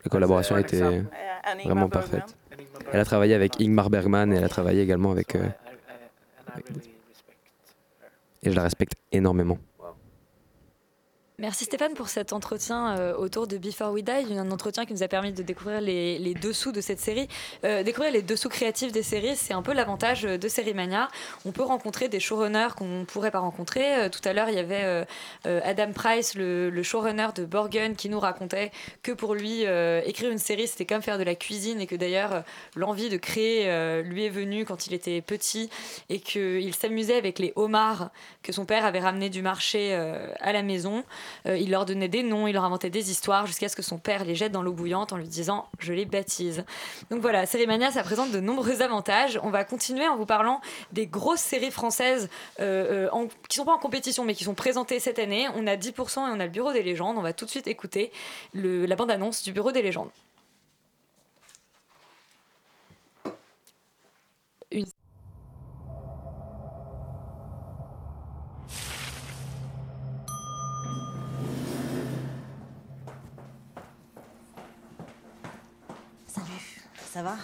La 0.04 0.10
collaboration 0.10 0.56
a 0.56 0.62
été 0.62 0.78
Uh, 0.82 1.06
Ingmar 1.44 1.66
vraiment 1.66 1.90
parfaite. 1.90 2.36
Elle 2.92 3.00
a 3.00 3.06
travaillé 3.06 3.34
avec 3.34 3.60
Ingmar 3.62 3.90
Bergman 3.90 4.32
et 4.32 4.38
elle 4.38 4.44
a 4.44 4.50
travaillé 4.50 4.82
également 4.82 5.12
avec... 5.12 5.36
euh, 5.36 5.48
et 8.44 8.52
je 8.52 8.56
la 8.56 8.64
respecte 8.64 8.94
énormément. 9.12 9.58
Merci 11.40 11.66
Stéphane 11.66 11.94
pour 11.94 12.10
cet 12.10 12.34
entretien 12.34 12.98
euh, 12.98 13.16
autour 13.16 13.46
de 13.46 13.60
Before 13.60 13.92
We 13.92 14.04
Die, 14.04 14.40
un 14.40 14.50
entretien 14.50 14.86
qui 14.86 14.94
nous 14.94 15.04
a 15.04 15.08
permis 15.08 15.34
de 15.34 15.44
découvrir 15.44 15.82
les, 15.82 16.18
les 16.18 16.34
dessous 16.34 16.72
de 16.72 16.82
cette 16.82 17.00
série. 17.00 17.28
Euh, 17.64 17.84
découvrir 17.84 18.12
les 18.12 18.24
dessous 18.24 18.50
créatifs 18.50 18.92
des 18.92 19.04
séries, 19.04 19.36
c'est 19.36 19.54
un 19.54 19.62
peu 19.62 19.74
l'avantage 19.74 20.26
euh, 20.26 20.40
de 20.40 20.48
Série 20.48 20.74
Mania. 20.74 21.10
On 21.46 21.52
peut 21.52 21.62
rencontrer 21.62 22.10
des 22.10 22.20
showrunners 22.20 22.70
qu'on 22.76 22.88
ne 22.88 23.06
pourrait 23.06 23.30
pas 23.30 23.38
rencontrer. 23.38 24.10
Tout 24.10 24.22
à 24.28 24.34
l'heure, 24.34 24.50
il 24.50 24.56
y 24.56 24.60
avait 24.60 25.06
Adam 25.46 25.92
Price, 25.94 26.34
le, 26.34 26.72
le 26.72 26.84
showrunner 26.84 27.28
de 27.36 27.46
Borgen, 27.46 27.96
qui 27.96 28.10
nous 28.10 28.20
racontait 28.20 28.72
que 29.04 29.12
pour 29.12 29.36
lui, 29.36 29.62
écrire 30.06 30.32
une 30.32 30.40
série, 30.40 30.68
c'était 30.68 30.86
comme 30.86 31.04
faire 31.04 31.20
de 31.20 31.24
la 31.24 31.36
cuisine 31.36 31.80
et 31.80 31.86
que 31.86 31.96
d'ailleurs, 31.96 32.44
l'envie 32.76 33.10
de 33.10 33.18
créer 33.18 34.02
lui 34.04 34.26
est 34.26 34.30
venue 34.30 34.66
quand 34.66 34.88
il 34.88 34.94
était 34.94 35.22
petit 35.22 35.70
et 36.10 36.20
qu'il 36.20 36.74
s'amusait 36.74 37.18
avec 37.18 37.40
les 37.40 37.54
homards 37.56 38.10
que 38.42 38.52
son 38.52 38.66
père 38.66 38.86
avait 38.86 39.00
ramenés 39.00 39.30
du 39.30 39.42
marché 39.42 39.94
à 39.94 40.52
la 40.52 40.64
maison. 40.64 41.04
Euh, 41.48 41.58
il 41.58 41.72
leur 41.72 41.86
donnait 41.86 42.08
des 42.08 42.24
noms, 42.24 42.48
il 42.48 42.54
leur 42.54 42.64
inventait 42.64 42.90
des 42.90 43.12
histoires 43.12 43.46
jusqu'à 43.48 43.70
ce 43.70 43.76
que 43.76 43.82
son 43.82 43.98
père 43.98 44.24
les 44.26 44.36
jette 44.36 44.52
dans 44.52 44.62
l'eau 44.62 44.74
bouillante 44.74 45.14
en 45.14 45.18
lui 45.18 45.28
disant 45.28 45.68
je 45.80 45.94
les 45.94 46.06
baptise. 46.06 46.64
Donc 47.12 47.22
voilà, 47.22 47.46
Sérimania, 47.46 47.92
ça 47.92 48.04
présente 48.04 48.32
de 48.32 48.40
nombreux 48.40 48.82
avantages. 48.82 49.40
On 49.44 49.50
va 49.50 49.64
continuer 49.64 50.08
en 50.08 50.18
vous 50.18 50.26
parlant 50.26 50.62
des 50.92 51.08
grosses 51.08 51.40
séries 51.42 51.72
françaises 51.72 52.30
euh, 52.60 53.06
euh, 53.08 53.10
en- 53.12 53.28
qui 53.50 53.58
sont 53.58 53.66
pas 53.66 53.74
en 53.74 53.78
compétition 53.80 54.24
mais 54.26 54.34
qui 54.36 54.44
sont 54.44 54.56
présentées 54.56 55.00
cette 55.00 55.20
année. 55.20 55.48
On 55.56 55.68
a 55.68 55.76
10% 55.76 56.28
et 56.28 56.32
on 56.36 56.40
a 56.40 56.46
le 56.46 56.52
Bureau 56.52 56.74
des 56.74 56.84
légendes. 56.84 57.18
On 57.18 57.22
va 57.22 57.34
tout 57.34 57.46
de 57.46 57.50
suite 57.50 57.68
écouter 57.68 58.12
la 58.54 58.96
bande-annonce 58.96 59.44
du 59.44 59.52
Bureau 59.52 59.72
des 59.72 59.82
légendes. 59.82 60.10
Ça 77.18 77.24
va? 77.24 77.36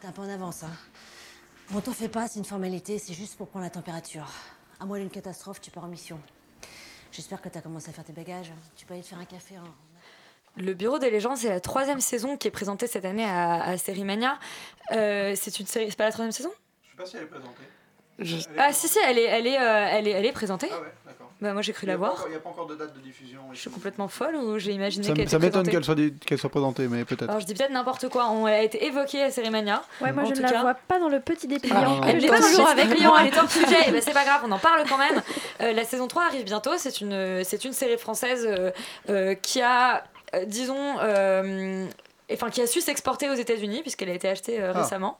T'es 0.00 0.06
un 0.06 0.12
peu 0.12 0.22
en 0.22 0.28
avance, 0.28 0.62
hein 0.62 0.70
Bon, 1.70 1.80
t'en 1.80 1.90
fais 1.90 2.08
pas, 2.08 2.28
c'est 2.28 2.38
une 2.38 2.44
formalité, 2.44 3.00
c'est 3.00 3.14
juste 3.14 3.36
pour 3.36 3.48
prendre 3.48 3.64
la 3.64 3.70
température. 3.70 4.30
À 4.78 4.86
moins 4.86 5.00
d'une 5.00 5.10
catastrophe, 5.10 5.60
tu 5.60 5.72
pars 5.72 5.82
en 5.82 5.88
mission. 5.88 6.20
J'espère 7.10 7.42
que 7.42 7.48
t'as 7.48 7.60
commencé 7.60 7.90
à 7.90 7.92
faire 7.92 8.04
tes 8.04 8.12
bagages. 8.12 8.52
Tu 8.76 8.86
peux 8.86 8.94
aller 8.94 9.02
te 9.02 9.08
faire 9.08 9.18
un 9.18 9.24
café. 9.24 9.56
hein. 9.56 9.64
Le 10.56 10.72
Bureau 10.72 11.00
des 11.00 11.10
légendes, 11.10 11.36
c'est 11.36 11.48
la 11.48 11.58
troisième 11.58 12.00
saison 12.00 12.36
qui 12.36 12.46
est 12.46 12.52
présentée 12.52 12.86
cette 12.86 13.04
année 13.04 13.24
à, 13.24 13.60
à 13.64 13.76
Sérimania. 13.76 14.38
Euh, 14.92 15.34
c'est 15.34 15.58
une 15.58 15.66
série, 15.66 15.90
c'est 15.90 15.96
pas 15.96 16.04
la 16.04 16.12
troisième 16.12 16.30
saison? 16.30 16.52
Je 16.84 16.90
sais 16.90 16.96
pas 16.96 17.06
si 17.06 17.16
elle 17.16 17.24
est 17.24 17.26
présentée. 17.26 18.48
Ah 18.56 18.72
si 18.72 18.86
si, 18.86 18.98
elle 19.04 19.18
est, 19.18 19.24
elle 19.24 19.48
est, 19.48 19.58
euh, 19.58 19.88
elle 19.90 20.06
est, 20.06 20.12
elle 20.12 20.26
est 20.26 20.32
présentée. 20.32 20.68
Ah 20.70 20.80
ouais. 20.80 20.92
Bah 21.40 21.52
moi 21.52 21.62
j'ai 21.62 21.72
cru 21.72 21.86
la 21.86 21.96
voir. 21.96 22.24
Il 22.26 22.30
n'y 22.30 22.36
a 22.36 22.40
pas 22.40 22.48
encore 22.50 22.66
de 22.66 22.74
date 22.74 22.94
de 22.94 23.00
diffusion. 23.00 23.40
Je 23.52 23.58
suis 23.60 23.70
complètement 23.70 24.08
folle 24.08 24.34
ou 24.34 24.58
j'ai 24.58 24.72
imaginé 24.72 25.06
Ça, 25.06 25.12
qu'elle 25.12 25.22
était 25.22 25.30
ça 25.30 25.38
m'étonne 25.38 25.68
qu'elle 25.68 25.84
soit, 25.84 25.94
qu'elle 26.26 26.38
soit 26.38 26.50
présentée, 26.50 26.88
mais 26.88 27.04
peut-être. 27.04 27.28
Alors 27.28 27.38
je 27.40 27.46
dis 27.46 27.54
peut-être 27.54 27.70
n'importe 27.70 28.08
quoi. 28.08 28.28
On, 28.30 28.48
elle 28.48 28.54
a 28.54 28.62
été 28.64 28.84
évoquée 28.86 29.22
à 29.22 29.30
Sérimania. 29.30 29.82
Ouais, 30.00 30.10
moi 30.12 30.24
En 30.24 30.26
je 30.26 30.34
ne 30.34 30.40
la 30.40 30.50
cas. 30.50 30.60
vois 30.62 30.74
pas 30.74 30.98
dans 30.98 31.08
le 31.08 31.20
petit 31.20 31.46
dépliant. 31.46 32.00
Ah, 32.02 32.06
Elle 32.08 32.26
pas 32.26 32.40
toujours 32.40 32.68
avec 32.68 32.86
Lyon, 32.98 33.12
elle 33.20 33.28
est 33.28 33.38
hors 33.38 33.48
sujet. 33.50 33.76
Eh 33.86 33.92
ben, 33.92 34.02
c'est 34.02 34.12
pas 34.14 34.24
grave, 34.24 34.40
on 34.44 34.50
en 34.50 34.58
parle 34.58 34.82
quand 34.88 34.98
même. 34.98 35.22
Euh, 35.60 35.72
la 35.72 35.84
saison 35.84 36.08
3 36.08 36.24
arrive 36.24 36.44
bientôt. 36.44 36.72
C'est 36.76 37.00
une, 37.00 37.44
c'est 37.44 37.64
une 37.64 37.72
série 37.72 37.98
française 37.98 38.44
euh, 38.44 38.70
euh, 39.08 39.34
qui 39.34 39.62
a, 39.62 40.02
euh, 40.34 40.44
disons, 40.44 40.96
euh, 41.00 41.86
enfin, 42.32 42.50
qui 42.50 42.60
a 42.62 42.66
su 42.66 42.80
s'exporter 42.80 43.30
aux 43.30 43.34
États-Unis 43.34 43.82
puisqu'elle 43.82 44.10
a 44.10 44.14
été 44.14 44.28
achetée 44.28 44.60
euh, 44.60 44.72
Ah. 44.74 44.82
récemment. 44.82 45.18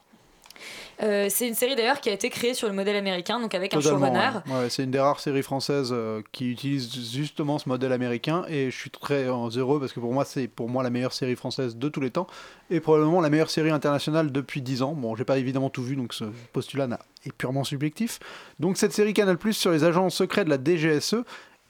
Euh, 1.00 1.26
c'est 1.30 1.46
une 1.46 1.54
série 1.54 1.76
d'ailleurs 1.76 2.00
qui 2.00 2.08
a 2.08 2.12
été 2.12 2.28
créée 2.28 2.54
sur 2.54 2.66
le 2.68 2.74
modèle 2.74 2.96
américain, 2.96 3.38
donc 3.40 3.54
avec 3.54 3.72
un 3.74 3.80
showrunner. 3.80 4.30
ouais. 4.48 4.52
Ouais, 4.62 4.68
c'est 4.70 4.82
une 4.82 4.90
des 4.90 4.98
rares 4.98 5.20
séries 5.20 5.42
françaises 5.44 5.90
euh, 5.92 6.22
qui 6.32 6.50
utilise 6.50 6.90
justement 7.14 7.58
ce 7.58 7.68
modèle 7.68 7.92
américain 7.92 8.44
et 8.48 8.70
je 8.70 8.76
suis 8.76 8.90
très 8.90 9.24
heureux 9.24 9.78
parce 9.78 9.92
que 9.92 10.00
pour 10.00 10.12
moi 10.12 10.24
c'est 10.24 10.48
pour 10.48 10.68
moi 10.68 10.82
la 10.82 10.90
meilleure 10.90 11.12
série 11.12 11.36
française 11.36 11.76
de 11.76 11.88
tous 11.88 12.00
les 12.00 12.10
temps 12.10 12.26
et 12.70 12.80
probablement 12.80 13.20
la 13.20 13.30
meilleure 13.30 13.50
série 13.50 13.70
internationale 13.70 14.32
depuis 14.32 14.60
10 14.60 14.82
ans. 14.82 14.92
Bon, 14.92 15.14
j'ai 15.14 15.24
pas 15.24 15.38
évidemment 15.38 15.70
tout 15.70 15.84
vu 15.84 15.94
donc 15.94 16.12
ce 16.14 16.24
postulat 16.52 16.88
n'a- 16.88 17.00
est 17.24 17.32
purement 17.32 17.62
subjectif. 17.64 18.18
Donc 18.58 18.76
cette 18.76 18.92
série 18.92 19.14
Canal+ 19.14 19.38
sur 19.52 19.70
les 19.70 19.84
agents 19.84 20.10
secrets 20.10 20.44
de 20.44 20.50
la 20.50 20.58
DGSE 20.62 21.16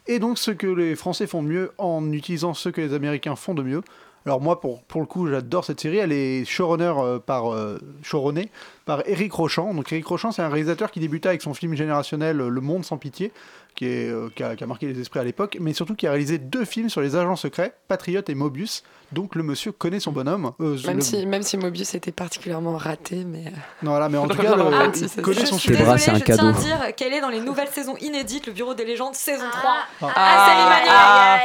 et 0.07 0.19
donc 0.19 0.39
ce 0.39 0.51
que 0.53 0.67
les 0.67 0.97
Français 0.97 1.27
font 1.27 1.43
de 1.43 1.49
mieux 1.49 1.73
en 1.77 2.13
utilisant 2.13 2.55
ce 2.55 2.71
que 2.71 2.81
les 2.81 2.95
Américains 2.95 3.37
font 3.37 3.53
de 3.53 3.63
mieux. 3.63 3.83
Alors 4.27 4.41
moi, 4.43 4.61
pour, 4.61 4.83
pour 4.83 5.01
le 5.01 5.07
coup, 5.07 5.27
j'adore 5.27 5.65
cette 5.65 5.81
série. 5.81 5.99
Elle 5.99 6.13
est 6.13 6.45
showrunner 6.45 6.93
euh, 6.99 7.19
par 7.19 7.53
euh, 7.55 7.79
showrunnée 8.03 8.51
par 8.89 9.03
Eric 9.07 9.33
Rochant. 9.35 9.75
Donc 9.75 9.93
Eric 9.93 10.07
Rochant, 10.07 10.33
c'est 10.33 10.41
un 10.43 10.49
réalisateur 10.49 10.91
qui 10.91 10.99
débuta 10.99 11.29
avec 11.29 11.43
son 11.43 11.53
film 11.53 11.75
générationnel 11.77 12.41
euh, 12.41 12.49
Le 12.49 12.61
Monde 12.63 12.85
sans 12.87 12.97
pitié, 12.97 13.33
qui, 13.77 13.85
est, 13.85 14.09
euh, 14.11 14.31
qui, 14.35 14.43
a, 14.43 14.57
qui 14.57 14.65
a 14.65 14.67
marqué 14.67 14.87
les 14.87 14.99
esprits 14.99 15.21
à 15.21 15.25
l'époque, 15.25 15.59
mais 15.61 15.75
surtout 15.75 15.95
qui 15.95 16.07
a 16.07 16.11
réalisé 16.11 16.39
deux 16.39 16.65
films 16.65 16.89
sur 16.89 17.01
les 17.03 17.15
agents 17.15 17.37
secrets, 17.37 17.75
Patriote 17.87 18.31
et 18.31 18.35
Mobius. 18.35 18.83
Donc 19.13 19.35
le 19.35 19.43
monsieur 19.43 19.73
connaît 19.73 20.01
son 20.01 20.11
bonhomme. 20.13 20.53
Euh, 20.61 20.77
Même, 20.87 20.97
le- 20.97 21.03
si, 21.03 21.25
même 21.27 21.43
si 21.43 21.57
Mobius 21.59 21.95
était 21.95 22.13
particulièrement 22.13 22.77
raté, 22.77 23.25
mais. 23.27 23.45
Non, 23.83 23.91
voilà, 23.93 24.09
mais 24.09 24.19
en 24.19 24.27
tout 24.29 24.37
cas, 24.37 24.57
le- 24.57 24.63
vraiment 24.63 24.91
il 24.95 25.05
un 25.05 25.23
connaît 25.23 25.41
Je 25.41 25.47
son 25.47 25.59
suis 25.59 25.73
sujet. 25.75 25.79
désolée, 25.85 25.99
je 25.99 26.25
tiens 26.25 26.49
à 26.49 26.53
dire 26.53 26.95
qu'elle 26.97 27.13
est 27.13 27.21
dans 27.21 27.29
les 27.31 27.41
nouvelles 27.41 27.69
saisons 27.69 27.97
inédites, 28.01 28.47
le 28.47 28.53
Bureau 28.55 28.73
des 28.75 28.85
légendes, 28.87 29.15
saison 29.15 29.45
3. 29.51 29.77
Ah. 30.15 30.47
Sérimania. 30.49 30.91
Ah, 30.91 31.39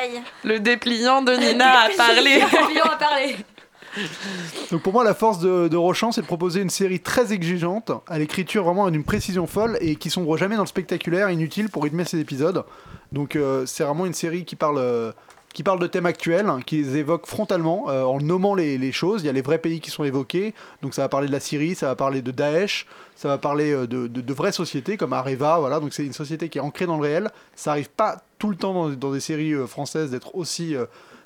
le 0.46 0.60
dépliant 0.60 1.22
de 1.22 1.34
Nina 1.34 1.72
a 1.82 1.90
parlé. 1.96 2.40
Le 2.42 2.58
dépliant 2.58 2.86
a 2.86 2.96
parlé. 2.98 3.36
Donc 4.72 4.82
pour 4.82 4.94
moi, 4.94 5.04
la 5.04 5.14
force 5.14 5.40
de, 5.40 5.68
de 5.68 5.78
c'est 6.12 6.22
de 6.22 6.26
proposer 6.26 6.62
une 6.62 6.70
série 6.70 7.00
très 7.00 7.34
exigeante, 7.34 7.92
à 8.08 8.18
l'écriture 8.18 8.64
vraiment 8.64 8.90
d'une 8.90 9.04
précision 9.04 9.48
folle 9.48 9.78
et 9.82 9.96
qui 9.96 10.10
sombre 10.10 10.38
jamais 10.38 10.56
dans 10.56 10.64
le 10.64 10.68
spectaculaire 10.68 11.30
inutile 11.30 11.70
pour 11.70 11.84
rythmer 11.84 12.06
ses 12.06 12.20
épisodes. 12.20 12.64
Donc 13.12 13.36
euh, 13.36 13.66
c'est 13.66 13.84
vraiment 13.84 14.06
une 14.06 14.14
série 14.14 14.44
qui 14.46 14.56
parle, 14.56 14.80
euh, 14.80 15.12
qui 15.54 15.62
parle 15.62 15.80
de 15.80 15.88
thèmes 15.88 16.08
actuels, 16.08 16.50
hein, 16.50 16.60
qui 16.66 16.78
les 16.78 16.98
évoque 16.98 17.28
frontalement 17.28 17.90
euh, 17.90 18.04
en 18.04 18.20
nommant 18.20 18.56
les, 18.56 18.92
choses. 18.92 19.22
Il 19.22 19.28
y 19.28 19.30
a 19.30 19.34
les 19.34 19.42
vrais 19.42 19.60
pays 19.60 19.80
qui 19.80 19.92
sont 19.92 20.04
évoqués. 20.04 20.54
Donc 20.82 20.94
ça 20.94 21.04
va 21.04 21.10
parler 21.10 21.28
de 21.28 21.32
la 21.32 21.40
Syrie, 21.40 21.76
ça 21.76 21.88
va 21.88 21.96
parler 21.96 22.22
de 22.22 22.32
Daesh, 22.32 22.88
ça 23.16 23.28
va 23.28 23.38
parler 23.38 23.72
de, 23.72 24.08
de- 24.08 24.34
vraies 24.34 24.52
sociétés 24.52 24.98
comme 24.98 25.14
Areva. 25.14 25.60
Voilà, 25.60 25.80
donc 25.80 25.94
c'est 25.94 26.06
une 26.06 26.14
société 26.14 26.50
qui 26.50 26.58
est 26.58 26.62
ancrée 26.62 26.88
dans 26.88 26.98
le 26.98 27.04
réel. 27.04 27.30
Ça 27.56 27.72
arrive 27.72 27.90
pas 27.92 28.24
tout 28.40 28.50
le 28.50 28.56
temps 28.56 28.90
dans, 28.90 29.12
des 29.12 29.20
séries 29.20 29.54
françaises 29.68 30.10
d'être 30.10 30.36
aussi 30.36 30.76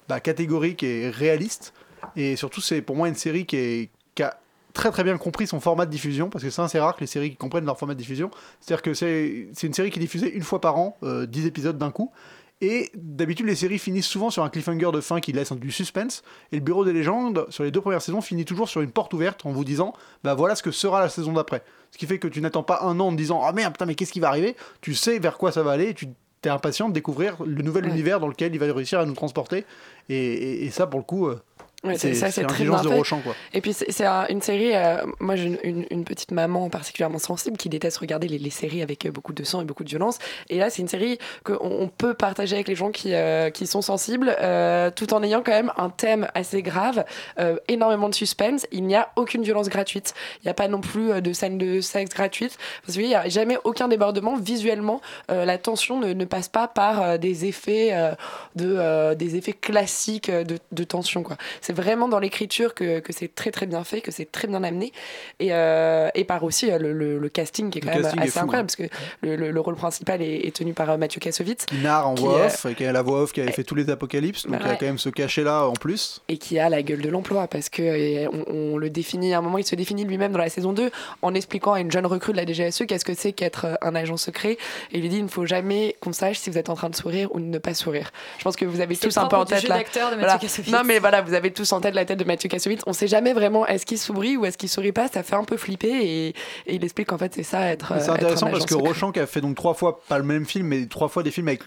bah, 0.09 0.19
catégorique 0.19 0.83
et 0.83 1.09
réaliste. 1.09 1.73
Et 2.17 2.35
surtout, 2.35 2.59
c'est 2.59 2.81
pour 2.81 2.95
moi 2.97 3.07
une 3.07 3.15
série 3.15 3.45
qui, 3.45 3.55
est, 3.55 3.89
qui 4.15 4.23
a 4.23 4.37
très 4.73 4.91
très 4.91 5.03
bien 5.03 5.17
compris 5.17 5.47
son 5.47 5.59
format 5.59 5.85
de 5.85 5.91
diffusion, 5.91 6.29
parce 6.29 6.43
que 6.43 6.49
c'est 6.49 6.61
assez 6.61 6.79
rare 6.79 6.95
que 6.95 7.01
les 7.01 7.07
séries 7.07 7.29
qui 7.29 7.35
comprennent 7.37 7.65
leur 7.65 7.77
format 7.79 7.93
de 7.93 7.99
diffusion. 7.99 8.29
C'est-à-dire 8.59 8.81
que 8.81 8.93
c'est 8.93 9.47
une 9.63 9.73
série 9.73 9.89
qui 9.91 9.99
est 9.99 10.01
diffusée 10.01 10.33
une 10.35 10.43
fois 10.43 10.59
par 10.59 10.77
an, 10.77 10.97
euh, 11.03 11.25
10 11.25 11.45
épisodes 11.45 11.77
d'un 11.77 11.91
coup. 11.91 12.11
Et 12.59 12.89
d'habitude, 12.95 13.45
les 13.45 13.55
séries 13.55 13.77
finissent 13.77 14.07
souvent 14.07 14.31
sur 14.31 14.43
un 14.43 14.49
cliffhanger 14.49 14.89
de 14.91 14.99
fin 14.99 15.19
qui 15.19 15.31
laisse 15.31 15.51
du 15.53 15.71
suspense. 15.71 16.23
Et 16.51 16.55
le 16.55 16.61
Bureau 16.63 16.83
des 16.85 16.91
légendes, 16.93 17.45
sur 17.49 17.63
les 17.63 17.69
deux 17.69 17.81
premières 17.81 18.01
saisons, 18.01 18.19
finit 18.19 18.45
toujours 18.45 18.67
sur 18.67 18.81
une 18.81 18.89
porte 18.89 19.13
ouverte 19.13 19.45
en 19.45 19.51
vous 19.51 19.63
disant 19.63 19.93
bah 20.23 20.33
voilà 20.33 20.55
ce 20.55 20.63
que 20.63 20.71
sera 20.71 20.99
la 20.99 21.07
saison 21.09 21.33
d'après. 21.33 21.61
Ce 21.91 21.99
qui 21.99 22.07
fait 22.07 22.17
que 22.17 22.27
tu 22.27 22.41
n'attends 22.41 22.63
pas 22.63 22.79
un 22.81 22.99
an 22.99 23.09
en 23.09 23.11
te 23.11 23.17
disant 23.17 23.41
ah 23.43 23.51
merde, 23.51 23.73
putain, 23.73 23.85
mais 23.85 23.93
qu'est-ce 23.93 24.11
qui 24.11 24.19
va 24.19 24.29
arriver? 24.29 24.55
Tu 24.81 24.95
sais 24.95 25.19
vers 25.19 25.37
quoi 25.37 25.51
ça 25.51 25.61
va 25.61 25.71
aller 25.71 25.89
et 25.89 25.93
tu 25.93 26.07
es 26.45 26.49
impatient 26.49 26.89
de 26.89 26.93
découvrir 26.95 27.35
le 27.45 27.61
nouvel 27.61 27.85
Ouais. 27.85 27.91
univers 27.91 28.19
dans 28.19 28.27
lequel 28.27 28.55
il 28.55 28.59
va 28.59 28.73
réussir 28.73 28.99
à 28.99 29.05
nous 29.05 29.13
transporter. 29.13 29.63
Et, 30.09 30.15
et- 30.15 30.65
et 30.65 30.71
ça, 30.71 30.87
pour 30.87 30.99
le 30.99 31.05
coup, 31.05 31.27
euh, 31.27 31.39
Ouais, 31.83 31.95
c'est 31.97 32.15
ça, 32.15 32.31
c'est 32.31 32.43
très 32.45 32.63
de 32.63 32.69
bien 32.69 32.79
fait. 32.81 32.95
Rochant. 32.97 33.19
Quoi. 33.19 33.35
Et 33.53 33.61
puis 33.61 33.71
c'est 33.71 33.91
c'est 33.91 34.05
un- 34.05 34.25
une 34.29 34.41
série, 34.41 34.75
euh, 34.75 34.97
moi 35.19 35.35
j'ai 35.35 35.45
une, 35.45 35.59
une- 35.63 35.85
une 35.91 36.03
petite 36.05 36.31
maman 36.31 36.69
particulièrement 36.69 37.19
sensible 37.19 37.55
qui 37.55 37.69
déteste 37.69 37.97
regarder 37.99 38.27
les, 38.27 38.39
les 38.39 38.49
séries 38.49 38.81
avec 38.81 39.05
euh, 39.05 39.11
beaucoup 39.11 39.31
de 39.31 39.43
sang 39.43 39.61
et 39.61 39.65
beaucoup 39.65 39.83
de 39.83 39.89
violence. 39.89 40.17
Et 40.49 40.57
là 40.57 40.71
c'est 40.71 40.81
une 40.81 40.87
série 40.87 41.19
qu'on 41.43 41.57
on 41.61 41.87
peut 41.87 42.15
partager 42.15 42.55
avec 42.55 42.67
les 42.67 42.75
gens 42.75 42.89
qui, 42.89 43.13
euh, 43.13 43.51
qui 43.51 43.67
sont 43.67 43.83
sensibles, 43.83 44.35
euh, 44.41 44.89
tout 44.89 45.13
en 45.13 45.21
ayant 45.21 45.43
quand 45.43 45.51
même 45.51 45.71
un 45.77 45.89
thème 45.91 46.27
assez 46.33 46.61
grave, 46.63 47.05
énormément 47.67 48.09
de 48.09 48.15
suspense. 48.15 48.65
Il 48.71 48.83
n'y 48.85 48.95
a 48.95 49.09
aucune 49.15 49.43
violence 49.43 49.69
gratuite. 49.69 50.13
Il 50.41 50.47
n'y 50.47 50.51
a 50.51 50.53
pas 50.55 50.67
non 50.67 50.81
plus 50.81 51.21
de 51.21 51.33
scène 51.33 51.57
de 51.59 51.79
sexe 51.81 52.13
gratuite. 52.13 52.57
Parce 52.85 52.97
qu'il 52.97 53.07
n'y 53.07 53.15
a 53.15 53.29
jamais 53.29 53.57
aucun 53.63 53.87
débordement. 53.87 54.35
Visuellement, 54.35 55.01
la 55.29 55.57
tension 55.57 55.99
ne, 55.99 56.13
ne 56.13 56.25
passe 56.25 56.47
pas 56.49 56.67
par 56.67 57.19
des 57.19 57.45
effets 57.45 57.91
de 58.55 59.13
des 59.13 59.35
effets 59.35 59.53
classiques 59.53 60.31
de, 60.31 60.57
de 60.71 60.83
tension 60.83 61.23
quoi. 61.23 61.37
C'est 61.61 61.73
vraiment 61.77 62.07
dans 62.09 62.19
l'écriture 62.19 62.73
que, 62.73 62.99
que 62.99 63.13
c'est 63.13 63.33
très 63.33 63.51
très 63.51 63.65
bien 63.65 63.83
fait, 63.83 64.01
que 64.01 64.11
c'est 64.11 64.29
très 64.31 64.47
bien 64.47 64.63
amené 64.63 64.91
et, 65.39 65.53
euh, 65.53 66.09
et 66.15 66.23
par 66.25 66.43
aussi 66.43 66.69
euh, 66.71 66.77
le, 66.77 66.91
le- 66.93 67.17
le 67.19 67.29
casting 67.29 67.69
qui 67.69 67.77
est 67.79 67.81
Le 67.81 67.87
quand 67.87 67.93
même 67.99 68.05
est 68.19 68.21
assez 68.23 68.31
fou, 68.31 68.39
incroyable 68.39 68.67
parce 68.67 68.75
que 68.75 68.93
le, 69.21 69.35
le- 69.35 69.51
le 69.51 69.59
rôle 69.61 69.75
principal 69.75 70.21
est, 70.21 70.47
est 70.47 70.55
tenu 70.55 70.73
par 70.73 70.89
euh, 70.89 70.97
Mathieu 70.97 71.19
Kassovitz 71.19 71.65
Qui 71.65 71.75
narre 71.77 72.07
en 72.09 72.15
qui, 72.15 72.23
voix 72.23 72.45
off, 72.47 72.65
et 72.65 72.73
qui 72.75 72.85
a 72.85 72.91
la 72.91 73.01
voix 73.01 73.21
off 73.21 73.31
qui 73.31 73.41
avait 73.41 73.51
fait 73.51 73.63
tous 73.63 73.75
les 73.75 73.89
apocalypses. 73.89 74.45
Donc 74.47 74.59
il 74.61 74.67
y 74.67 74.69
a 74.71 74.75
quand 74.75 74.85
même 74.85 74.97
ce 74.97 75.09
cachet-là 75.09 75.67
en 75.67 75.73
plus. 75.73 76.21
et 76.27 76.37
qui 76.37 76.59
a 76.59 76.69
la 76.69 76.81
gueule 76.81 77.01
de 77.01 77.09
l'emploi 77.09 77.47
parce 77.47 77.69
que 77.69 78.27
on, 78.27 78.73
on 78.73 78.77
le 78.77 78.89
définit 78.89 79.33
à 79.33 79.37
un 79.37 79.41
moment 79.41 79.57
il 79.57 79.65
se 79.65 79.75
définit 79.75 80.03
lui-même 80.05 80.31
dans 80.31 80.39
la 80.39 80.49
saison 80.49 80.73
2 80.73 80.89
en 81.21 81.33
expliquant 81.33 81.73
à 81.73 81.79
une 81.79 81.91
jeune 81.91 82.05
recrue 82.05 82.31
de 82.33 82.37
la 82.37 82.45
DGSE 82.45 82.83
qu'est-ce 82.87 83.05
que 83.05 83.13
c'est 83.13 83.31
qu'être 83.33 83.77
un 83.81 83.95
agent 83.95 84.17
secret 84.17 84.51
et 84.91 84.97
il 84.97 85.01
lui 85.01 85.09
dit 85.09 85.17
il 85.17 85.23
ne 85.23 85.27
faut 85.29 85.45
jamais 85.45 85.95
qu'on 86.01 86.13
sache 86.13 86.37
si 86.39 86.49
vous 86.49 86.57
êtes 86.57 86.69
en 86.69 86.75
train 86.75 86.89
de 86.89 86.95
sourire 86.95 87.29
ou 87.35 87.39
de 87.39 87.45
ne 87.45 87.57
pas 87.57 87.73
sourire 87.73 88.11
je 88.39 88.43
pense 88.43 88.55
que 88.55 88.65
vous 88.65 88.81
avez 88.81 88.95
tous 88.95 89.15
un 89.17 89.25
peu 89.27 89.35
en 89.35 89.45
tête 89.45 89.67
là 89.67 89.77
d'acteur 89.77 90.09
de 90.11 90.15
Mathieu 90.15 90.25
Voilà. 90.27 90.39
Kassovitz. 90.39 90.71
non 90.73 90.81
mais 90.85 90.99
voilà 90.99 91.21
vous 91.21 91.33
avez 91.33 91.51
tous 91.57 91.71
en 91.73 91.81
tête 91.81 91.95
la 91.95 92.05
tête 92.05 92.19
de 92.19 92.23
Mathieu 92.23 92.47
Kassovitz 92.49 92.81
on 92.87 92.93
sait 92.93 93.07
jamais 93.07 93.33
vraiment 93.33 93.65
est-ce 93.67 93.85
qu'il 93.85 93.97
sourit 93.97 94.37
ou 94.37 94.45
est-ce 94.45 94.57
qu'il 94.57 94.69
sourit 94.69 94.91
pas 94.91 95.07
ça 95.07 95.23
fait 95.23 95.35
un 95.35 95.43
peu 95.43 95.57
flipper 95.57 95.89
et, 95.89 96.27
et 96.29 96.35
il 96.75 96.83
explique 96.83 97.07
qu'en 97.07 97.17
fait 97.17 97.33
c'est 97.35 97.43
ça 97.43 97.67
être 97.67 97.93
C'est 97.97 98.03
être 98.05 98.09
intéressant 98.11 98.47
un 98.47 98.51
parce 98.51 98.65
que 98.65 98.73
secret. 98.75 98.87
Rochant, 98.87 99.11
qui 99.11 99.19
a 99.19 99.25
fait 99.27 99.41
donc 99.41 99.55
trois 99.55 99.73
fois, 99.73 99.99
pas 100.07 100.17
le 100.17 100.23
même 100.23 100.45
film, 100.45 100.67
mais 100.67 100.85
trois 100.85 101.07
fois 101.09 101.23
des 101.23 101.31
films 101.31 101.47
avec 101.49 101.63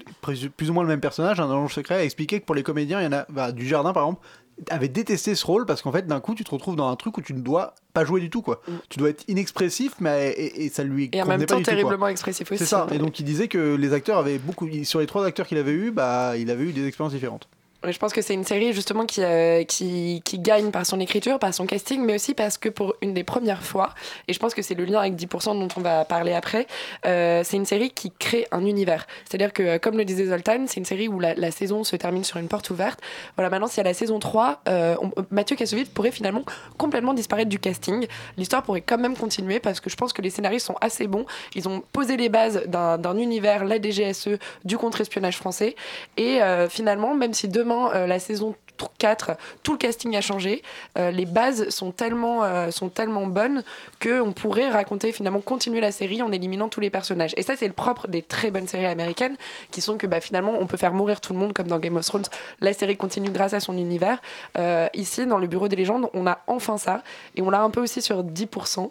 plus 0.57 0.71
ou 0.71 0.73
moins 0.73 0.83
le 0.85 0.89
même 0.89 1.01
personnage, 1.01 1.41
un 1.41 1.51
ange 1.51 1.75
secret, 1.75 1.97
a 1.97 2.05
expliqué 2.05 2.41
que 2.41 2.45
pour 2.47 2.55
les 2.55 2.63
comédiens, 2.63 3.01
il 3.01 3.05
y 3.05 3.07
en 3.09 3.13
a, 3.13 3.27
bah, 3.29 3.53
du 3.53 3.67
jardin 3.67 3.93
par 3.93 4.05
exemple, 4.05 4.27
avait 4.69 4.89
détesté 4.89 5.35
ce 5.35 5.47
rôle 5.47 5.65
parce 5.67 5.81
qu'en 5.83 5.91
fait, 5.93 6.07
d'un 6.07 6.21
coup, 6.21 6.35
tu 6.35 6.45
te 6.45 6.51
retrouves 6.51 6.77
dans 6.77 6.89
un 6.89 6.97
truc 6.97 7.17
où 7.19 7.23
tu 7.23 7.33
ne 7.35 7.41
dois 7.41 7.75
pas 7.95 8.05
jouer 8.05 8.21
du 8.21 8.29
tout, 8.31 8.43
quoi. 8.43 8.61
Tu 8.91 8.99
dois 8.99 9.09
être 9.09 9.25
inexpressif, 9.29 9.95
mais 10.01 10.31
et, 10.33 10.65
et 10.65 10.69
ça 10.69 10.85
lui 10.85 11.07
Mm. 11.09 11.15
et 11.15 11.23
en 11.23 11.27
même 11.27 11.41
pas 11.41 11.47
temps 11.47 11.57
tout, 11.57 11.65
quoi. 11.65 11.73
terriblement 11.73 12.09
expressif 12.09 12.51
aussi 12.53 12.59
C'est 12.59 12.69
ça. 12.69 12.87
Et 12.93 12.99
donc, 12.99 13.19
il 13.19 13.25
disait 13.25 13.49
que 13.49 13.75
les 13.75 13.93
acteurs 13.95 14.19
avaient 14.19 14.39
beaucoup, 14.39 14.69
sur 14.85 15.01
les 15.01 15.07
trois 15.07 15.25
acteurs 15.25 15.47
qu'il 15.47 15.59
avait 15.59 15.73
eu, 15.73 15.91
bah, 15.91 16.35
il 16.37 16.51
avait 16.51 16.65
eu 16.65 16.73
des 16.73 16.87
expériences 16.87 17.15
différentes. 17.15 17.49
Je 17.89 17.97
pense 17.97 18.13
que 18.13 18.21
c'est 18.21 18.35
une 18.35 18.45
série 18.45 18.75
justement 18.75 19.07
qui, 19.07 19.23
euh, 19.23 19.65
qui, 19.65 20.21
qui 20.23 20.39
gagne 20.39 20.71
par 20.71 20.85
son 20.85 21.01
écriture, 21.01 21.39
par 21.39 21.55
son 21.55 21.65
casting, 21.65 22.05
mais 22.05 22.15
aussi 22.15 22.35
parce 22.35 22.59
que 22.59 22.69
pour 22.69 22.95
une 23.01 23.15
des 23.15 23.25
premières 23.25 23.63
fois, 23.63 23.95
et 24.29 24.35
je 24.35 24.39
pense 24.39 24.53
que 24.53 24.61
c'est 24.61 24.75
le 24.75 24.85
lien 24.85 25.01
avec 25.01 25.15
10% 25.15 25.59
dont 25.59 25.69
on 25.79 25.81
va 25.81 26.05
parler 26.05 26.35
après, 26.35 26.67
euh, 27.07 27.41
c'est 27.43 27.57
une 27.57 27.65
série 27.65 27.91
qui 27.91 28.13
crée 28.19 28.47
un 28.53 28.67
univers. 28.67 29.07
C'est-à-dire 29.25 29.55
que, 29.55 29.79
comme 29.79 29.97
le 29.97 30.05
disait 30.05 30.27
Zoltan, 30.27 30.65
c'est 30.67 30.77
une 30.77 30.85
série 30.85 31.09
où 31.09 31.21
la, 31.21 31.51
saison 31.51 31.83
se 31.83 31.97
termine 31.97 32.23
sur 32.23 32.37
une 32.37 32.49
porte 32.49 32.69
ouverte. 32.69 33.01
Voilà, 33.37 33.49
maintenant, 33.49 33.67
s'il 33.67 33.79
y 33.79 33.81
a 33.81 33.85
la 33.85 33.95
saison 33.95 34.19
3, 34.19 34.61
euh, 34.69 34.97
on- 35.01 35.11
Mathieu 35.31 35.57
Kassovitz 35.57 35.89
pourrait 35.89 36.11
finalement 36.11 36.45
complètement 36.77 37.15
disparaître 37.15 37.49
du 37.49 37.59
casting. 37.59 38.07
L'histoire 38.37 38.63
pourrait 38.63 38.83
quand 38.83 38.99
même 38.99 39.17
continuer 39.17 39.59
parce 39.59 39.81
que 39.81 39.89
je 39.89 39.97
pense 39.97 40.13
que 40.13 40.21
les 40.21 40.31
scénaristes 40.31 40.67
sont 40.67 40.77
assez 40.83 41.07
bons. 41.07 41.25
Ils 41.55 41.67
ont 41.67 41.83
posé 41.93 42.19
les 42.19 42.29
bases 42.29 42.63
d'un 42.67 42.99
d'un 42.99 43.17
univers, 43.17 43.65
la 43.65 43.81
DGSE, 43.81 44.39
du 44.65 44.77
contre-espionnage 44.77 45.39
français. 45.39 45.77
Et 46.19 46.43
euh, 46.43 46.69
finalement, 46.69 47.15
même 47.15 47.33
si 47.33 47.49
demain, 47.49 47.70
euh, 47.71 48.07
la 48.07 48.19
saison 48.19 48.55
4, 48.99 49.33
tout 49.63 49.73
le 49.73 49.79
casting 49.79 50.17
a 50.17 50.21
changé, 50.21 50.63
euh, 50.99 51.11
les 51.11 51.27
bases 51.27 51.69
sont 51.71 51.91
tellement, 51.93 52.43
euh, 52.45 52.71
sont 52.71 52.89
tellement 52.89 53.27
bonnes 53.27 53.63
qu'on 54.03 54.33
pourrait 54.33 54.69
raconter, 54.71 55.13
finalement, 55.13 55.41
continuer 55.41 55.81
la 55.81 55.93
série 55.93 56.23
en 56.23 56.33
éliminant 56.33 56.69
tous 56.69 56.81
les 56.81 56.91
personnages. 56.91 57.33
Et 57.37 57.43
ça, 57.43 57.57
c'est 57.57 57.67
le 57.67 57.73
propre 57.75 58.09
des 58.09 58.23
très 58.23 58.51
bonnes 58.51 58.67
séries 58.69 58.87
américaines, 58.87 59.37
qui 59.71 59.81
sont 59.81 59.97
que 59.99 60.07
bah, 60.07 60.21
finalement, 60.21 60.55
on 60.59 60.67
peut 60.67 60.77
faire 60.77 60.93
mourir 60.95 61.21
tout 61.21 61.33
le 61.33 61.39
monde, 61.39 61.53
comme 61.53 61.67
dans 61.69 61.79
Game 61.79 61.97
of 61.97 62.07
Thrones. 62.07 62.25
La 62.61 62.73
série 62.73 62.97
continue 62.97 63.31
grâce 63.31 63.53
à 63.53 63.61
son 63.61 63.77
univers. 63.77 64.21
Euh, 64.59 64.89
ici, 64.95 65.27
dans 65.27 65.39
le 65.39 65.47
Bureau 65.47 65.69
des 65.69 65.77
légendes, 65.77 66.09
on 66.15 66.27
a 66.27 66.39
enfin 66.47 66.79
ça. 66.79 67.03
Et 67.37 67.43
on 67.43 67.51
l'a 67.51 67.61
un 67.63 67.71
peu 67.71 67.81
aussi 67.81 68.03
sur 68.03 68.23
10%. 68.25 68.91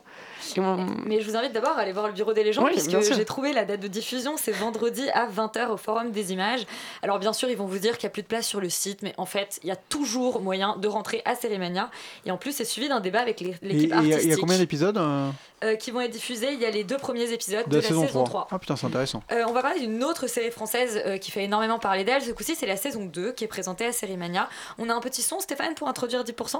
Et 0.56 0.60
on- 0.62 0.88
Mais 1.06 1.20
je 1.22 1.30
vous 1.30 1.36
invite 1.36 1.52
d'abord 1.54 1.78
à 1.78 1.82
aller 1.82 1.92
voir 1.92 2.08
le 2.08 2.14
Bureau 2.14 2.34
des 2.34 2.44
légendes, 2.44 2.66
Oui, 2.66 2.72
puisque 2.74 3.14
j'ai 3.14 3.26
trouvé 3.26 3.54
la 3.54 3.66
date 3.66 3.82
de 3.82 3.88
diffusion, 3.88 4.36
c'est 4.38 4.52
vendredi 4.54 5.08
à 5.14 5.28
20h 5.28 5.70
au 5.70 5.78
Forum 5.78 6.12
des 6.12 6.32
images. 6.34 6.66
Alors 7.04 7.20
bien 7.20 7.34
sûr, 7.34 7.50
ils 7.50 7.58
vont 7.58 7.66
vous 7.66 7.78
dire 7.78 7.98
qu'il 7.98 8.08
n'y 8.08 8.12
a 8.12 8.14
plus 8.14 8.22
de 8.24 8.28
place 8.28 8.48
sur 8.48 8.60
le 8.62 8.70
site, 8.70 9.02
mais 9.02 9.14
en 9.18 9.26
fait, 9.26 9.60
il 9.64 9.70
y 9.70 9.72
a 9.72 9.76
toujours 9.90 10.42
moyen 10.42 10.78
de 10.78 10.88
rentrer 10.88 11.22
à 11.26 11.36
Sérémania. 11.36 11.90
Et 12.26 12.32
en 12.32 12.38
plus, 12.38 12.52
c'est 12.52 12.66
suivi 12.66 12.90
d'un 12.90 13.00
débat 13.00 13.22
avec 13.22 13.40
l'équipe 13.40 13.92
artistique. 13.92 14.24
il 14.24 14.30
y 14.30 14.34
a 14.34 14.38
combien 14.38 14.58
d'épisodes 14.58 14.98
euh, 14.98 15.30
euh, 15.64 15.76
qui 15.76 15.92
vont 15.92 16.02
être 16.02 16.12
diffusés. 16.12 16.54
Il 16.54 16.60
y 16.60 16.66
a 16.66 16.72
les 16.72 16.84
deux 16.84 16.98
premiers 16.98 17.32
épisodes 17.32 17.66
de 17.66 17.70
de, 17.70 17.76
la, 17.76 17.82
la 17.82 17.88
saison, 17.88 18.06
3, 18.06 18.24
3. 18.26 18.48
Ah 18.52 18.60
putain, 18.60 18.76
c'est 18.76 18.88
intéressant. 18.88 19.24
Euh, 19.32 19.44
on 19.48 19.54
va 19.54 19.62
parler 19.62 19.80
d'une 19.80 20.04
autre 20.04 20.28
série 20.28 20.52
française 20.52 21.02
qui 21.20 21.32
fait 21.32 21.44
énormément 21.44 21.80
parler 21.80 22.04
d'elle. 22.04 22.22
Ce 22.22 22.32
coup-ci, 22.32 22.56
c'est 22.56 22.68
la 22.68 22.78
saison 22.78 23.06
2 23.06 23.32
qui 23.34 23.44
est 23.44 23.48
présentée 23.48 23.86
à 23.86 23.92
Sérimania. 23.92 24.50
On 24.78 24.90
a 24.90 24.94
un 24.94 25.02
petit 25.02 25.22
son, 25.22 25.40
Stéphane, 25.40 25.76
pour 25.76 25.88
introduire 25.88 26.24
10% 26.24 26.60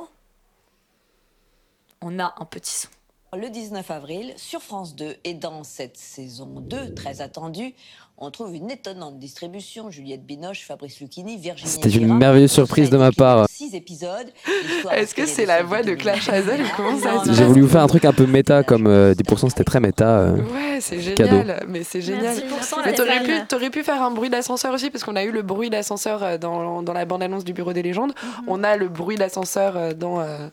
On 2.02 2.20
a 2.20 2.34
un 2.38 2.46
petit 2.46 2.72
son. 2.72 2.90
Le 3.38 3.48
19 3.50 3.92
avril, 3.92 4.34
sur 4.38 4.60
France 4.62 4.96
2 4.96 5.16
et 5.24 5.36
dans 5.36 5.64
cette 5.64 5.98
saison 5.98 6.48
2, 6.48 6.96
très 6.96 7.22
attendue, 7.22 7.76
on 8.18 8.32
trouve 8.32 8.56
une 8.56 8.72
étonnante 8.72 9.20
distribution. 9.20 9.92
Juliette 9.92 10.26
Binoche, 10.26 10.66
Fabrice 10.66 11.00
Lucchini, 11.00 11.38
Virginie 11.38 11.70
C'était 11.70 11.90
une 11.90 12.18
merveilleuse 12.18 12.52
surprise 12.52 12.90
de 12.90 12.98
ma 12.98 13.12
part. 13.12 13.46
Six 13.48 13.76
épisodes. 13.76 14.32
Est-ce 14.92 15.14
que 15.14 15.28
c'est 15.28 15.46
la 15.46 15.62
voix 15.62 15.84
de 15.84 15.94
Claire 15.94 16.20
Chazal 16.20 16.60
ou 16.60 16.66
comment 16.76 16.98
ça 16.98 17.24
se 17.24 17.34
J'ai 17.34 17.46
voulu 17.46 17.62
vous 17.62 17.70
faire 17.70 17.84
un 17.84 17.88
truc 17.88 18.04
un 18.06 18.14
peu 18.14 18.26
méta, 18.26 18.64
comme 18.64 18.88
euh, 18.88 19.14
10% 19.14 19.50
c'était 19.50 19.64
très 19.64 19.80
méta. 19.80 20.22
euh, 20.22 20.36
Ouais, 20.52 20.82
c'est 20.82 20.98
cadeau. 21.14 21.38
génial, 21.38 21.66
mais 21.68 21.84
c'est 21.84 22.02
génial. 22.02 22.36
Mais 22.84 22.94
t'aurais 22.96 23.20
pu, 23.20 23.26
Stéphane. 23.26 23.48
t'aurais 23.48 23.70
pu 23.70 23.84
faire 23.84 24.02
un 24.02 24.10
bruit 24.12 24.32
d'ascenseur 24.32 24.74
aussi, 24.74 24.90
parce 24.90 25.04
qu'on 25.04 25.16
a 25.16 25.24
eu 25.24 25.32
le 25.32 25.44
bruit 25.44 25.70
d'ascenseur 25.70 26.24
euh, 26.24 26.38
dans, 26.40 26.82
dans 26.82 26.94
la 26.94 27.06
bande-annonce 27.06 27.46
du 27.46 27.54
Bureau 27.54 27.74
des 27.74 27.84
légendes. 27.84 28.14
On 28.48 28.64
a 28.64 28.76
le 28.76 28.90
bruit 28.90 29.18
d'ascenseur 29.18 29.78
euh, 29.78 29.94
dans, 29.94 30.20
euh, 30.20 30.50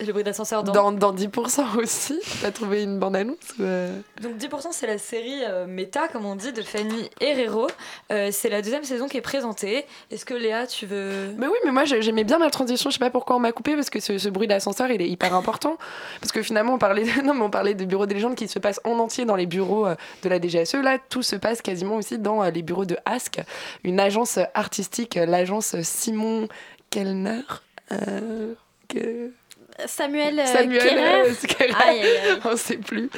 Le 0.00 0.10
bruit 0.12 0.24
d'ascenseur 0.24 0.64
dans... 0.64 0.72
dans, 0.72 0.90
dans 0.90 1.14
10% 1.14 1.76
aussi. 1.80 2.18
T'as 2.40 2.50
trouvé 2.50 2.82
une 2.82 2.98
bande-annonce 2.98 3.36
euh, 3.60 3.96
Donc 4.20 4.36
10% 4.36 4.68
c'est 4.72 4.86
la 4.88 4.98
série 4.98 5.44
euh, 5.44 5.66
méta 5.66 6.08
comme 6.08 6.26
on 6.26 6.34
dit 6.34 6.52
de 6.52 6.62
Fanny 6.62 7.08
Herrero. 7.20 7.68
Euh, 8.10 8.30
c'est 8.32 8.48
la 8.48 8.62
deuxième 8.62 8.82
saison 8.82 9.06
qui 9.06 9.18
est 9.18 9.20
présentée. 9.22 9.86
Est-ce 10.10 10.24
que 10.24 10.34
Léa 10.34 10.66
tu 10.66 10.86
veux 10.86 11.34
Mais 11.38 11.46
oui, 11.46 11.56
mais 11.64 11.70
moi 11.70 11.84
j'ai- 11.84 12.02
j'aimais 12.02 12.24
bien 12.24 12.38
la 12.40 12.50
transition. 12.50 12.90
Je 12.90 12.94
sais 12.94 12.98
pas 12.98 13.10
pourquoi 13.10 13.36
on 13.36 13.38
m'a 13.38 13.52
coupé 13.52 13.76
parce 13.76 13.90
que 13.90 14.00
ce, 14.00 14.18
ce 14.18 14.28
bruit 14.28 14.48
d'ascenseur 14.48 14.90
il 14.90 15.00
est 15.00 15.08
hyper 15.08 15.34
important. 15.36 15.76
Parce 16.20 16.32
que 16.32 16.42
finalement 16.42 16.74
on 16.74 16.78
parlait, 16.78 17.04
non, 17.24 17.34
mais 17.34 17.42
on 17.42 17.50
parlait 17.50 17.74
du 17.74 17.86
bureau 17.86 18.06
des 18.06 18.14
légendes 18.14 18.34
qui 18.34 18.48
se 18.48 18.58
passe 18.58 18.80
en 18.84 18.98
entier 18.98 19.24
dans 19.24 19.36
les 19.36 19.46
bureaux 19.46 19.86
euh, 19.86 19.94
de 20.24 20.28
la 20.28 20.40
DGSE. 20.40 20.74
Là, 20.82 20.98
tout 20.98 21.22
se 21.22 21.36
passe 21.36 21.62
quasiment 21.62 21.94
aussi 21.96 22.18
dans 22.18 22.42
les 22.42 22.62
bureaux 22.62 22.86
de 22.86 22.96
Ask, 23.04 23.40
une 23.84 24.00
agence 24.00 24.38
artistique, 24.54 25.14
l'agence 25.14 25.80
Simon 25.82 26.48
Kellner. 26.90 27.42
que- 28.88 29.30
Samuel, 29.86 30.38
euh, 30.38 30.46
Samuel 30.46 30.82
Kerrer. 30.82 31.22
euh, 31.30 31.32
Kerrer, 31.46 31.72
Aïe, 31.84 32.00
aïe, 32.00 32.06
aïe. 32.30 32.38
on 32.44 32.56
sait 32.56 32.76
plus, 32.76 33.10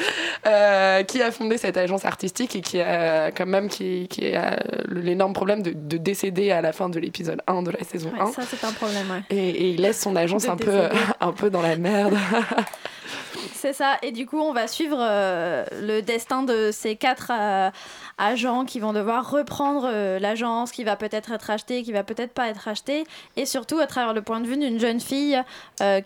euh, 0.47 1.03
qui 1.03 1.21
a 1.23 1.31
fondé 1.31 1.59
cette 1.59 1.77
agence 1.77 2.05
artistique 2.05 2.57
et 2.57 2.61
qui 2.61 2.81
a 2.81 3.31
quand 3.33 3.47
même 3.47 3.69
qui, 3.69 4.09
qui 4.09 4.35
a 4.35 4.59
l'énorme 4.89 5.33
problème 5.33 5.63
de, 5.63 5.73
de 5.75 5.97
décéder 5.97 6.51
à 6.51 6.61
la 6.61 6.73
fin 6.73 6.89
de 6.89 6.99
l'épisode 6.99 7.41
1 7.47 7.63
de 7.63 7.71
la 7.71 7.85
saison 7.85 8.11
Ouais, 8.15 8.21
1. 8.21 8.33
ça, 8.33 8.43
c'est 8.49 8.65
un 8.65 8.73
problème, 8.73 9.11
ouais. 9.11 9.23
Et, 9.37 9.49
et 9.51 9.69
il 9.71 9.81
laisse 9.83 10.01
son 10.01 10.17
agence 10.17 10.45
De 10.45 10.51
un 10.51 10.57
peu, 10.57 10.89
un 11.21 11.33
peu 11.33 11.51
dans 11.51 11.63
la 11.63 11.77
merde. 11.77 12.17
C'est 13.53 13.73
ça. 13.73 13.97
Et 14.03 14.13
du 14.13 14.27
coup, 14.27 14.39
on 14.39 14.53
va 14.53 14.67
suivre 14.67 14.99
euh, 15.01 15.65
le 15.81 16.01
destin 16.01 16.43
de 16.43 16.71
ces 16.73 16.97
quatre 16.97 17.31
euh, 17.33 17.71
agents 18.19 18.65
qui 18.65 18.81
vont 18.81 18.93
devoir 18.93 19.31
reprendre 19.31 19.89
euh, 19.91 20.19
l'agence, 20.19 20.71
qui 20.71 20.85
va 20.85 20.97
peut-être 20.97 21.33
être 21.33 21.51
achetée, 21.51 21.83
qui 21.83 21.93
va 21.93 22.05
peut-être 22.05 22.33
pas 22.33 22.49
être 22.49 22.69
achetée. 22.69 23.05
Et 23.37 23.47
surtout, 23.47 23.79
à 23.79 23.87
travers 23.87 24.13
le 24.13 24.23
point 24.23 24.41
de 24.41 24.47
vue 24.47 24.57
d'une 24.57 24.79
jeune 24.79 25.01
fille 25.01 25.41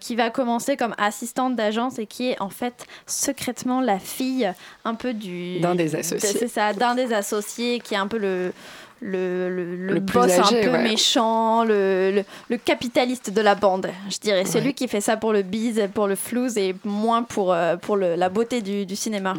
qui 0.01 0.17
va 0.17 0.31
commencer 0.31 0.77
comme 0.77 0.95
assistante 0.99 1.55
d'agence 1.55 1.99
et 1.99 2.07
qui 2.07 2.31
est 2.31 2.41
en 2.41 2.49
fait 2.49 2.87
secrètement 3.07 3.81
la 3.81 3.99
fille 3.99 4.51
un 4.85 4.95
peu 4.95 5.13
du. 5.13 5.61
D'un 5.61 5.75
des 5.75 5.95
associés. 5.95 6.39
C'est 6.39 6.49
ça, 6.49 6.73
d'un 6.73 6.95
des 6.95 7.13
associés 7.13 7.81
qui 7.81 7.95
est 7.95 7.99
un 7.99 8.07
peu 8.07 8.19
le 8.19 8.53
le, 9.01 9.49
le, 9.49 9.77
le 9.77 9.95
Le 9.95 10.01
plus 10.05 10.15
boss 10.19 10.31
âgé, 10.39 10.61
un 10.61 10.65
peu 10.65 10.71
ouais. 10.73 10.83
méchant, 10.83 11.65
le, 11.65 12.11
le, 12.15 12.25
le 12.49 12.57
capitaliste 12.57 13.31
de 13.33 13.41
la 13.41 13.55
bande, 13.55 13.91
je 14.11 14.19
dirais. 14.19 14.45
C'est 14.45 14.59
Ouais. 14.59 14.65
lui 14.65 14.75
qui 14.75 14.89
fait 14.89 15.01
ça 15.01 15.17
pour 15.17 15.33
le 15.33 15.43
bise, 15.43 15.83
pour 15.95 16.07
le 16.07 16.15
flouze 16.17 16.57
et 16.59 16.75
moins 16.85 17.23
pour, 17.23 17.53
euh, 17.53 17.77
pour 17.77 17.97
le, 17.97 18.15
la 18.17 18.29
beauté 18.29 18.61
du, 18.63 18.87
du 18.87 18.97
cinéma. 18.97 19.35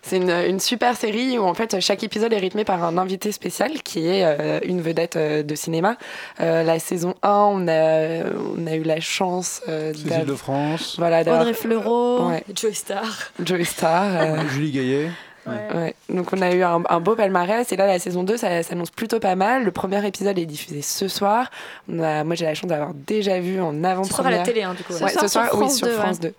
C'est 0.00 0.16
une, 0.16 0.30
une 0.30 0.58
super 0.58 0.96
série 0.96 1.38
où 1.38 1.42
en 1.42 1.52
fait 1.52 1.80
chaque 1.80 2.02
épisode 2.02 2.32
est 2.32 2.38
rythmé 2.38 2.64
par 2.64 2.82
un 2.82 2.96
invité 2.96 3.30
spécial 3.30 3.82
qui 3.82 4.06
est 4.08 4.24
euh, 4.24 4.58
une 4.64 4.80
vedette 4.80 5.16
euh, 5.16 5.42
de 5.42 5.54
cinéma. 5.54 5.96
Euh, 6.40 6.62
la 6.62 6.78
saison 6.78 7.14
1, 7.22 7.28
on 7.30 7.68
a, 7.68 8.24
on 8.56 8.66
a 8.66 8.74
eu 8.74 8.82
la 8.84 9.00
chance 9.00 9.60
euh, 9.68 9.92
Cécile 9.92 10.24
de 10.24 10.34
France. 10.34 10.94
Voilà, 10.96 11.20
Audrey 11.20 11.52
Fleurot, 11.52 12.28
Ouais. 12.30 12.42
Joey 12.54 12.72
Star. 12.72 13.04
Joey 13.44 13.64
Star. 13.64 14.04
euh, 14.14 14.48
Julie 14.48 14.70
Gaillet. 14.70 15.10
Ouais. 15.46 15.94
Donc 16.08 16.32
on 16.32 16.40
a 16.42 16.52
eu 16.52 16.62
un, 16.62 16.82
un 16.88 17.00
beau 17.00 17.14
palmarès 17.14 17.70
et 17.70 17.76
là 17.76 17.86
la 17.86 17.98
saison 17.98 18.24
2 18.24 18.36
ça 18.36 18.62
s'annonce 18.62 18.90
plutôt 18.90 19.20
pas 19.20 19.36
mal. 19.36 19.64
Le 19.64 19.70
premier 19.70 20.04
épisode 20.06 20.38
est 20.38 20.46
diffusé 20.46 20.82
ce 20.82 21.08
soir. 21.08 21.50
On 21.88 22.00
a, 22.00 22.24
moi 22.24 22.34
j'ai 22.34 22.44
la 22.44 22.54
chance 22.54 22.68
d'avoir 22.68 22.94
déjà 22.94 23.38
vu 23.40 23.60
en 23.60 23.84
avant-première. 23.84 24.04
Ce 24.06 24.14
soir 24.14 24.26
à 24.26 24.30
la 24.30 24.38
télé, 24.42 24.62
hein, 24.62 24.74
du 24.74 24.82
coup. 24.82 24.92
Ce 24.92 24.98
soir 24.98 25.10
ce 25.10 25.28
sur 25.28 25.40
oui, 25.40 25.46
France 25.48 25.76
sur 25.76 25.86
2, 25.86 25.92
France 25.94 26.16
ouais. 26.22 26.30
2. 26.30 26.34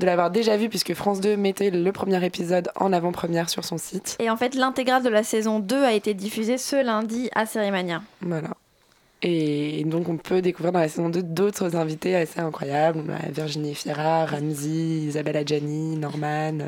De 0.00 0.06
l'avoir 0.06 0.30
déjà 0.30 0.56
vu 0.56 0.68
puisque 0.68 0.94
France 0.94 1.20
2 1.20 1.36
mettait 1.36 1.70
le 1.70 1.92
premier 1.92 2.24
épisode 2.24 2.70
en 2.76 2.92
avant-première 2.92 3.48
sur 3.48 3.64
son 3.64 3.78
site. 3.78 4.16
Et 4.20 4.30
en 4.30 4.36
fait, 4.36 4.54
l'intégrale 4.54 5.02
de 5.02 5.08
la 5.08 5.22
saison 5.22 5.58
2 5.60 5.84
a 5.84 5.92
été 5.92 6.14
diffusée 6.14 6.58
ce 6.58 6.82
lundi 6.84 7.30
à 7.34 7.46
Cérémania. 7.46 8.02
Voilà. 8.20 8.50
Et 9.20 9.82
donc 9.84 10.08
on 10.08 10.16
peut 10.16 10.40
découvrir 10.40 10.70
dans 10.70 10.78
la 10.78 10.88
saison 10.88 11.08
2 11.08 11.22
d'autres 11.22 11.74
invités 11.74 12.14
assez 12.14 12.38
incroyables. 12.38 13.02
On 13.04 13.12
a 13.12 13.30
Virginie 13.32 13.74
Fira, 13.74 14.26
Ramsey, 14.26 14.68
Isabelle 14.68 15.36
Adjani, 15.36 15.96
Norman. 15.96 16.58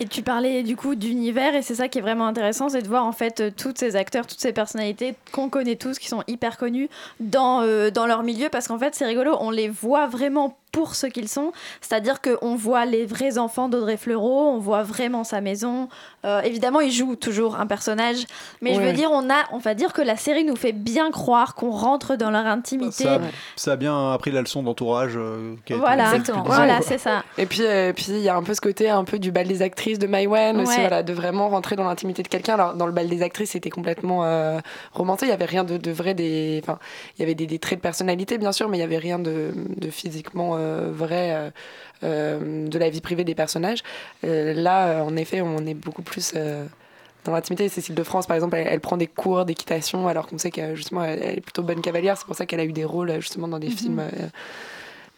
Et 0.00 0.06
tu 0.06 0.22
parlais 0.22 0.62
du 0.62 0.76
coup 0.76 0.94
d'univers 0.94 1.56
et 1.56 1.62
c'est 1.62 1.74
ça 1.74 1.88
qui 1.88 1.98
est 1.98 2.02
vraiment 2.02 2.26
intéressant, 2.26 2.68
c'est 2.68 2.82
de 2.82 2.88
voir 2.88 3.04
en 3.04 3.12
fait 3.12 3.40
euh, 3.40 3.50
tous 3.54 3.74
ces 3.76 3.96
acteurs, 3.96 4.26
toutes 4.26 4.38
ces 4.38 4.52
personnalités 4.52 5.14
qu'on 5.32 5.48
connaît 5.48 5.74
tous, 5.74 5.98
qui 5.98 6.06
sont 6.06 6.22
hyper 6.28 6.56
connus 6.56 6.88
dans, 7.18 7.62
euh, 7.62 7.90
dans 7.90 8.06
leur 8.06 8.22
milieu 8.22 8.48
parce 8.48 8.68
qu'en 8.68 8.78
fait 8.78 8.94
c'est 8.94 9.06
rigolo, 9.06 9.36
on 9.40 9.50
les 9.50 9.68
voit 9.68 10.06
vraiment 10.06 10.56
pour 10.72 10.94
ce 10.94 11.06
qu'ils 11.06 11.28
sont, 11.28 11.52
c'est-à-dire 11.80 12.20
qu'on 12.20 12.54
voit 12.56 12.84
les 12.84 13.06
vrais 13.06 13.38
enfants 13.38 13.68
d'Audrey 13.68 13.96
Fleurot, 13.96 14.50
on 14.50 14.58
voit 14.58 14.82
vraiment 14.82 15.24
sa 15.24 15.40
maison. 15.40 15.88
Euh, 16.24 16.40
évidemment, 16.42 16.80
il 16.80 16.90
joue 16.92 17.16
toujours 17.16 17.56
un 17.56 17.66
personnage, 17.66 18.26
mais 18.60 18.74
je 18.74 18.80
veux 18.80 18.92
dire, 18.92 19.10
on 19.12 19.30
a, 19.30 19.44
on 19.52 19.58
va 19.58 19.74
dire 19.74 19.92
que 19.92 20.02
la 20.02 20.16
série 20.16 20.44
nous 20.44 20.56
fait 20.56 20.72
bien 20.72 21.10
croire 21.10 21.54
qu'on 21.54 21.70
rentre 21.70 22.16
dans 22.16 22.30
leur 22.30 22.46
intimité. 22.46 23.04
Ça, 23.04 23.14
a- 23.14 23.20
ça 23.56 23.72
a 23.72 23.76
bien 23.76 24.12
appris 24.12 24.30
la 24.30 24.40
leçon 24.42 24.62
d'entourage. 24.62 25.12
euh, 25.16 25.54
Voilà, 25.78 26.10
des 26.18 26.32
voilà, 26.56 26.78
c'est 26.82 26.98
ça. 26.98 27.24
Et 27.38 27.46
puis, 27.46 27.62
euh, 27.62 27.92
puis 27.92 28.06
il 28.10 28.18
y 28.20 28.28
a 28.28 28.36
un 28.36 28.42
peu 28.42 28.52
ce 28.54 28.60
côté 28.60 28.90
un 28.90 29.04
peu 29.04 29.18
du 29.18 29.30
bal 29.32 29.46
des 29.46 29.62
actrices 29.62 29.98
de 29.98 30.06
Maïwen 30.06 30.60
aussi, 30.60 30.74
voilà, 30.80 31.02
de 31.02 31.12
vraiment 31.12 31.48
rentrer 31.48 31.76
dans 31.76 31.84
l'intimité 31.84 32.22
de 32.22 32.28
quelqu'un. 32.28 32.54
Alors, 32.54 32.74
dans 32.74 32.86
le 32.86 32.92
bal 32.92 33.08
des 33.08 33.22
actrices, 33.22 33.50
c'était 33.52 33.70
complètement 33.70 34.24
euh, 34.24 34.58
romancé. 34.92 35.26
Il 35.26 35.30
y 35.30 35.32
avait 35.32 35.44
rien 35.44 35.64
de, 35.64 35.76
de 35.76 35.90
vrai, 35.92 36.14
des, 36.14 36.60
enfin, 36.62 36.78
il 37.16 37.20
y 37.20 37.22
avait 37.24 37.34
des, 37.34 37.46
des 37.46 37.58
traits 37.58 37.78
de 37.78 37.82
personnalité, 37.82 38.38
bien 38.38 38.52
sûr, 38.52 38.68
mais 38.68 38.76
il 38.76 38.80
y 38.80 38.84
avait 38.84 38.98
rien 38.98 39.18
de, 39.18 39.52
de 39.76 39.90
physiquement 39.90 40.56
euh, 40.58 40.90
vrai 40.92 41.32
euh, 41.34 41.50
euh, 42.04 42.68
de 42.68 42.78
la 42.78 42.90
vie 42.90 43.00
privée 43.00 43.24
des 43.24 43.34
personnages. 43.34 43.82
Là, 44.22 45.02
en 45.04 45.16
effet, 45.16 45.40
on 45.40 45.64
est 45.66 45.74
beaucoup 45.74 46.02
plus. 46.02 46.34
dans 47.24 47.32
l'intimité, 47.32 47.68
Cécile 47.68 47.94
de 47.94 48.02
France, 48.02 48.26
par 48.26 48.34
exemple, 48.36 48.56
elle, 48.56 48.68
elle 48.68 48.80
prend 48.80 48.96
des 48.96 49.06
cours 49.06 49.44
d'équitation 49.44 50.08
alors 50.08 50.26
qu'on 50.26 50.38
sait 50.38 50.50
que 50.50 50.74
justement 50.74 51.04
elle, 51.04 51.20
elle 51.22 51.38
est 51.38 51.40
plutôt 51.40 51.62
bonne 51.62 51.80
cavalière. 51.80 52.16
C'est 52.16 52.26
pour 52.26 52.36
ça 52.36 52.46
qu'elle 52.46 52.60
a 52.60 52.64
eu 52.64 52.72
des 52.72 52.84
rôles 52.84 53.12
justement 53.20 53.48
dans 53.48 53.58
des 53.58 53.68
Mhm. 53.68 53.72
films, 53.76 54.02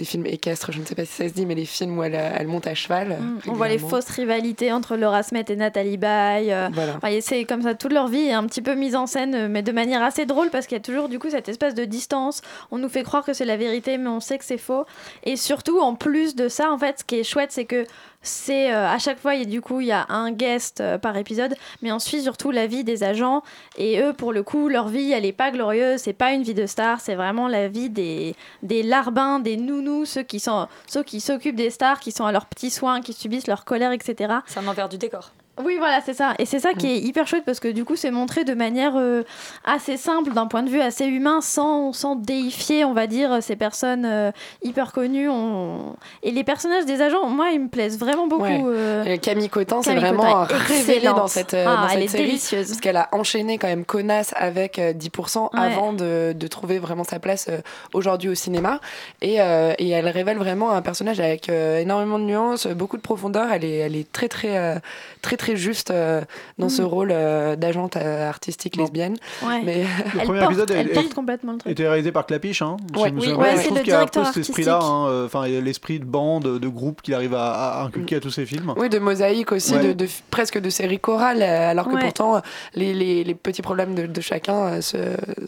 des 0.00 0.06
films 0.06 0.26
équestres. 0.26 0.72
Je 0.72 0.80
ne 0.80 0.84
sais 0.86 0.94
pas 0.94 1.04
si 1.04 1.12
ça 1.12 1.28
se 1.28 1.34
dit, 1.34 1.46
mais 1.46 1.54
les 1.54 1.66
films 1.66 1.96
où 1.98 2.02
elle, 2.02 2.14
elle 2.14 2.48
monte 2.48 2.66
à 2.66 2.74
cheval. 2.74 3.18
Mm, 3.20 3.38
On 3.50 3.52
voit 3.52 3.68
les 3.68 3.78
fausses 3.78 4.08
rivalités 4.08 4.72
entre 4.72 4.96
Laura 4.96 5.22
Smet 5.22 5.44
et 5.48 5.56
Nathalie 5.56 5.98
Baye. 5.98 6.50
euh, 6.52 6.68
Voilà. 6.72 6.94
enfin, 6.96 7.16
c'est 7.20 7.44
comme 7.44 7.62
ça, 7.62 7.74
toute 7.74 7.92
leur 7.92 8.08
vie 8.08 8.22
est 8.28 8.32
un 8.32 8.44
petit 8.46 8.62
peu 8.62 8.74
mise 8.74 8.96
en 8.96 9.06
scène, 9.06 9.34
euh, 9.34 9.48
mais 9.48 9.62
de 9.62 9.72
manière 9.72 10.02
assez 10.02 10.24
drôle 10.26 10.48
parce 10.50 10.66
qu'il 10.66 10.76
y 10.76 10.80
a 10.80 10.82
toujours 10.82 11.08
du 11.10 11.18
coup 11.18 11.28
cette 11.30 11.48
espèce 11.50 11.74
de 11.74 11.84
distance. 11.84 12.40
On 12.70 12.78
nous 12.78 12.88
fait 12.88 13.02
croire 13.02 13.24
que 13.24 13.34
c'est 13.34 13.44
la 13.44 13.56
vérité, 13.58 13.98
mais 13.98 14.08
on 14.08 14.20
sait 14.20 14.38
que 14.38 14.44
c'est 14.44 14.58
faux. 14.58 14.84
Et 15.24 15.36
surtout, 15.36 15.78
en 15.80 15.94
plus 15.94 16.34
de 16.34 16.48
ça, 16.48 16.72
en 16.72 16.78
fait, 16.78 17.00
ce 17.00 17.04
qui 17.04 17.16
est 17.20 17.24
chouette, 17.24 17.52
c'est 17.52 17.66
que 17.66 17.84
c'est 18.22 18.72
euh, 18.72 18.86
à 18.86 18.98
chaque 18.98 19.18
fois, 19.18 19.32
a, 19.32 19.44
du 19.44 19.62
coup, 19.62 19.80
il 19.80 19.86
y 19.86 19.92
a 19.92 20.06
un 20.10 20.30
guest 20.30 20.80
euh, 20.80 20.98
par 20.98 21.16
épisode, 21.16 21.54
mais 21.80 21.90
on 21.90 21.98
suit 21.98 22.22
surtout 22.22 22.50
la 22.50 22.66
vie 22.66 22.84
des 22.84 23.02
agents. 23.02 23.42
Et 23.78 24.00
eux, 24.02 24.12
pour 24.12 24.32
le 24.32 24.42
coup, 24.42 24.68
leur 24.68 24.88
vie, 24.88 25.12
elle 25.12 25.24
est 25.24 25.32
pas 25.32 25.50
glorieuse, 25.50 26.00
c'est 26.00 26.12
pas 26.12 26.32
une 26.32 26.42
vie 26.42 26.54
de 26.54 26.66
star, 26.66 27.00
c'est 27.00 27.14
vraiment 27.14 27.48
la 27.48 27.68
vie 27.68 27.88
des, 27.88 28.34
des 28.62 28.82
larbins, 28.82 29.38
des 29.38 29.56
nounous, 29.56 30.04
ceux 30.04 30.22
qui 30.22 30.38
sont 30.38 30.68
ceux 30.86 31.02
qui 31.02 31.20
s'occupent 31.20 31.56
des 31.56 31.70
stars, 31.70 32.00
qui 32.00 32.12
sont 32.12 32.24
à 32.26 32.32
leurs 32.32 32.46
petits 32.46 32.70
soins, 32.70 33.00
qui 33.00 33.12
subissent 33.12 33.46
leur 33.46 33.64
colère, 33.64 33.92
etc. 33.92 34.34
C'est 34.46 34.60
un 34.60 34.68
envers 34.68 34.88
du 34.88 34.98
décor. 34.98 35.32
Oui, 35.62 35.76
voilà, 35.78 36.00
c'est 36.00 36.14
ça. 36.14 36.34
Et 36.38 36.46
c'est 36.46 36.58
ça 36.58 36.72
qui 36.72 36.86
est 36.86 36.98
hyper 37.00 37.26
chouette 37.26 37.44
parce 37.44 37.60
que 37.60 37.68
du 37.68 37.84
coup, 37.84 37.94
c'est 37.96 38.10
montré 38.10 38.44
de 38.44 38.54
manière 38.54 38.94
euh, 38.96 39.24
assez 39.64 39.98
simple, 39.98 40.32
d'un 40.32 40.46
point 40.46 40.62
de 40.62 40.70
vue 40.70 40.80
assez 40.80 41.04
humain, 41.06 41.40
sans, 41.42 41.92
sans 41.92 42.16
déifier, 42.16 42.84
on 42.86 42.94
va 42.94 43.06
dire, 43.06 43.42
ces 43.42 43.56
personnes 43.56 44.06
euh, 44.06 44.30
hyper 44.62 44.92
connues. 44.92 45.28
On... 45.28 45.96
Et 46.22 46.30
les 46.30 46.44
personnages 46.44 46.86
des 46.86 47.02
agents, 47.02 47.26
moi, 47.28 47.50
ils 47.50 47.60
me 47.60 47.68
plaisent 47.68 47.98
vraiment 47.98 48.26
beaucoup. 48.26 48.44
Ouais. 48.44 48.62
euh. 48.64 49.16
Camille 49.18 49.50
Cotin, 49.50 49.82
c'est 49.82 49.94
vraiment 49.96 50.22
Cotin 50.22 50.38
un 50.38 50.46
est 50.46 50.56
révélé 50.66 50.92
excellente. 50.96 51.16
dans 51.16 51.26
cette, 51.26 51.54
Ah, 51.54 51.64
dans 51.64 51.88
elle 51.88 51.90
cette 51.90 52.02
est 52.04 52.08
série. 52.08 52.26
délicieuse. 52.28 52.68
Parce 52.68 52.80
qu'elle 52.80 52.96
a 52.96 53.08
enchaîné 53.12 53.58
quand 53.58 53.68
même 53.68 53.84
Connasse 53.84 54.32
avec 54.36 54.78
euh, 54.78 54.92
10% 54.94 55.40
Ouais. 55.40 55.48
avant 55.60 55.92
de, 55.92 56.32
de 56.34 56.46
trouver 56.46 56.78
vraiment 56.78 57.04
sa 57.04 57.18
place 57.18 57.48
aujourd'hui 57.92 58.30
au 58.30 58.34
cinéma. 58.34 58.80
Et, 59.20 59.34
et 59.34 59.88
elle 59.90 60.08
révèle 60.08 60.38
vraiment 60.38 60.70
un 60.70 60.80
personnage 60.82 61.20
avec 61.20 61.48
énormément 61.48 62.18
de 62.18 62.24
nuances, 62.24 62.66
beaucoup 62.68 62.96
de 62.96 63.02
profondeur. 63.02 63.50
Elle 63.52 63.64
est, 63.64 63.76
elle 63.78 63.96
est 63.96 64.10
très, 64.10 64.28
très, 64.28 64.56
euh, 64.56 64.76
très, 65.22 65.36
très 65.40 65.56
juste 65.56 65.90
euh, 65.90 66.20
dans 66.58 66.68
ce 66.68 66.82
Mhm. 66.82 66.88
rôle 66.88 67.08
euh, 67.12 67.56
d'agente 67.56 67.96
euh, 67.96 68.28
artistique 68.28 68.76
lesbienne. 68.76 69.16
Ouais. 69.42 69.62
Mais... 69.64 69.84
Le 70.14 70.20
premier 70.24 70.44
épisode 70.44 70.70
elle 70.70 70.88
est- 70.88 70.92
porte 70.92 71.06
est- 71.06 71.14
complètement 71.14 71.52
le 71.52 71.58
truc. 71.58 71.72
était 71.72 71.88
réalisé 71.88 72.12
par 72.12 72.26
Clapiche. 72.26 72.62
Hein. 72.62 72.76
Ouais. 72.96 73.10
Oui, 73.16 73.32
ouais, 73.32 73.56
je 73.56 73.62
trouve 73.64 73.78
le 73.78 73.82
qu'il 73.84 73.92
y 73.92 73.96
a 73.96 74.00
un 74.00 74.06
peu 74.06 74.10
directeur 74.20 74.26
cet 74.26 74.36
esprit-là, 74.36 74.78
hein, 74.82 75.06
euh, 75.08 75.26
enfin 75.26 75.46
l'esprit 75.48 75.98
de 75.98 76.04
bande, 76.04 76.58
de 76.60 76.68
groupe 76.68 77.02
qu'il 77.02 77.14
arrive 77.14 77.34
à, 77.34 77.80
à 77.80 77.84
inculquer 77.84 78.16
à 78.16 78.20
tous 78.20 78.30
ses 78.30 78.44
films. 78.46 78.74
Oui, 78.76 78.88
de 78.88 78.98
mosaïque 78.98 79.52
aussi, 79.52 79.74
Ouais. 79.74 79.88
de, 79.88 79.92
de- 79.94 80.08
presque 80.30 80.58
de 80.60 80.70
série 80.70 80.98
chorale, 81.00 81.42
alors 81.42 81.88
que 81.88 81.94
Ouais. 81.94 82.00
pourtant 82.00 82.40
les, 82.74 82.92
les- 82.94 83.24
les 83.24 83.34
petits 83.34 83.62
problèmes 83.62 83.94
de, 83.94 84.06
de 84.06 84.20
chacun 84.20 84.54
euh, 84.66 84.80
se, 84.80 84.98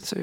se, 0.01 0.15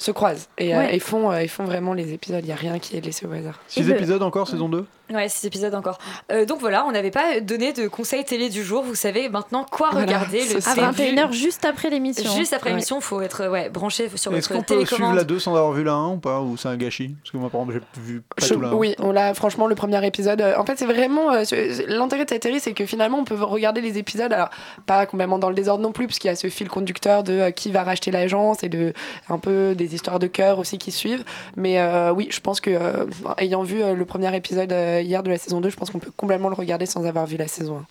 se 0.00 0.12
croisent 0.12 0.48
et, 0.58 0.74
euh, 0.74 0.78
Ouais. 0.78 0.94
et 0.96 0.98
font, 1.00 1.30
euh, 1.32 1.38
et 1.38 1.48
font 1.48 1.64
vraiment 1.64 1.92
les 1.92 2.12
épisodes. 2.12 2.40
Il 2.42 2.46
n'y 2.46 2.52
a 2.52 2.56
rien 2.56 2.78
qui 2.78 2.96
est 2.96 3.00
laissé 3.00 3.26
au 3.26 3.32
hasard. 3.32 3.58
Six 3.66 3.90
épisodes 3.90 4.22
encore, 4.22 4.48
saison 4.48 4.68
2 4.68 4.86
Ouais, 5.12 5.26
six 5.30 5.46
épisodes 5.46 5.74
encore. 5.74 5.98
Euh, 6.30 6.44
donc 6.44 6.60
voilà, 6.60 6.84
on 6.84 6.92
n'avait 6.92 7.10
pas 7.10 7.40
donné 7.40 7.72
de 7.72 7.88
conseils 7.88 8.24
télé 8.26 8.50
du 8.50 8.62
jour. 8.62 8.82
Vous 8.84 8.94
savez 8.94 9.30
maintenant 9.30 9.64
quoi 9.64 9.88
Voilà, 9.90 10.06
regarder 10.06 10.40
le 10.44 10.56
à 10.68 10.74
début. 10.74 11.16
21h, 11.16 11.32
juste 11.32 11.64
après 11.64 11.88
l'émission. 11.88 12.30
Juste 12.36 12.52
après 12.52 12.68
Ouais. 12.68 12.74
l'émission, 12.76 12.98
il 12.98 13.02
faut 13.02 13.22
être 13.22 13.48
ouais, 13.48 13.70
branché 13.70 14.10
sur 14.14 14.34
Est-ce 14.34 14.52
votre 14.52 14.66
qu'on 14.66 14.74
peut 14.74 14.84
suivre 14.84 15.14
la 15.14 15.24
2 15.24 15.38
sans 15.38 15.56
avoir 15.56 15.72
vu 15.72 15.82
la 15.82 15.94
1 15.94 16.10
ou 16.12 16.16
pas? 16.18 16.42
Ou 16.42 16.58
c'est 16.58 16.68
un 16.68 16.76
gâchis? 16.76 17.16
Parce 17.22 17.30
que 17.32 17.38
moi, 17.38 17.48
par 17.48 17.62
exemple, 17.62 17.80
j'ai 17.96 18.02
vu 18.02 18.20
pas 18.20 18.46
Je- 18.46 18.52
tout 18.54 18.60
la 18.60 18.68
1. 18.68 18.72
oui, 18.74 18.94
on 18.98 19.10
l'a 19.10 19.32
franchement 19.32 19.66
le 19.66 19.74
premier 19.74 20.06
épisode. 20.06 20.42
euh, 20.42 20.54
En 20.58 20.66
fait, 20.66 20.78
c'est 20.78 20.84
vraiment 20.84 21.32
euh, 21.32 21.42
l'intérêt 21.88 22.26
de 22.26 22.28
cette 22.30 22.42
série, 22.42 22.60
c'est 22.60 22.74
que 22.74 22.84
finalement 22.84 23.18
on 23.18 23.24
peut 23.24 23.34
regarder 23.42 23.80
les 23.80 23.96
épisodes, 23.96 24.30
alors 24.30 24.50
pas 24.84 25.06
complètement 25.06 25.38
dans 25.38 25.48
le 25.48 25.54
désordre 25.54 25.82
non 25.82 25.92
plus, 25.92 26.06
parce 26.06 26.18
qu'il 26.18 26.28
y 26.28 26.32
a 26.32 26.36
ce 26.36 26.48
fil 26.50 26.68
conducteur 26.68 27.22
de 27.22 27.32
euh, 27.32 27.50
qui 27.50 27.70
va 27.72 27.82
racheter 27.82 28.10
l'agence 28.10 28.62
et 28.62 28.68
de 28.68 28.92
un 29.30 29.38
peu 29.38 29.74
des 29.74 29.87
histoires 29.94 30.18
de 30.18 30.26
cœur 30.26 30.58
aussi 30.58 30.78
qui 30.78 30.90
suivent. 30.92 31.24
Mais 31.56 31.78
euh, 31.80 32.12
oui, 32.12 32.28
je 32.30 32.40
pense 32.40 32.60
que 32.60 32.70
euh, 32.70 33.06
ayant 33.38 33.62
vu 33.62 33.82
euh, 33.82 33.94
le 33.94 34.04
premier 34.04 34.34
épisode 34.36 34.72
euh, 34.72 35.00
hier 35.02 35.22
de 35.22 35.30
la 35.30 35.38
saison 35.38 35.60
2, 35.60 35.70
je 35.70 35.76
pense 35.76 35.90
qu'on 35.90 35.98
peut 35.98 36.12
complètement 36.16 36.48
le 36.48 36.54
regarder 36.54 36.86
sans 36.86 37.04
avoir 37.06 37.26
vu 37.26 37.36
la 37.36 37.48
saison 37.48 37.78
1. 37.78 37.86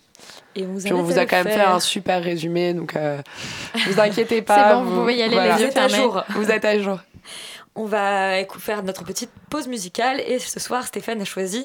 Et 0.56 0.64
vous 0.64 0.80
Puis 0.80 0.92
on 0.92 1.02
vous 1.02 1.18
a 1.18 1.26
quand 1.26 1.44
même 1.44 1.52
fait 1.54 1.60
un 1.60 1.80
super 1.80 2.22
résumé, 2.22 2.74
donc 2.74 2.96
euh, 2.96 3.20
vous 3.88 4.00
inquiétez 4.00 4.42
pas. 4.42 4.74
bon, 4.74 4.82
vous 4.84 5.00
pouvez 5.00 5.16
y 5.16 5.22
aller 5.22 5.38
les 5.40 5.50
Vous 5.52 5.60
yeux 5.60 5.66
êtes 5.68 5.76
à 5.78 5.88
fermés. 5.88 6.04
jour. 6.04 6.24
Vous 6.30 6.50
êtes 6.50 6.64
à 6.64 6.78
jour. 6.78 6.98
On 7.74 7.84
va 7.84 8.32
faire 8.58 8.82
notre 8.82 9.04
petite 9.04 9.30
pause 9.50 9.68
musicale 9.68 10.20
et 10.26 10.38
ce 10.40 10.58
soir 10.58 10.84
Stéphane 10.86 11.20
a 11.20 11.24
choisi 11.24 11.64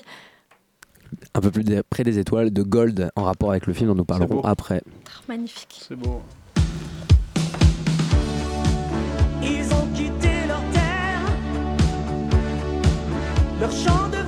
Un 1.33 1.41
peu 1.41 1.49
plus 1.49 1.63
des- 1.63 1.81
près 1.81 2.03
des 2.03 2.19
étoiles 2.19 2.53
de 2.53 2.61
Gold 2.61 3.09
en 3.15 3.23
rapport 3.23 3.49
avec 3.49 3.65
le 3.65 3.73
film 3.73 3.89
dont 3.89 3.95
nous 3.95 4.05
parlerons 4.05 4.41
après. 4.43 4.83
Magnifique. 5.27 5.81
C'est 5.87 5.95
beau. 5.95 6.21
Leur 13.59 13.71
champ 13.71 14.09
de 14.09 14.22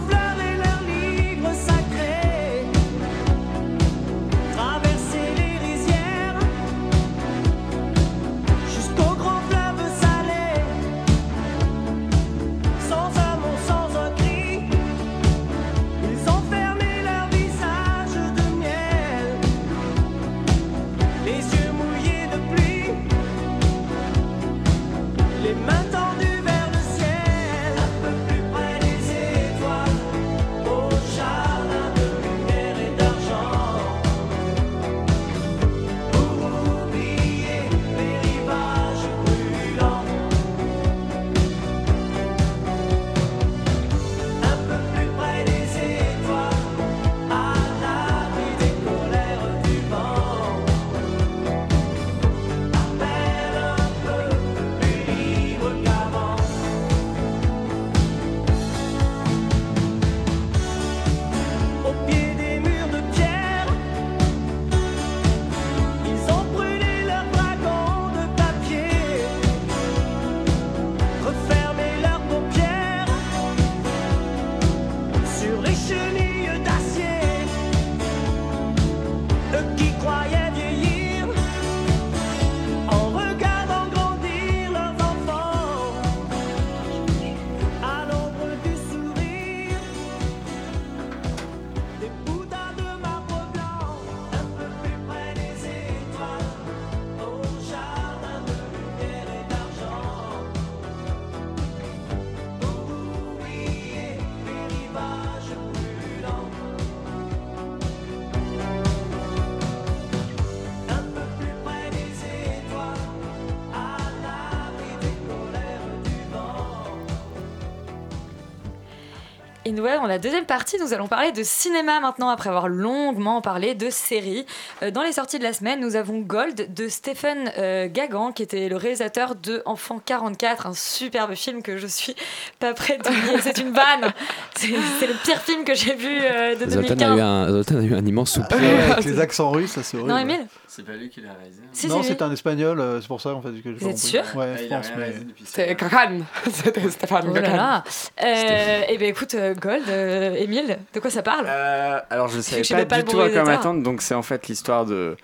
Dans 119.75 120.07
la 120.07 120.19
deuxième 120.19 120.45
partie, 120.45 120.77
nous 120.79 120.93
allons 120.93 121.07
parler 121.07 121.31
de 121.33 121.43
cinéma 121.43 121.99
maintenant, 121.99 122.29
après 122.29 122.47
avoir 122.49 122.69
longuement 122.69 123.41
parlé 123.41 123.75
de 123.75 123.89
séries. 123.89 124.45
Euh, 124.81 124.89
dans 124.89 125.03
les 125.03 125.11
sorties 125.11 125.37
de 125.37 125.43
la 125.43 125.51
semaine, 125.51 125.81
nous 125.81 125.97
avons 125.97 126.19
Gold 126.19 126.73
de 126.73 126.87
Stephen 126.87 127.51
euh, 127.57 127.87
Gagan, 127.91 128.31
qui 128.31 128.41
était 128.43 128.69
le 128.69 128.77
réalisateur 128.77 129.35
de 129.35 129.61
Enfant 129.65 129.99
44, 130.03 130.67
un 130.67 130.73
superbe 130.73 131.35
film 131.35 131.61
que 131.61 131.77
je 131.77 131.87
suis 131.87 132.15
pas 132.59 132.73
prête 132.73 133.03
de 133.03 133.09
nier. 133.09 133.41
C'est 133.41 133.57
une 133.57 133.71
vanne 133.71 134.13
C'est 134.55 135.07
le 135.07 135.23
pire 135.23 135.41
film 135.41 135.65
que 135.65 135.75
j'ai 135.75 135.93
vu 135.95 136.19
euh, 136.21 136.55
de 136.55 136.69
Zoltan 136.69 136.91
a, 136.93 136.95
2015. 136.95 137.17
eu 137.17 137.21
un, 137.21 137.49
Zoltan 137.49 137.75
a 137.77 137.81
eu 137.83 137.93
un 137.95 138.05
immense 138.05 138.31
soupir. 138.31 138.57
Avec 138.91 139.03
les 139.05 139.19
accents 139.19 139.51
russes, 139.51 139.71
ça 139.71 139.83
c'est 139.83 139.97
horrible. 139.97 140.11
Non, 140.13 140.17
Emile 140.19 140.47
C'est 140.69 140.85
pas 140.85 140.93
lui 140.93 141.09
qui 141.09 141.19
l'a 141.21 141.33
réalisé. 141.37 141.61
Si, 141.73 141.87
non, 141.87 142.01
c'est 142.01 142.21
un 142.21 142.31
espagnol, 142.31 142.79
euh, 142.79 143.01
c'est 143.01 143.07
pour 143.07 143.19
ça 143.19 143.33
en 143.35 143.41
fait 143.41 143.49
que 143.49 143.71
j'ai 143.73 143.73
Vous 143.73 143.89
êtes 143.89 143.97
sûr 143.97 144.23
Ouais, 144.35 144.53
Ah, 144.53 144.57
je 144.57 144.63
il 144.63 144.73
a 144.73 144.77
pense. 144.77 144.91
mais- 144.97 145.13
C'est 145.43 145.75
Kakan. 145.75 146.19
C'était 146.51 146.89
Stéphane 146.89 147.25
Oh 147.29 147.33
là 147.33 147.41
Kakan. 147.41 147.55
là 147.57 147.83
euh, 148.23 148.81
Eh 148.89 148.97
bien 148.97 149.09
écoute, 149.09 149.33
euh, 149.35 149.53
Gold, 149.65 149.83
euh, 149.89 150.35
Émile, 150.35 150.77
de 150.93 150.99
quoi 150.99 151.09
ça 151.09 151.21
parle 151.23 151.45
Euh, 151.49 151.99
alors 152.09 152.27
je 152.27 152.39
savais 152.41 152.63
Je 152.63 152.73
pas 152.85 153.01
du 153.01 153.03
tout 153.05 153.19
à 153.19 153.29
quoi 153.29 153.43
m'attendre, 153.43 153.81
donc 153.83 154.01
c'est 154.01 154.13
en 154.15 154.21
fait 154.21 154.47
l'histoire 154.47 154.85
de, 154.85 155.17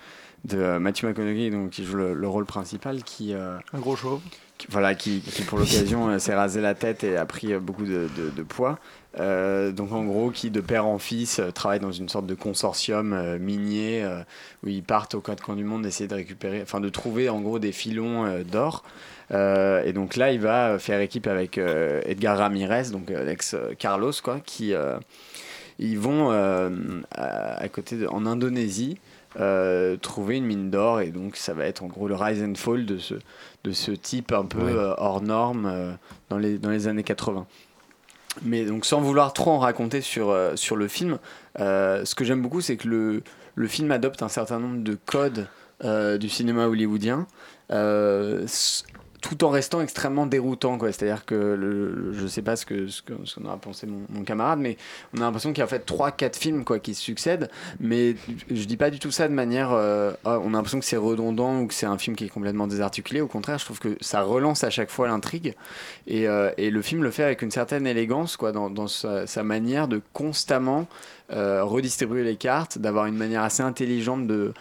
de 0.44 0.78
Matthew 0.78 1.04
McConaughey 1.04 1.50
donc, 1.50 1.70
qui 1.70 1.84
joue 1.84 1.96
le, 1.96 2.14
le 2.14 2.28
rôle 2.28 2.44
principal 2.46 3.02
qui... 3.04 3.32
euh, 3.34 3.56
Un 3.72 3.78
gros 3.78 3.96
chauve. 3.96 4.20
Voilà, 4.68 4.94
qui, 4.94 5.22
pour 5.46 5.58
l'occasion 5.58 6.08
euh, 6.08 6.18
s'est 6.18 6.34
rasé 6.34 6.60
la 6.60 6.74
tête 6.74 7.04
et 7.04 7.16
a 7.16 7.24
pris 7.24 7.52
euh, 7.52 7.60
beaucoup 7.60 7.84
de, 7.84 8.42
poids. 8.42 8.78
Euh, 9.18 9.72
donc 9.72 9.92
en 9.92 10.04
gros, 10.04 10.30
qui 10.30 10.50
de 10.50 10.60
père 10.60 10.86
en 10.86 10.98
fils 10.98 11.40
travaille 11.54 11.80
dans 11.80 11.92
une 11.92 12.08
sorte 12.08 12.26
de 12.26 12.34
consortium 12.34 13.36
minier 13.38 14.06
où 14.64 14.68
ils 14.68 14.82
partent 14.82 15.14
aux 15.14 15.20
quatre 15.20 15.42
coins 15.42 15.56
du 15.56 15.64
monde 15.64 15.84
essayer 15.84 16.08
de 16.08 16.14
récupérer, 16.14 16.62
enfin 16.62 16.80
de 16.80 16.88
trouver 16.88 17.28
en 17.28 17.40
gros 17.40 17.58
des 17.58 17.72
filons 17.72 18.42
d'or. 18.50 18.84
Et 19.30 19.92
donc 19.92 20.16
là, 20.16 20.32
il 20.32 20.40
va 20.40 20.78
faire 20.78 21.00
équipe 21.00 21.26
avec 21.26 21.58
Edgar 21.58 22.38
Ramirez, 22.38 22.90
donc 22.90 23.10
l'ex 23.10 23.54
Carlos, 23.78 24.12
quoi, 24.22 24.40
qui 24.44 24.72
ils 25.78 25.98
vont 25.98 26.30
à, 26.30 26.70
à 27.12 27.68
côté 27.68 27.96
de- 27.96 28.06
en 28.06 28.24
Indonésie 28.24 28.98
euh, 29.40 29.96
trouver 29.96 30.36
une 30.36 30.44
mine 30.44 30.70
d'or 30.70 31.00
et 31.00 31.10
donc 31.10 31.36
ça 31.36 31.54
va 31.54 31.64
être 31.66 31.82
en 31.82 31.86
gros 31.86 32.08
le 32.08 32.14
rise 32.14 32.42
and 32.42 32.54
fall 32.56 32.84
de 32.86 32.98
ce 32.98 33.14
de 33.64 33.72
ce 33.72 33.90
type 33.92 34.32
un 34.32 34.44
peu 34.44 34.58
Ouais. 34.62 34.72
euh, 34.72 34.94
hors 34.98 35.22
norme 35.22 35.66
euh, 35.66 35.92
dans 36.28 36.38
les 36.38 36.58
dans 36.58 36.70
les 36.70 36.88
années 36.88 37.02
80. 37.02 37.46
Mais 38.42 38.64
donc 38.64 38.84
sans 38.86 39.00
vouloir 39.00 39.32
trop 39.32 39.50
en 39.50 39.58
raconter 39.58 40.00
sur, 40.00 40.34
sur 40.54 40.76
le 40.76 40.88
film, 40.88 41.18
ce 41.58 42.14
que 42.14 42.24
j'aime 42.24 42.40
beaucoup 42.40 42.60
c'est 42.62 42.76
que 42.76 42.88
le, 42.88 43.22
le 43.54 43.68
film 43.68 43.90
adopte 43.90 44.22
un 44.22 44.28
certain 44.28 44.58
nombre 44.58 44.82
de 44.82 44.96
codes 45.04 45.46
du 46.18 46.28
cinéma 46.30 46.66
hollywoodien. 46.66 47.26
Tout 49.22 49.44
en 49.44 49.50
restant 49.50 49.80
extrêmement 49.80 50.26
déroutant 50.26 50.76
quoi. 50.76 50.92
C'est 50.92 51.08
à 51.08 51.14
dire 51.14 51.24
que 51.24 52.10
je 52.12 52.26
sais 52.26 52.42
pas 52.42 52.56
ce 52.56 52.66
que 52.66 52.88
ce 52.88 53.00
que- 53.00 53.14
ce 53.24 53.36
qu'en 53.40 53.50
a 53.50 53.56
pensé 53.56 53.86
mon, 53.86 54.24
camarade 54.24 54.58
mais 54.58 54.76
on 55.14 55.18
a 55.18 55.20
l'impression 55.20 55.52
qu'il 55.52 55.60
y 55.60 55.62
a 55.62 55.64
en 55.64 55.68
fait 55.68 55.86
trois 55.86 56.10
quatre 56.10 56.36
films 56.36 56.64
quoi 56.64 56.80
qui 56.80 56.94
se 56.94 57.00
succèdent. 57.00 57.48
Mais 57.80 58.16
je 58.50 58.64
dis 58.64 58.76
pas 58.76 58.90
du 58.90 58.98
tout 58.98 59.10
ça 59.12 59.28
de 59.28 59.32
manière 59.32 59.70
euh, 59.72 60.12
Ah, 60.24 60.38
on 60.40 60.48
a 60.48 60.52
l'impression 60.52 60.80
que 60.80 60.84
c'est 60.84 60.96
redondant 60.96 61.60
ou 61.60 61.66
que 61.68 61.74
c'est 61.74 61.86
un 61.86 61.98
film 61.98 62.16
qui 62.16 62.24
est 62.24 62.28
complètement 62.28 62.66
désarticulé. 62.66 63.20
Au 63.20 63.28
contraire 63.28 63.58
je 63.58 63.64
trouve 63.64 63.78
que 63.78 63.96
ça 64.00 64.22
relance 64.22 64.64
à 64.64 64.70
chaque 64.70 64.90
fois 64.90 65.06
l'intrigue. 65.06 65.54
Et, 66.08 66.26
euh, 66.28 66.50
et 66.58 66.70
le 66.70 66.82
film 66.82 67.02
le 67.04 67.12
fait 67.12 67.22
avec 67.22 67.42
une 67.42 67.52
certaine 67.52 67.86
élégance 67.86 68.36
quoi 68.36 68.50
dans, 68.52 68.88
sa, 68.88 69.42
manière 69.44 69.86
de 69.88 70.02
constamment 70.12 70.88
euh, 71.32 71.62
redistribuer 71.64 72.24
les 72.24 72.36
cartes 72.36 72.78
d'avoir 72.78 73.06
une 73.06 73.16
manière 73.16 73.42
assez 73.42 73.62
intelligente 73.62 74.26
de 74.26 74.52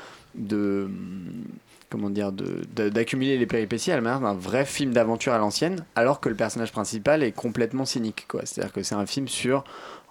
comment 1.91 2.09
dire 2.09 2.31
d'accumuler 2.31 3.37
les 3.37 3.45
péripéties 3.45 3.89
la 3.91 4.01
manière 4.01 4.21
d'un 4.21 4.33
vrai 4.33 4.65
film 4.65 4.93
d'aventure 4.93 5.33
à 5.33 5.37
l'ancienne 5.37 5.85
alors 5.95 6.19
que 6.21 6.29
le 6.29 6.35
personnage 6.35 6.71
principal 6.71 7.21
est 7.21 7.33
complètement 7.33 7.85
cynique 7.85 8.25
quoi. 8.27 8.41
C'est 8.45 8.61
à 8.61 8.63
dire 8.63 8.73
que 8.73 8.81
c'est 8.81 8.95
un 8.95 9.05
film 9.05 9.27
sur 9.27 9.63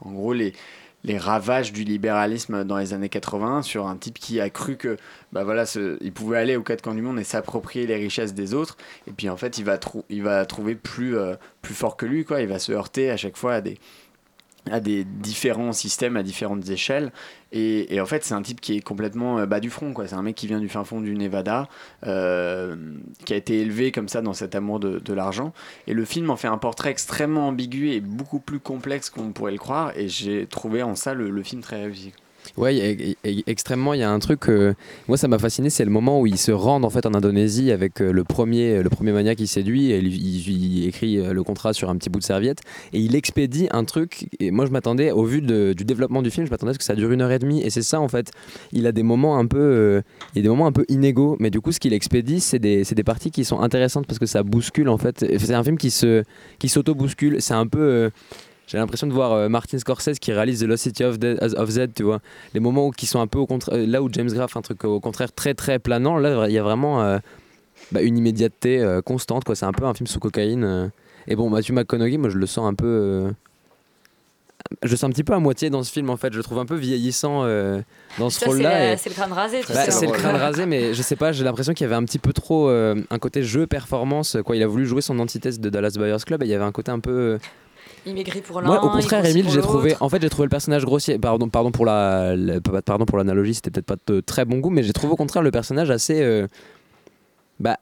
en 0.03 0.13
gros 0.13 0.33
les 0.33 0.53
ravages 1.17 1.73
du 1.73 1.83
libéralisme 1.83 2.63
dans 2.65 2.77
les 2.77 2.93
années 2.93 3.09
80 3.09 3.63
sur 3.63 3.87
un 3.87 3.97
type 3.97 4.19
qui 4.19 4.39
a 4.39 4.51
cru 4.51 4.77
que 4.77 4.99
bah 5.33 5.45
il 6.03 6.13
pouvait 6.13 6.37
aller 6.37 6.57
aux 6.57 6.63
quatre 6.63 6.83
coins 6.83 6.95
du 6.95 7.01
monde 7.01 7.19
et 7.19 7.25
s'approprier 7.25 7.87
les 7.87 7.97
richesses 7.97 8.35
des 8.35 8.53
autres 8.53 8.77
et 9.07 9.13
puis 9.13 9.31
en 9.31 9.39
fait 9.39 9.57
il 9.57 9.65
va 9.65 9.79
trou- 9.79 10.05
il 10.11 10.23
va 10.23 10.45
trouver 10.45 10.75
plus 10.75 11.17
euh, 11.17 11.37
plus 11.63 11.75
fort 11.75 11.97
que 11.97 12.05
lui 12.05 12.27
quoi. 12.27 12.43
Il 12.43 12.49
va 12.49 12.59
se 12.59 12.71
heurter 12.73 13.11
à 13.11 13.17
chaque 13.17 13.39
fois 13.39 13.55
à 13.55 13.61
des 13.63 13.79
à 14.71 14.81
des 14.81 15.05
différents 15.05 15.73
systèmes 15.73 16.17
à 16.17 16.23
différentes 16.23 16.69
échelles. 16.69 17.13
Et, 17.53 18.01
en 18.01 18.07
fait 18.07 18.25
c'est 18.25 18.35
un 18.35 18.43
type 18.43 18.61
qui 18.61 18.77
est 18.77 18.81
complètement 18.81 19.39
euh, 19.39 19.47
bas 19.47 19.59
du 19.59 19.71
front 19.71 19.93
c'est 20.07 20.15
un 20.15 20.23
mec 20.23 20.37
qui 20.37 20.47
vient 20.47 20.61
du 20.61 20.69
fin 20.69 20.85
fond 20.85 21.01
du 21.01 21.17
Nevada 21.17 21.69
euh, 22.07 22.77
qui 23.25 23.33
a 23.33 23.37
été 23.37 23.61
élevé 23.61 23.91
comme 23.91 24.09
ça 24.09 24.23
dans 24.23 24.35
cet 24.35 24.55
amour 24.55 24.79
de, 24.79 25.01
de 25.01 25.13
l'argent. 25.13 25.53
Et 25.87 25.95
le 25.95 26.05
film 26.05 26.31
en 26.31 26.37
fait 26.37 26.49
un 26.49 26.59
portrait 26.59 26.91
extrêmement 26.91 27.49
ambigu 27.49 27.91
et 27.91 28.01
beaucoup 28.01 28.39
plus 28.39 28.61
complexe 28.61 29.11
qu'on 29.11 29.33
pourrait 29.33 29.53
le 29.53 29.59
croire. 29.59 29.93
Et 29.97 30.09
j'ai 30.09 30.47
trouvé 30.47 30.83
en 30.83 30.95
ça 30.95 31.15
le, 31.15 31.31
le 31.31 31.43
film 31.43 31.61
très 31.63 31.83
réussi 31.83 32.13
Ouais, 32.57 33.17
extrêmement. 33.47 33.95
Il 33.95 34.01
y 34.01 34.03
a 34.03 34.11
un 34.11 34.19
truc. 34.19 34.49
euh, 34.49 34.75
moi, 35.09 35.17
ça 35.17 35.29
m'a 35.29 35.39
fasciné. 35.39 35.71
C'est 35.71 35.85
le 35.85 35.91
moment 35.91 36.21
où 36.21 36.27
ils 36.27 36.39
se 36.39 36.53
rendent 36.53 36.85
en 36.85 36.91
fait 36.91 37.07
en 37.07 37.15
Indonésie 37.15 37.71
avec 37.71 38.01
euh, 38.01 38.13
le 38.13 38.25
premier, 38.25 38.83
le 38.83 38.91
premier 38.91 39.13
mania 39.13 39.35
qui 39.35 39.47
séduit. 39.47 39.91
Et 39.93 39.99
il, 39.99 40.87
écrit 40.87 41.19
euh, 41.19 41.33
le 41.33 41.43
contrat 41.43 41.73
sur 41.73 41.91
un 41.91 41.97
petit 41.97 42.11
bout 42.11 42.19
de 42.19 42.25
serviette 42.25 42.61
et 42.93 43.01
il 43.01 43.15
expédie 43.15 43.69
un 43.71 43.85
truc. 43.85 44.29
Et 44.41 44.51
moi, 44.51 44.67
je 44.67 44.71
m'attendais, 44.71 45.11
au 45.11 45.25
vu 45.25 45.41
du 45.43 45.85
développement 45.85 46.23
du 46.23 46.31
film, 46.31 46.47
je 46.47 46.51
m'attendais 46.51 46.71
à 46.71 46.75
ce 46.75 46.79
que 46.79 46.85
ça 46.85 46.95
dure 46.95 47.11
une 47.13 47.23
heure 47.23 47.33
et 47.33 47.39
demie. 47.39 47.63
Et 47.63 47.71
c'est 47.71 47.83
ça 47.83 48.01
en 48.01 48.09
fait. 48.09 48.31
Il 48.73 48.87
a 48.87 48.93
des 48.93 49.03
moments 49.03 49.39
un 49.39 49.47
peu, 49.47 49.59
euh, 49.59 50.03
il 50.35 50.39
y 50.39 50.41
a 50.41 50.43
des 50.43 50.49
moments 50.49 50.67
un 50.67 50.73
peu 50.73 50.85
inégaux. 50.89 51.37
Mais 51.41 51.51
du 51.51 51.61
coup, 51.61 51.73
ce 51.73 51.81
qu'il 51.81 51.93
expédie, 51.93 52.41
c'est 52.41 52.59
des, 52.59 52.83
des 52.83 53.05
parties 53.05 53.31
qui 53.31 53.45
sont 53.45 53.61
intéressantes 53.61 54.07
parce 54.07 54.19
que 54.19 54.27
ça 54.27 54.43
bouscule 54.43 54.89
en 54.89 54.99
fait. 54.99 55.25
C'est 55.39 55.55
un 55.55 55.65
film 55.65 55.79
qui 55.79 55.95
qui 56.59 56.69
s'auto 56.69 56.95
bouscule. 56.95 57.41
C'est 57.41 57.55
un 57.55 57.67
peu. 57.67 58.11
Euh, 58.71 58.77
j'ai 58.77 58.79
l'impression 58.79 59.07
de 59.07 59.13
voir 59.13 59.33
euh, 59.33 59.49
Martin 59.49 59.79
Scorsese 59.79 60.19
qui 60.21 60.33
réalise 60.33 60.61
The 60.61 60.65
Lost 60.65 60.83
City 60.85 61.05
of, 61.05 61.19
Dead- 61.19 61.39
of 61.57 61.71
Z, 61.71 61.89
tu 61.95 62.03
vois. 62.03 62.21
Les 62.55 62.61
moments 62.61 62.87
où, 62.87 62.91
qui 62.91 63.07
sont 63.07 63.21
un 63.21 63.27
peu 63.27 63.39
au 63.39 63.47
contraire. 63.47 63.79
Là 63.87 64.03
où 64.03 64.09
James 64.13 64.29
Graff, 64.31 64.57
un 64.57 64.63
truc 64.63 64.85
au 64.85 65.01
contraire 65.01 65.33
très 65.33 65.55
très 65.55 65.79
planant, 65.79 66.17
là 66.19 66.47
il 66.49 66.53
y 66.53 66.59
a 66.59 66.63
vraiment 66.63 67.03
euh, 67.03 67.19
bah, 67.93 68.03
une 68.03 68.17
immédiateté 68.19 68.81
euh, 68.81 69.03
constante, 69.03 69.45
quoi. 69.45 69.55
C'est 69.57 69.67
un 69.67 69.73
peu 69.73 69.85
un 69.85 69.95
film 69.95 70.07
sous 70.07 70.21
cocaïne. 70.21 70.65
euh. 70.65 70.89
Et 71.29 71.37
bon, 71.37 71.51
Matthew 71.51 71.73
McConaughey, 71.73 72.17
moi 72.17 72.31
je 72.31 72.39
le 72.39 72.47
sens 72.47 72.67
un 72.67 72.75
peu. 72.75 72.87
euh, 72.87 73.31
Je 74.83 74.91
le 74.91 74.97
sens 74.97 75.05
un 75.05 75.11
petit 75.11 75.25
peu 75.25 75.33
à 75.33 75.39
moitié 75.39 75.69
dans 75.71 75.83
ce 75.83 75.91
film 75.93 76.11
en 76.11 76.17
fait. 76.17 76.33
Je 76.33 76.39
le 76.39 76.43
trouve 76.45 76.59
un 76.59 76.67
peu 76.67 76.77
vieillissant 76.77 77.43
euh, 77.45 77.81
dans 78.19 78.31
ce 78.31 78.41
c'est 78.41 78.47
rôle-là. 78.47 78.93
et- 78.93 78.97
c'est 78.97 79.09
le 79.09 79.15
crâne 79.15 79.33
rasé, 79.33 79.61
tu 79.67 79.73
Bah, 79.73 79.85
sais. 79.85 79.91
c'est 79.91 80.07
le 80.07 80.13
crâne 80.13 80.37
rasé, 80.37 80.67
mais 80.67 80.95
je 80.95 81.03
sais 81.03 81.17
pas, 81.17 81.33
j'ai 81.33 81.45
l'impression 81.45 81.73
qu'il 81.75 81.85
y 81.85 81.87
avait 81.87 81.97
un 81.97 82.05
petit 82.05 82.19
peu 82.19 82.33
trop 82.33 82.69
euh, 82.69 82.95
un 83.11 83.19
côté 83.19 83.43
jeu 83.43 83.67
performance. 83.67 84.37
Quoi, 84.45 84.57
il 84.57 84.63
a 84.63 84.67
voulu 84.67 84.87
jouer 84.87 85.03
son 85.03 85.19
antithèse 85.19 85.61
de 85.61 85.69
Dallas 85.71 85.95
Buyers 85.99 86.17
Club 86.25 86.43
et 86.43 86.47
il 86.47 86.51
y 86.51 86.55
avait 86.55 86.65
un 86.65 86.73
côté 86.73 86.91
un 86.93 87.01
peu. 87.01 87.39
Euh, 88.07 88.11
Il 88.11 88.15
maigrit 88.15 88.41
pour 88.41 88.61
l'un. 88.61 88.67
moi, 88.69 88.85
au 88.85 88.91
contraire, 88.91 89.23
pour 89.23 89.51
j'ai 89.53 89.61
trouvé. 89.61 89.95
En 90.01 90.09
fait, 90.09 90.21
j'ai 90.23 90.31
trouvé 90.31 90.47
le 90.47 90.51
personnage 90.51 90.85
grossier. 90.85 91.19
Pardon, 91.19 91.49
pardon 91.49 91.71
pour 91.71 91.85
la, 91.87 92.35
la- 92.37 92.61
pardon 92.83 93.05
pour 93.07 93.19
l'analogie, 93.19 93.55
c'était 93.55 93.71
peut-être 93.71 93.87
pas 93.87 93.97
de 94.13 94.21
très 94.21 94.45
bon 94.45 94.59
goût, 94.59 94.71
mais 94.71 94.83
j'ai 94.83 94.93
trouvé 94.93 95.13
au 95.13 95.17
contraire 95.17 95.43
le 95.43 95.51
personnage 95.51 95.91
assez, 95.91 96.21
euh, 96.23 96.47
bah, 97.59 97.77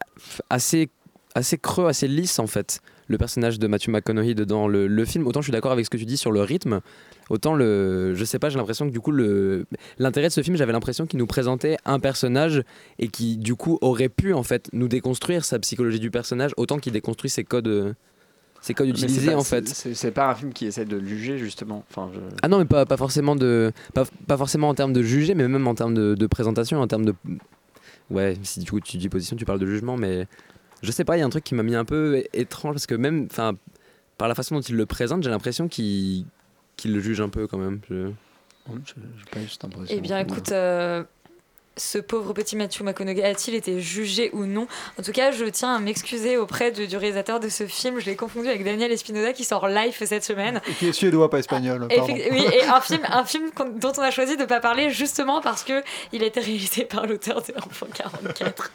assez, 0.51 0.89
assez 1.35 1.59
creux, 1.59 1.87
assez 1.87 2.09
lisse 2.09 2.39
en 2.39 2.47
fait. 2.47 2.81
Le 3.11 3.17
personnage 3.17 3.59
de 3.59 3.67
Matthew 3.69 3.89
McConaughey 3.89 4.35
dans 4.35 4.69
le, 4.69 4.87
le 4.87 5.05
film. 5.07 5.27
Autant 5.27 5.41
je 5.41 5.47
suis 5.47 5.53
d'accord 5.53 5.73
avec 5.73 5.87
ce 5.87 5.91
que 5.91 5.97
tu 5.97 6.05
dis 6.05 6.19
sur 6.19 6.31
le 6.31 6.43
rythme, 6.43 6.81
autant 7.31 7.55
le, 7.55 8.15
je 8.15 8.23
sais 8.23 8.39
pas, 8.39 8.51
j'ai 8.51 8.59
l'impression 8.59 8.87
que 8.87 8.93
du 8.93 9.01
coup 9.01 9.13
le, 9.13 9.65
l'intérêt 9.99 10.29
de 10.29 10.33
ce 10.35 10.43
film, 10.43 10.57
j'avais 10.57 10.73
l'impression 10.73 11.07
qu'il 11.07 11.19
nous 11.19 11.27
présentait 11.27 11.79
un 11.87 12.01
personnage 12.01 12.63
et 12.99 13.09
qui 13.09 13.39
du 13.39 13.55
coup 13.55 13.79
aurait 13.81 14.11
pu 14.11 14.35
en 14.35 14.43
fait 14.43 14.69
nous 14.75 14.89
déconstruire 14.89 15.47
sa 15.47 15.59
psychologie 15.59 16.01
du 16.01 16.11
personnage, 16.11 16.51
autant 16.59 16.77
qu'il 16.79 16.93
déconstruit 16.93 17.31
ses 17.31 17.45
codes. 17.45 17.95
C'est 18.61 18.75
utilisés 18.89 19.31
pas- 19.33 19.37
en 19.37 19.45
fait. 19.45 19.69
c'est- 19.69 20.11
pas 20.11 20.31
un 20.31 20.35
film 20.35 20.53
qui 20.53 20.67
essaie 20.67 20.85
de 20.85 20.97
le 20.97 21.07
juger 21.07 21.39
justement 21.39 21.85
enfin 21.91 22.11
je... 22.15 22.21
Ah 22.43 22.49
non, 22.49 22.59
mais 22.59 22.65
pas, 22.65 22.87
pas 22.87 22.97
forcément 22.97 23.37
de, 23.37 23.73
pas, 23.95 24.05
pas 24.27 24.37
forcément 24.37 24.69
en 24.69 24.75
termes 24.75 24.93
de 24.93 25.03
juger, 25.03 25.35
mais 25.35 25.47
même 25.49 25.67
en 25.67 25.75
termes 25.75 25.95
de, 25.95 26.15
de 26.15 26.27
présentation, 26.27 26.81
en 26.81 26.87
termes 26.87 27.05
de, 27.05 27.15
ouais, 28.11 28.37
si 28.43 28.61
du 28.61 28.71
coup 28.71 28.81
tu 28.81 28.97
dis 28.97 29.09
position, 29.09 29.37
tu 29.37 29.45
parles 29.45 29.61
de 29.61 29.67
jugement, 29.67 29.97
mais 29.97 30.27
je 30.83 30.91
sais 30.93 31.05
pas, 31.05 31.17
il 31.17 31.21
y 31.21 31.23
a 31.23 31.27
un 31.27 31.31
truc 31.31 31.45
qui 31.45 31.55
m'a 31.55 31.63
mis 31.63 31.75
un 31.75 31.85
peu 31.85 32.25
étrange 32.33 32.75
parce 32.75 32.87
que 32.87 32.95
même, 32.95 33.27
enfin, 33.31 33.55
par 34.17 34.29
la 34.29 34.35
façon 34.35 34.55
dont 34.57 34.61
il 34.61 34.77
le 34.77 34.87
présente, 34.87 35.23
j'ai 35.23 35.31
l'impression 35.31 35.69
qu'il 35.69 36.25
qu'il 36.77 36.95
le 36.95 37.01
juge 37.01 37.21
un 37.21 37.29
peu 37.29 37.47
quand 37.49 37.59
même. 37.59 37.81
Je... 37.91 38.11
pas 39.69 39.79
Eh 39.89 40.01
bien, 40.01 40.19
écoute, 40.21 40.53
euh, 40.53 41.03
ce 41.79 41.99
pauvre 41.99 42.33
petit 42.33 42.57
Matthew 42.57 42.83
McConaughey 42.83 43.23
a-t-il 43.25 43.55
été 43.55 43.81
jugé 43.81 44.31
ou 44.33 44.45
non 44.45 44.67
En 44.99 45.03
tout 45.03 45.13
cas, 45.13 45.31
je 45.33 45.45
tiens 45.47 45.75
à 45.75 45.79
m'excuser 45.79 46.37
auprès 46.37 46.71
de- 46.71 46.87
du 46.87 46.97
réalisateur 46.97 47.41
de 47.41 47.49
ce 47.49 47.67
film. 47.67 47.99
Je 48.01 48.07
l'ai 48.07 48.17
confondu 48.17 48.49
avec 48.49 48.65
Daniel 48.65 48.93
Espinosa 48.93 49.33
qui 49.33 49.45
sort 49.45 49.69
live 49.69 49.97
cette 50.05 50.25
semaine. 50.25 50.61
Et 50.69 50.73
qui 50.75 50.89
est 50.89 50.93
suédois, 50.93 51.31
pas 51.31 51.39
espagnol. 51.39 51.89
pardon. 51.89 52.13
Oui, 52.31 52.45
et 52.53 52.65
un 52.65 52.81
film, 52.81 53.01
un 53.09 53.25
film 53.25 53.51
dont 53.77 53.93
on 53.97 54.03
a 54.03 54.11
choisi 54.11 54.37
de 54.37 54.43
ne 54.43 54.47
pas 54.47 54.61
parler 54.61 54.91
justement 54.91 55.41
parce 55.41 55.63
que 55.65 55.83
il 56.13 56.23
a 56.23 56.27
été 56.27 56.41
réalisé 56.41 56.85
par 56.85 57.07
l'auteur 57.07 57.43
de 57.43 57.55
Enfant 57.57 57.87
44. 57.95 58.73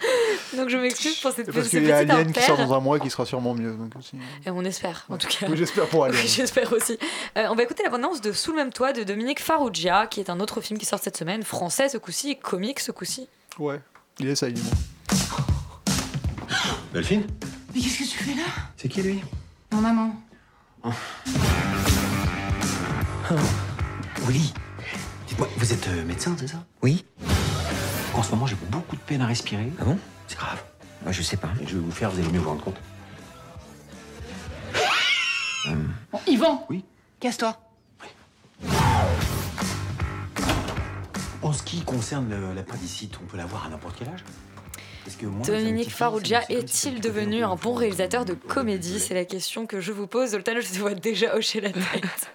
Donc 0.57 0.69
je 0.69 0.77
m'excuse 0.77 1.15
pour 1.17 1.31
cette 1.31 1.49
Et 1.49 1.51
parce 1.51 1.65
ce 1.65 1.69
qu'il 1.71 1.85
y 1.85 1.91
a 1.91 1.97
Alien 1.97 2.31
qui 2.31 2.41
sort 2.41 2.57
dans 2.57 2.73
un 2.73 2.79
mois 2.79 2.99
qui 2.99 3.09
sera 3.09 3.25
sûrement 3.25 3.53
mieux. 3.53 3.71
Donc 3.73 3.91
aussi. 3.97 4.15
Et 4.45 4.49
on 4.49 4.63
espère, 4.63 5.05
en 5.09 5.17
tout 5.17 5.27
cas. 5.27 5.47
Oui, 5.49 5.57
j'espère 5.57 5.85
pour 5.87 6.05
Alien. 6.05 6.19
Oui, 6.21 6.27
j'espère 6.35 6.71
aussi. 6.73 6.97
Euh, 7.37 7.47
on 7.49 7.55
va 7.55 7.63
écouter 7.63 7.83
l'abondance 7.83 8.21
de 8.21 8.31
Sous 8.31 8.51
le 8.51 8.57
même 8.57 8.71
toit 8.71 8.93
de 8.93 9.03
Dominique 9.03 9.41
Farrugia, 9.41 10.07
qui 10.07 10.19
est 10.19 10.29
un 10.29 10.39
autre 10.39 10.61
film 10.61 10.79
qui 10.79 10.85
sort 10.85 10.99
cette 11.01 11.17
semaine, 11.17 11.43
français 11.43 11.89
ce 11.89 11.97
coup-ci, 11.97 12.37
comique 12.37 12.79
ce 12.79 12.91
coup-ci. 12.93 13.27
Ouais, 13.59 13.81
il 14.19 14.27
essaye 14.27 14.53
du 14.53 14.61
moins. 14.61 14.71
Delphine? 16.93 17.23
Mais 17.73 17.81
qu'est-ce 17.81 17.97
que 17.99 18.03
tu 18.03 18.17
fais 18.23 18.35
là? 18.35 18.45
C'est 18.77 18.87
qui 18.87 19.01
lui? 19.01 19.21
Non, 19.71 19.81
maman. 19.81 20.15
Oui. 24.27 24.53
Dites-moi, 25.27 25.47
vous 25.57 25.73
êtes 25.73 25.87
euh, 25.87 26.05
médecin, 26.05 26.35
c'est 26.39 26.47
ça? 26.47 26.63
Oui. 26.81 27.05
En 28.13 28.21
ce 28.21 28.31
moment, 28.31 28.45
j'ai 28.45 28.55
beaucoup 28.69 28.95
de 28.95 29.01
peine 29.01 29.21
à 29.21 29.27
respirer. 29.27 29.71
Ah 29.79 29.85
bon? 29.85 29.97
C'est 30.27 30.37
grave. 30.37 30.61
Moi, 31.03 31.11
je 31.11 31.21
sais 31.21 31.37
pas. 31.37 31.49
Je 31.65 31.75
vais 31.75 31.81
vous 31.81 31.91
faire, 31.91 32.11
vous 32.11 32.19
allez 32.19 32.29
mieux 32.29 32.39
vous 32.39 32.49
rendre 32.49 32.63
compte. 32.63 32.77
Bon, 36.11 36.19
Yvan 36.27 36.65
Oui 36.69 36.83
Casse-toi. 37.19 37.57
En 41.43 41.51
ce 41.53 41.61
qui 41.63 41.81
concerne 41.81 42.33
l'appendicite, 42.55 43.15
on 43.21 43.25
peut 43.27 43.37
l'avoir 43.37 43.65
à 43.65 43.69
n'importe 43.69 43.95
quel 43.99 44.07
âge 44.07 44.23
Parce 45.03 45.15
que 45.17 45.25
moi, 45.25 45.45
ça 45.45 45.51
me 45.51 45.57
Dominique 45.57 45.91
Farrugia 45.91 46.41
ça 46.41 46.47
est-il 46.49 47.01
devenu 47.01 47.43
un 47.43 47.55
bon 47.55 47.73
réalisateur 47.73 48.23
de 48.25 48.33
comédie 48.33 48.99
C'est 48.99 49.13
la 49.13 49.25
question 49.25 49.65
que 49.65 49.81
je 49.81 49.91
vous 49.91 50.07
pose. 50.07 50.29
Zoltan, 50.31 50.53
je 50.61 50.67
te 50.67 50.79
vois 50.79 50.93
déjà 50.93 51.35
hocher 51.35 51.59
la 51.61 51.69
tête. 51.71 51.83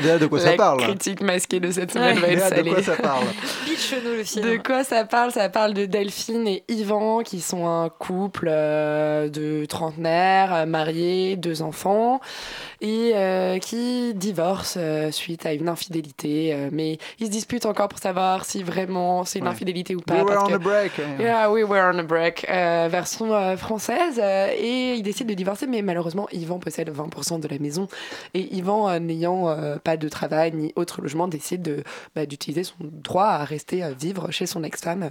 Léa, 0.00 0.18
de 0.18 0.26
quoi 0.26 0.38
ça 0.38 0.50
La 0.50 0.56
parle 0.56 0.82
critique 0.82 1.20
masquée 1.20 1.58
de 1.58 1.70
cette 1.72 1.92
semaine 1.92 2.16
Ouais. 2.18 2.20
va 2.20 2.28
être 2.28 2.36
Léa, 2.36 2.50
de 2.50 2.54
salée. 2.56 2.70
quoi 2.70 2.82
ça 2.82 2.96
parle 2.96 3.24
Pitch-nous 3.64 4.10
le 4.18 4.22
film. 4.24 4.44
De 4.44 4.56
quoi 4.58 4.84
ça 4.84 5.04
parle? 5.04 5.32
Ça 5.32 5.48
parle 5.48 5.74
de 5.74 5.86
Delphine 5.86 6.46
et 6.46 6.62
Yvan 6.68 7.22
qui 7.24 7.40
sont 7.40 7.66
un 7.66 7.88
couple 7.88 8.48
euh, 8.50 9.28
de 9.28 9.64
trentenaires, 9.64 10.54
euh, 10.54 10.66
mariés, 10.66 11.34
deux 11.36 11.62
enfants, 11.62 12.20
et 12.84 13.12
euh, 13.14 13.58
qui 13.58 14.12
divorcent 14.14 14.76
euh, 14.78 15.10
suite 15.10 15.46
à 15.46 15.54
une 15.54 15.68
infidélité. 15.70 16.52
euh, 16.52 16.68
mais 16.70 16.98
ils 17.18 17.26
se 17.26 17.30
disputent 17.30 17.64
encore 17.64 17.88
pour 17.88 17.98
savoir 17.98 18.44
si 18.44 18.62
vraiment 18.62 19.24
c'est 19.24 19.38
une 19.38 19.46
Ouais. 19.46 19.50
infidélité 19.50 19.94
ou 19.94 20.00
pas. 20.00 20.22
We 20.22 20.24
were 20.24 20.42
on 20.44 20.48
que- 20.48 20.54
a 20.54 20.58
break. 20.58 20.92
hein. 20.98 21.16
Yeah, 21.22 21.50
we 21.50 21.64
were 21.64 21.90
on 21.94 21.98
a 21.98 22.02
break, 22.02 22.46
version 22.48 23.56
française. 23.56 24.18
et 24.18 24.94
ils 24.94 25.02
décident 25.02 25.28
de 25.30 25.34
divorcer, 25.34 25.66
mais 25.66 25.80
malheureusement, 25.82 26.28
Yvan 26.32 26.58
possède 26.58 26.90
20% 26.90 27.38
de 27.40 27.48
la 27.48 27.58
maison. 27.58 27.88
Et 28.34 28.54
Yvan, 28.54 28.98
n'ayant 29.00 29.56
pas 29.82 29.96
de 29.96 30.08
travail 30.08 30.52
ni 30.54 30.72
autre 30.76 31.00
logement, 31.00 31.26
décide 31.28 31.62
de, 31.62 31.82
bah, 32.14 32.26
d'utiliser 32.26 32.64
son 32.64 32.74
droit 32.80 33.24
à 33.26 33.44
rester 33.44 33.82
vivre 33.98 34.30
chez 34.30 34.46
son 34.46 34.62
ex-femme. 34.62 35.10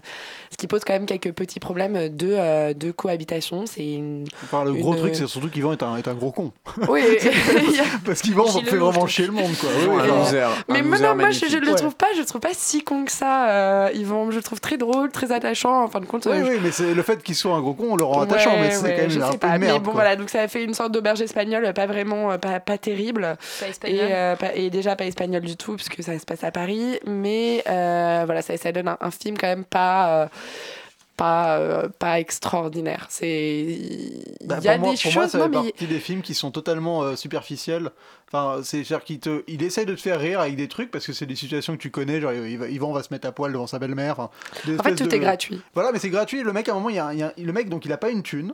Ce 0.52 0.58
qui 0.58 0.68
pose 0.68 0.84
quand 0.86 0.94
même 0.94 1.06
quelques 1.08 1.32
petits 1.32 1.60
problèmes 1.60 2.10
de, 2.10 2.74
de 2.74 2.92
cohabitation. 2.92 3.66
C'est 3.66 3.94
une. 3.94 4.26
Enfin, 4.44 4.64
le 4.64 4.74
gros 4.74 4.96
truc, 4.96 5.16
c'est 5.16 5.28
surtout 5.28 5.50
qu'Yvan 5.50 5.72
est 5.74 5.84
un, 5.84 5.96
est 5.98 6.08
un 6.08 6.14
gros 6.14 6.32
con. 6.32 6.52
Oui, 6.90 7.02
Parce 8.06 8.22
qu'Yvan 8.22 8.46
Gilles 8.48 8.66
fait 8.66 8.78
vraiment 8.78 9.08
chier 9.08 9.26
le 9.26 9.32
monde, 9.32 9.52
quoi. 9.60 9.70
Ouais. 9.70 10.44
Mais 10.70 10.82
non, 10.82 11.16
moi, 11.16 11.32
je, 11.32 11.46
je 11.48 11.58
le 11.58 11.76
trouve 11.76 11.96
pas, 11.96 12.08
je 12.16 12.20
le 12.20 12.26
trouve 12.26 12.42
pas 12.42 12.54
si 12.54 12.84
con 12.84 13.06
que 13.06 13.12
ça. 13.12 13.50
Euh, 13.50 13.90
Yvan, 13.94 14.32
je 14.32 14.38
le 14.38 14.44
trouve 14.44 14.60
très 14.60 14.78
drôle, 14.78 15.12
très 15.12 15.32
attachant. 15.32 15.84
En 15.84 15.88
fin 15.88 16.00
de 16.00 16.06
compte, 16.06 16.26
Oui, 16.26 16.38
euh, 16.38 16.48
oui, 16.48 16.60
mais 16.62 16.72
c'est 16.72 16.94
le 16.94 17.02
fait 17.04 17.22
qu'il 17.24 17.36
soit 17.36 17.54
un 17.54 17.62
gros 17.62 17.74
con, 17.74 17.88
on 17.92 17.96
le 17.96 18.04
rend 18.04 18.22
attachant, 18.22 18.52
Ouais, 18.52 18.62
mais 18.62 18.72
c'est 18.72 18.84
ouais, 18.84 18.96
quand 18.96 19.08
même 19.10 19.24
un 19.24 19.38
peu 19.38 19.48
merde. 19.48 19.60
Mais 19.62 19.80
bon, 19.80 19.84
quoi. 19.86 19.94
voilà, 19.94 20.16
donc 20.16 20.30
ça 20.30 20.42
a 20.42 20.48
fait 20.48 20.64
une 20.64 20.74
sorte 20.74 20.92
d'auberge 20.92 21.22
espagnole, 21.22 21.72
pas 21.74 21.86
vraiment, 21.86 22.32
euh, 22.32 22.38
pas, 22.38 22.60
pas 22.60 22.78
terrible. 22.78 23.38
Pas 23.60 23.68
espagnol. 23.68 24.00
Et, 24.00 24.14
euh, 24.14 24.70
déjà 24.70 24.96
pas 24.96 25.06
espagnol 25.06 25.42
du 25.42 25.56
tout, 25.56 25.76
puisque 25.76 26.02
ça 26.04 26.18
se 26.18 26.26
passe 26.26 26.44
à 26.44 26.52
Paris. 26.52 27.00
Mais 27.06 27.64
euh, 27.70 28.24
voilà, 28.26 28.42
ça, 28.42 28.58
ça 28.58 28.72
donne 28.72 28.88
un, 28.88 28.98
un 29.00 29.12
film 29.12 29.38
quand 29.38 29.48
même 29.48 29.66
pas. 29.66 30.30
Pas, 31.18 31.58
euh, 31.60 31.88
pas 32.00 32.20
extraordinaire. 32.20 33.08
C'est 33.10 33.62
il 33.64 34.24
Bah, 34.46 34.60
y 34.62 34.68
a 34.68 34.78
moi, 34.78 34.92
des 34.92 34.98
pour 35.02 35.14
moi, 35.14 35.24
choses 35.24 35.32
ça 35.32 35.38
non, 35.38 35.44
fait 35.46 35.50
mais 35.50 35.72
partie 35.72 35.88
des 35.88 36.00
films 36.00 36.22
qui 36.22 36.34
sont 36.34 36.52
totalement 36.52 37.04
euh, 37.04 37.16
superficiels. 37.16 37.92
Enfin, 38.32 38.62
c'est 38.64 38.84
c'est-à-dire 38.84 39.06
qu'il 39.06 39.20
te, 39.20 39.44
il 39.48 39.62
essaye 39.64 39.86
de 39.86 39.94
te 39.94 40.02
faire 40.02 40.20
rire 40.20 40.40
avec 40.40 40.56
des 40.56 40.68
trucs 40.68 40.90
parce 40.92 41.06
que 41.06 41.14
c'est 41.14 41.26
des 41.28 41.36
situations 41.36 41.74
que 41.74 41.82
tu 41.82 41.92
connais. 41.92 42.20
Genre, 42.20 42.34
il 42.34 42.58
va, 42.58 42.68
Yvan 42.68 42.92
va 42.92 43.04
se 43.04 43.14
mettre 43.14 43.28
à 43.28 43.32
poil 43.32 43.52
devant 43.54 43.68
sa 43.68 43.78
belle-mère. 43.80 44.20
enfin, 44.20 44.30
En 44.80 44.84
fait, 44.84 44.96
tout 44.96 45.14
est 45.14 45.20
gratuit. 45.20 45.62
Voilà, 45.76 45.92
mais 45.92 46.00
c'est 46.00 46.10
gratuit. 46.10 46.42
Le 46.44 46.52
mec, 46.54 46.68
à 46.68 46.72
un 46.72 46.76
moment, 46.76 46.90
il 46.90 46.96
y 46.96 47.00
a, 47.00 47.06
un- 47.08 47.14
il 47.14 47.20
y 47.20 47.24
a 47.24 47.28
un- 47.28 47.34
le 47.44 47.54
mec, 47.54 47.70
donc, 47.70 47.86
il 47.86 47.92
a 47.94 47.98
pas 47.98 48.10
une 48.10 48.24
thune. 48.24 48.54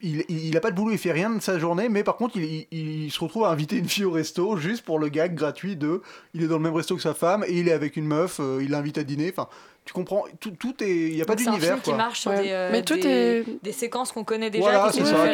Il, 0.00 0.24
il, 0.28 0.46
il 0.46 0.56
a 0.56 0.60
pas 0.60 0.70
de 0.70 0.76
boulot, 0.76 0.92
il 0.92 0.98
fait 0.98 1.10
rien 1.12 1.28
de 1.30 1.40
sa 1.40 1.58
journée, 1.58 1.88
mais 1.88 2.04
par 2.04 2.16
contre, 2.16 2.36
il, 2.36 2.66
il- 2.70 3.04
il 3.04 3.10
se 3.10 3.18
retrouve 3.20 3.44
à 3.44 3.48
inviter 3.50 3.76
une 3.76 3.88
fille 3.88 4.04
au 4.04 4.12
resto 4.12 4.56
juste 4.56 4.84
pour 4.84 4.98
le 5.00 5.08
gag 5.08 5.34
gratuit 5.34 5.74
de. 5.76 6.02
Il 6.34 6.42
est 6.44 6.46
dans 6.46 6.56
le 6.56 6.62
même 6.62 6.74
resto 6.74 6.94
que 6.96 7.02
sa 7.02 7.14
femme 7.14 7.44
et 7.48 7.58
il 7.58 7.68
est 7.68 7.72
avec 7.72 7.96
une 7.96 8.06
meuf, 8.06 8.38
euh, 8.40 8.60
il 8.62 8.70
l'invite 8.70 8.96
à 8.98 9.02
dîner. 9.02 9.32
Enfin, 9.36 9.48
tu 9.84 9.92
comprends, 9.92 10.24
tout, 10.40 10.52
tout 10.52 10.74
est. 10.82 10.88
Il 10.90 11.16
y 11.16 11.22
a 11.22 11.24
pas 11.24 11.34
d'univers. 11.34 11.76
qui 11.82 11.90
quoi. 11.90 11.96
marche 11.96 12.20
sur 12.20 12.30
Ouais. 12.30 12.42
des, 12.42 12.50
euh, 12.52 12.68
Mais 12.72 12.82
tout 12.82 12.94
des, 12.96 13.08
est- 13.08 13.44
des 13.64 13.72
séquences 13.72 14.12
qu'on 14.12 14.22
connaît 14.24 14.48
déjà, 14.50 14.62
Voilà, 14.70 14.86
qui 14.90 14.98
c'est 14.98 15.04
sont 15.04 15.16
ça. 15.16 15.24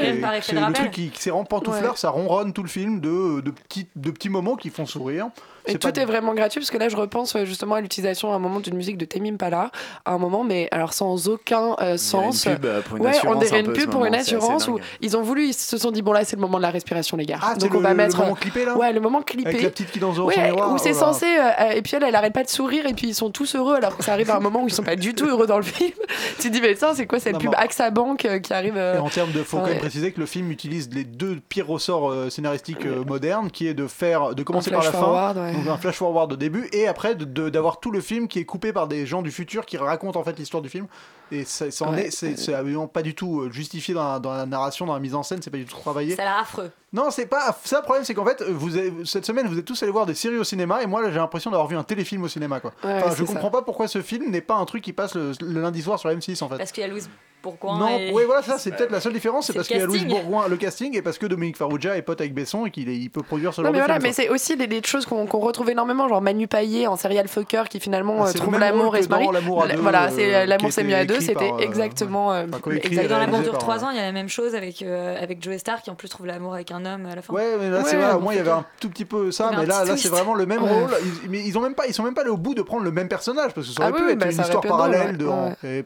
C'est 0.41 0.53
de 0.53 0.57
le 0.59 0.65
rappel. 0.65 0.75
truc 0.75 0.91
qui, 0.93 1.11
c'est 1.15 1.31
vraiment 1.31 1.45
pantoufleur, 1.45 1.93
Ouais. 1.93 1.97
ça 1.99 2.11
ronronne 2.11 2.53
tout 2.53 2.63
le 2.63 2.69
film 2.69 3.01
de, 3.01 3.41
de, 3.43 3.51
petits, 3.51 3.87
de 3.95 4.11
petits 4.11 4.31
moments 4.31 4.57
qui 4.57 4.71
font 4.71 4.87
sourire. 4.87 5.29
Et 5.71 5.75
tout 5.77 5.93
pas- 5.93 6.01
est 6.01 6.05
vraiment 6.07 6.33
gratuit 6.33 6.61
parce 6.61 6.71
que 6.71 6.79
là 6.79 6.89
je 6.89 6.97
repense 6.97 7.37
euh, 7.37 7.45
justement 7.45 7.75
à 7.75 7.83
l'utilisation 7.83 8.33
à 8.33 8.37
un 8.37 8.39
moment 8.39 8.59
d'une 8.59 8.75
musique 8.75 8.97
de 8.97 9.05
Tame 9.05 9.27
Impala 9.27 9.71
à 10.07 10.13
un 10.13 10.17
moment 10.17 10.43
mais 10.43 10.67
alors 10.71 10.95
sans 10.95 11.29
aucun 11.29 11.77
euh, 11.83 11.99
sens. 11.99 12.47
une 12.47 12.55
pub, 12.55 12.65
euh, 12.65 12.81
pour 12.81 12.97
une 12.97 13.03
ouais, 13.03 13.11
assurance, 13.11 13.37
on 13.37 13.39
dirait 13.39 13.57
un 13.59 13.65
une 13.65 13.73
pub 13.75 13.91
pour 13.91 14.07
une 14.07 14.13
moment, 14.13 14.23
assurance 14.23 14.67
où 14.69 14.79
ils 15.03 15.15
ont 15.15 15.21
voulu 15.21 15.49
ils 15.49 15.53
se 15.53 15.77
sont 15.77 15.91
dit 15.91 16.01
bon 16.01 16.13
là 16.13 16.25
c'est 16.25 16.37
le 16.37 16.41
moment 16.41 16.57
de 16.57 16.63
la 16.63 16.71
respiration 16.71 17.19
les 17.19 17.27
gars. 17.27 17.39
Ah, 17.43 17.55
Donc 17.55 17.71
le, 17.73 17.77
on 17.77 17.81
va 17.83 17.91
le 17.91 17.97
mettre 17.97 18.17
moment 18.19 18.35
clippé 18.35 18.65
là 18.65 18.79
Ouais, 18.79 18.95
le 18.95 19.01
moment 19.01 19.21
clippé. 19.21 19.47
Avec 19.51 19.63
la 19.63 19.69
petite 19.69 19.91
qui 19.91 19.99
danse 19.99 20.17
Ouais, 20.17 20.37
son 20.37 20.41
miroir. 20.41 20.73
où 20.73 20.79
c'est 20.79 20.93
oh 20.93 21.01
censé 21.01 21.27
et 21.75 21.83
puis 21.83 21.97
elle 21.97 22.05
elle 22.05 22.15
arrête 22.17 22.33
pas 22.33 22.45
de 22.45 22.49
sourire 22.49 22.87
et 22.87 22.95
puis 22.95 23.09
ils 23.09 23.15
sont 23.15 23.31
tous 23.31 23.55
heureux 23.55 23.75
alors 23.75 23.95
que 23.95 24.03
ça 24.03 24.15
arrive 24.15 24.31
à 24.31 24.38
un 24.39 24.43
moment 24.43 24.63
où 24.63 24.69
ils 24.69 24.73
sont 24.75 24.83
pas 24.83 24.97
du 24.97 25.15
tout 25.15 25.27
heureux 25.27 25.47
dans 25.47 25.57
le 25.59 25.63
film. 25.63 25.93
tu 26.41 26.49
te 26.49 26.53
dis 26.53 26.61
mais 26.61 26.75
ça 26.75 26.95
c'est 26.95 27.07
quoi 27.07 27.21
cette 27.21 27.35
Non, 27.35 27.39
pub 27.39 27.51
mais- 27.51 27.57
AXA 27.57 27.91
Bank 27.91 28.25
euh, 28.25 28.39
qui 28.39 28.53
arrive 28.53 28.77
euh, 28.77 28.97
Et 28.97 28.99
en 28.99 29.09
termes 29.09 29.33
de, 29.33 29.43
faut 29.43 29.59
quand 29.59 29.67
même 29.67 29.79
préciser 29.79 30.13
que 30.13 30.21
le 30.21 30.27
film 30.27 30.51
utilise 30.51 30.89
les 30.93 31.05
deux 31.05 31.37
pires 31.49 31.67
ressorts 31.67 32.11
euh, 32.11 32.31
scénaristiques 32.31 32.87
euh, 32.87 33.05
modernes, 33.05 33.51
qui 33.51 33.67
est 33.67 33.75
de 33.75 33.87
faire, 33.87 34.35
de 34.35 34.43
commencer 34.43 34.71
par 34.71 34.81
la 34.83 34.87
fin, 34.87 34.99
flash-forward, 34.99 35.37
ouais. 35.39 35.53
donc 35.53 35.67
un 35.67 35.77
flash 35.77 35.97
forward 35.97 36.33
au 36.33 36.37
début, 36.37 36.69
et 36.73 36.87
après 36.89 37.15
de- 37.15 37.25
de- 37.25 37.49
d'avoir 37.51 37.81
tout 37.81 37.91
le 37.91 38.01
film 38.01 38.29
qui 38.29 38.39
est 38.39 38.45
coupé 38.45 38.73
par 38.73 38.89
des 38.89 39.05
gens 39.07 39.23
du 39.23 39.31
futur 39.31 39.67
qui 39.67 39.77
racontent 39.77 40.19
en 40.19 40.25
fait 40.25 40.39
l'histoire 40.39 40.63
du 40.63 40.69
film. 40.69 40.87
Et 41.31 41.45
ça, 41.45 41.71
ça 41.71 41.85
en 41.87 41.93
Ouais. 41.93 42.07
est, 42.07 42.11
c'est 42.11 42.35
pas 42.93 43.03
du 43.03 43.15
tout 43.15 43.51
justifié 43.51 43.93
dans 43.93 44.13
la, 44.15 44.19
dans 44.19 44.33
la 44.33 44.47
narration, 44.47 44.87
dans 44.87 44.95
la 44.95 44.99
mise 45.01 45.15
en 45.15 45.23
scène, 45.23 45.41
c'est 45.43 45.51
pas 45.51 45.59
du 45.59 45.67
tout 45.67 45.77
travaillé. 45.77 46.15
Ça 46.17 46.23
a 46.23 46.25
l'air 46.25 46.39
affreux. 46.39 46.71
Non, 46.91 47.11
c'est 47.11 47.27
pas 47.27 47.55
ça. 47.65 47.77
Le 47.77 47.83
problème, 47.83 48.03
c'est 48.03 48.15
qu'en 48.15 48.25
fait, 48.25 48.43
vous 48.49 48.75
avez- 48.79 48.91
cette 49.05 49.27
semaine, 49.27 49.47
vous 49.47 49.59
êtes 49.59 49.67
tous 49.67 49.83
allés 49.83 49.93
voir 49.93 50.07
des 50.07 50.15
séries 50.15 50.39
au 50.39 50.45
cinéma, 50.45 50.83
et 50.83 50.87
moi, 50.87 51.03
là, 51.03 51.11
j'ai 51.11 51.19
l'impression 51.19 51.51
d'avoir 51.51 51.69
vu 51.69 51.77
un 51.77 51.83
téléfilm 51.83 52.23
au 52.25 52.29
cinéma, 52.29 52.61
quoi. 52.61 52.73
Ouais, 52.83 52.95
Enfin, 52.95 53.11
c'est 53.11 53.19
je 53.19 53.27
ça. 53.27 53.33
comprends 53.35 53.51
pas 53.51 53.61
pourquoi 53.61 53.89
ce 53.89 54.01
film 54.01 54.28
n'est 54.29 54.41
pas 54.41 54.55
un 54.55 54.65
truc 54.65 54.83
qui 54.83 54.93
passe 54.93 55.15
le, 55.15 55.33
lundi 55.41 55.83
soir 55.83 55.99
sur 55.99 56.11
M6, 56.11 56.43
en 56.43 56.49
fait. 56.49 56.59
Parce 56.59 56.73
qu'il 56.73 56.83
y 56.83 56.85
a 56.85 56.89
Louise 56.89 57.09
Bourgoin. 57.43 57.79
Non, 57.79 57.99
et... 57.99 58.11
oui, 58.13 58.23
voilà, 58.27 58.43
ça, 58.43 58.59
c'est 58.59 58.71
peut-être 58.71 58.91
la 58.91 59.01
seule 59.01 59.13
différence, 59.13 59.47
c'est 59.47 59.53
parce 59.53 59.69
qu'il 59.69 59.79
y 59.79 59.83
a 59.83 59.87
casting. 59.87 60.09
Bourgoin, 60.09 60.49
le 60.49 60.57
casting, 60.57 60.97
et 60.97 61.03
parce 61.03 61.19
que 61.19 61.27
Dominique 61.27 61.57
Farrugia 61.57 61.97
est 61.97 62.03
pote 62.03 62.21
avec 62.21 62.35
Besson 62.35 62.67
et 62.67 62.71
qu'il 62.71 62.89
il 62.89 63.11
peut 63.11 63.23
produire 63.23 63.55
ce 63.55 63.61
Non 63.61 63.67
genre 63.67 63.73
mais 63.73 63.79
de 63.79 63.85
voilà, 63.85 63.95
film. 64.01 64.09
mais 64.09 64.13
c'est 64.13 64.29
aussi 64.29 64.57
des, 64.57 64.67
des 64.67 64.83
choses 64.85 65.07
qu'on 65.07 65.27
qu'on 65.27 65.39
retrouve 65.41 65.71
énormément, 65.71 66.09
genre 66.09 66.21
Manu 66.21 66.47
Payet 66.49 66.87
en 66.87 66.97
serial 66.97 67.29
fucker 67.29 67.65
qui 67.71 67.81
finalement 67.81 68.25
Ah, 68.25 68.29
euh, 68.29 68.33
trouve 68.33 68.59
l'amour 68.59 68.97
et 68.97 69.03
se 69.03 69.09
marie. 69.09 69.29
voilà, 69.79 70.11
c'est 70.11 70.35
euh, 70.35 70.39
euh, 70.43 70.47
l'amour 70.47 70.71
était 70.71 70.85
mieux 70.85 70.95
à 70.97 71.05
deux, 71.05 71.21
c'était 71.21 71.51
euh, 71.53 71.59
exactement. 71.59 72.33
euh, 72.33 72.47
enfin, 72.53 73.07
dans 73.09 73.19
l'amour 73.19 73.41
dure 73.41 73.53
par, 73.53 73.61
3 73.61 73.83
euh, 73.83 73.87
ans, 73.87 73.91
il 73.91 73.97
y 73.97 74.01
a 74.01 74.05
la 74.05 74.13
même 74.13 74.29
chose 74.29 74.55
avec, 74.55 74.83
euh, 74.83 75.17
avec 75.23 75.43
Joe 75.43 75.57
Star 75.59 75.83
qui 75.83 75.91
en 75.91 75.95
plus 75.95 76.09
trouve 76.09 76.27
l'amour 76.27 76.55
avec 76.55 76.71
un 76.71 76.85
homme 76.85 77.07
à 77.07 77.15
la 77.15 77.23
fin. 77.23 77.33
Ouais, 77.33 77.57
mais 77.61 77.71
là, 77.71 77.83
c'est 77.85 77.97
vrai, 77.97 78.13
au 78.15 78.21
moins, 78.21 78.33
il 78.35 78.37
y 78.37 78.41
avait 78.41 78.51
un 78.51 78.65
tout 78.81 78.89
petit 78.91 79.05
peu 79.05 79.31
ça, 79.31 79.51
mais 79.57 79.67
là, 79.67 79.85
c'est 79.97 80.09
vraiment 80.09 80.35
le 80.35 80.47
même 80.47 80.63
rôle. 80.63 80.91
Ils, 81.25 81.31
mais 81.31 81.43
ils 81.45 81.57
ont 81.59 81.63
même 81.63 81.75
pas, 81.75 81.87
ils 81.87 81.95
sont 81.95 82.03
même 82.03 82.15
pas 82.15 82.23
allés 82.23 82.31
au 82.31 82.37
bout 82.37 82.55
de 82.55 82.63
prendre 82.63 82.83
le 82.85 82.91
même 82.93 83.09
personnage, 83.09 83.53
parce 83.55 83.67
que 83.69 83.73
ça 83.73 83.83
Ah 83.85 83.91
aurait 83.91 84.01
oui, 84.01 84.07
pu 84.07 84.13
être 84.25 84.33
une 84.35 84.41
histoire 84.41 84.61
parallèle, 84.63 85.19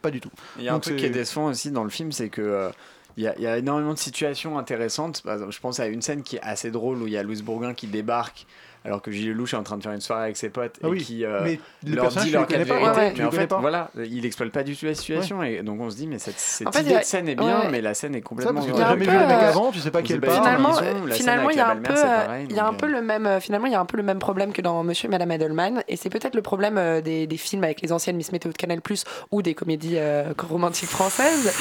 pas 0.00 0.10
du 0.10 0.20
tout. 0.20 0.30
Il 0.58 0.64
y 0.64 0.68
a 0.68 0.74
un 0.74 0.78
truc 0.80 0.96
qui 0.96 1.06
est 1.06 1.10
décevant 1.10 1.41
aussi 1.46 1.70
dans 1.70 1.84
le 1.84 1.90
film, 1.90 2.12
c'est 2.12 2.28
que 2.28 2.42
euh, 2.42 2.70
il 3.16 3.24
y, 3.24 3.46
a, 3.46 3.58
énormément 3.58 3.92
de 3.92 3.98
situations 3.98 4.58
intéressantes. 4.58 5.22
Je 5.26 5.60
pense 5.60 5.80
à 5.80 5.86
une 5.86 6.00
scène 6.00 6.22
qui 6.22 6.36
est 6.36 6.42
assez 6.42 6.70
drôle 6.70 7.02
où 7.02 7.06
il 7.06 7.12
y 7.12 7.18
a 7.18 7.22
Louis 7.22 7.42
Bourgoin 7.42 7.74
qui 7.74 7.86
débarque 7.86 8.46
alors 8.84 9.02
que 9.02 9.10
Gilles 9.10 9.30
Lelouch 9.32 9.54
est 9.54 9.56
en 9.56 9.62
train 9.62 9.76
de 9.76 9.82
faire 9.82 9.92
une 9.92 10.00
soirée 10.00 10.24
avec 10.24 10.36
ses 10.36 10.48
potes 10.50 10.76
Ah 10.82 10.86
et 10.86 10.90
oui, 10.90 10.98
qui 11.02 11.24
euh, 11.24 11.40
mais 11.44 11.60
le 11.86 11.94
leur 11.96 12.08
dit 12.08 12.30
leur 12.30 12.46
cas 12.46 12.58
de 12.58 12.64
pas, 12.64 12.74
vérité. 12.78 12.98
ouais, 13.00 13.12
tu 13.12 13.20
mais 13.20 13.26
en 13.26 13.30
fait, 13.30 13.46
pas. 13.46 13.58
voilà, 13.58 13.90
il 13.96 14.24
exploite 14.26 14.50
pas 14.50 14.62
du 14.62 14.76
tout 14.76 14.86
la 14.86 14.94
situation 14.94 15.42
et 15.42 15.62
donc 15.62 15.80
on 15.80 15.90
se 15.90 15.96
dit 15.96 16.06
mais 16.06 16.18
cette, 16.18 16.38
cette 16.38 16.66
En 16.68 16.72
fait, 16.72 16.80
idée 16.82 16.94
a- 16.94 17.00
de 17.00 17.04
scène 17.04 17.28
est 17.28 17.34
bien, 17.34 17.60
ouais. 17.62 17.68
mais 17.70 17.80
la 17.80 17.94
scène 17.94 18.14
est 18.14 18.18
Ça, 18.18 18.24
complètement. 18.24 18.54
parce 18.54 18.66
que 18.66 18.72
un 18.72 18.76
jamais 18.88 19.04
vu 19.04 19.12
le 19.12 19.18
mec 19.26 19.30
euh, 19.42 19.48
avant, 19.48 19.70
tu 19.72 19.78
sais 19.78 19.90
pas 19.90 20.00
on 20.00 20.02
quel 20.02 20.16
sait 20.16 20.20
pas 20.20 20.26
part. 20.28 20.36
finalement, 20.44 20.78
euh, 20.78 21.10
finalement, 21.12 21.50
il 21.50 21.56
y 21.56 21.60
a 21.60 21.64
la 21.66 21.70
un 21.70 21.74
belle-mère, 21.76 21.90
peu, 21.92 21.96
c'est 21.96 22.06
euh, 22.06 22.24
pareil, 22.26 22.46
il 22.50 22.56
y 22.56 22.58
a 22.58 22.64
un 22.66 22.70
donc, 22.70 22.80
peu 22.80 22.86
euh, 22.86 22.90
le 22.90 23.02
même, 23.02 23.26
euh, 23.26 23.40
finalement, 23.40 23.66
il 23.66 23.72
y 23.72 23.76
a 23.76 23.80
un 23.80 23.84
peu 23.86 23.96
le 23.96 24.02
même 24.02 24.18
problème 24.18 24.52
que 24.52 24.62
dans 24.62 24.82
Monsieur 24.82 25.06
et 25.08 25.10
Madame 25.10 25.30
Edelman, 25.32 25.82
et 25.88 25.96
c'est 25.96 26.10
peut-être 26.10 26.34
le 26.34 26.42
problème 26.42 26.76
euh, 26.78 27.00
des, 27.00 27.26
des 27.26 27.36
films 27.36 27.64
avec 27.64 27.80
les 27.82 27.92
anciennes 27.92 28.16
Miss 28.16 28.32
Météo 28.32 28.50
de 28.52 28.56
Canal+ 28.56 28.80
ou 29.30 29.42
des 29.42 29.54
comédies 29.54 29.96
euh, 29.98 30.32
romantiques 30.48 30.88
françaises. 30.88 31.52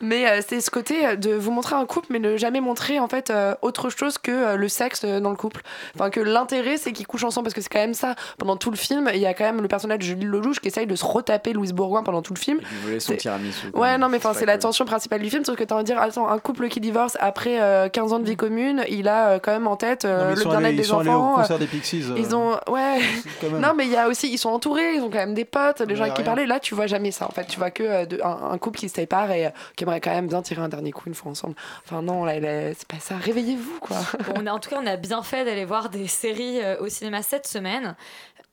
Mais 0.00 0.26
euh, 0.28 0.40
c'est 0.46 0.60
ce 0.60 0.70
côté 0.70 1.06
euh, 1.06 1.16
de 1.16 1.32
vous 1.32 1.50
montrer 1.50 1.74
un 1.76 1.84
couple, 1.84 2.06
mais 2.10 2.18
ne 2.18 2.36
jamais 2.36 2.60
montrer 2.60 2.98
en 3.00 3.08
fait 3.08 3.30
euh, 3.30 3.54
autre 3.62 3.90
chose 3.90 4.18
que 4.18 4.30
euh, 4.30 4.56
le 4.56 4.68
sexe 4.68 5.02
euh, 5.04 5.20
dans 5.20 5.30
le 5.30 5.36
couple. 5.36 5.60
Enfin, 5.94 6.10
que 6.10 6.20
l'intérêt 6.20 6.59
c'est 6.76 6.92
qu'ils 6.92 7.06
couchent 7.06 7.24
ensemble 7.24 7.44
parce 7.44 7.54
que 7.54 7.60
c'est 7.60 7.68
quand 7.68 7.78
même 7.80 7.94
ça. 7.94 8.14
Pendant 8.38 8.56
tout 8.56 8.70
le 8.70 8.76
film, 8.76 9.10
il 9.14 9.20
y 9.20 9.26
a 9.26 9.34
quand 9.34 9.44
même 9.44 9.60
le 9.60 9.68
personnage 9.68 9.98
de 9.98 10.04
Julie 10.04 10.26
Lelouch 10.26 10.60
qui 10.60 10.68
essaye 10.68 10.86
de 10.86 10.94
se 10.96 11.04
retaper 11.04 11.52
Louise 11.52 11.72
Bourgoin 11.72 12.02
pendant 12.02 12.22
tout 12.22 12.34
le 12.34 12.38
film. 12.38 12.58
Il 12.72 12.78
voulait 12.78 13.00
son 13.00 13.14
tiramisu. 13.16 13.68
Ouais, 13.74 13.98
non, 13.98 14.08
mais 14.08 14.18
enfin, 14.18 14.32
c'est 14.34 14.46
la 14.46 14.54
cool. 14.54 14.62
tension 14.62 14.84
principale 14.84 15.20
du 15.22 15.30
film, 15.30 15.44
sauf 15.44 15.56
que 15.56 15.64
t'as 15.64 15.74
envie 15.74 15.84
de 15.84 15.88
dire, 15.88 16.00
attends, 16.00 16.28
un 16.28 16.38
couple 16.38 16.68
qui 16.68 16.80
divorce 16.80 17.16
après 17.20 17.60
euh, 17.60 17.88
15 17.88 18.12
ans 18.12 18.18
de 18.18 18.24
vie 18.24 18.36
commune, 18.36 18.84
il 18.88 19.08
a 19.08 19.28
euh, 19.30 19.38
quand 19.38 19.52
même 19.52 19.66
en 19.66 19.76
tête 19.76 20.04
euh, 20.04 20.34
Non, 20.34 20.36
le 20.36 20.44
bien-être 20.50 20.72
ils 20.72 20.76
des 20.76 20.82
sont 20.84 20.98
allés 21.00 21.10
au 21.10 21.12
enfants. 21.14 21.34
concert 21.36 21.58
des 21.58 21.66
Pixies. 21.66 22.04
euh, 22.10 22.14
Ils 22.16 22.34
ont, 22.34 22.52
ouais. 22.68 23.00
Non, 23.60 23.72
mais 23.76 23.86
il 23.86 23.90
y 23.92 23.96
a 23.96 24.08
aussi, 24.08 24.30
ils 24.32 24.38
sont 24.38 24.50
entourés, 24.50 24.94
ils 24.96 25.00
ont 25.02 25.10
quand 25.10 25.18
même 25.18 25.34
des 25.34 25.44
potes, 25.44 25.82
des 25.82 25.96
gens 25.96 26.02
avec 26.04 26.14
qui 26.14 26.22
parler. 26.22 26.46
Là, 26.46 26.60
tu 26.60 26.74
vois 26.74 26.86
jamais 26.86 27.10
ça. 27.10 27.26
En 27.26 27.30
fait, 27.32 27.46
tu 27.46 27.58
vois 27.58 27.70
que 27.70 27.82
euh, 27.82 28.06
de- 28.06 28.20
un, 28.22 28.50
un 28.52 28.58
couple 28.58 28.78
qui 28.78 28.88
se 28.88 28.94
sépare 28.94 29.30
et 29.32 29.46
euh, 29.46 29.50
qui 29.76 29.84
aimerait 29.84 30.00
quand 30.00 30.10
même 30.10 30.26
bien 30.28 30.42
tirer 30.42 30.62
un 30.62 30.68
dernier 30.68 30.92
coup 30.92 31.04
une 31.06 31.14
fois 31.14 31.30
ensemble. 31.30 31.54
Enfin, 31.86 32.02
non, 32.02 32.24
là, 32.24 32.38
là, 32.40 32.74
c'est 32.76 32.86
pas 32.88 32.98
ça. 33.00 33.14
Réveillez-vous, 33.16 33.78
quoi. 33.80 33.96
Bon, 34.26 34.34
on 34.42 34.46
a, 34.46 34.52
en 34.52 34.58
tout 34.58 34.70
cas, 34.70 34.78
on 34.82 34.86
a 34.86 34.96
bien 34.96 35.22
fait 35.22 35.44
d'aller 35.44 35.64
voir 35.64 35.88
des 35.90 36.06
séries 36.06 36.49
euh, 36.58 36.80
au 36.80 36.88
cinéma 36.88 37.22
cette 37.22 37.46
semaine. 37.46 37.94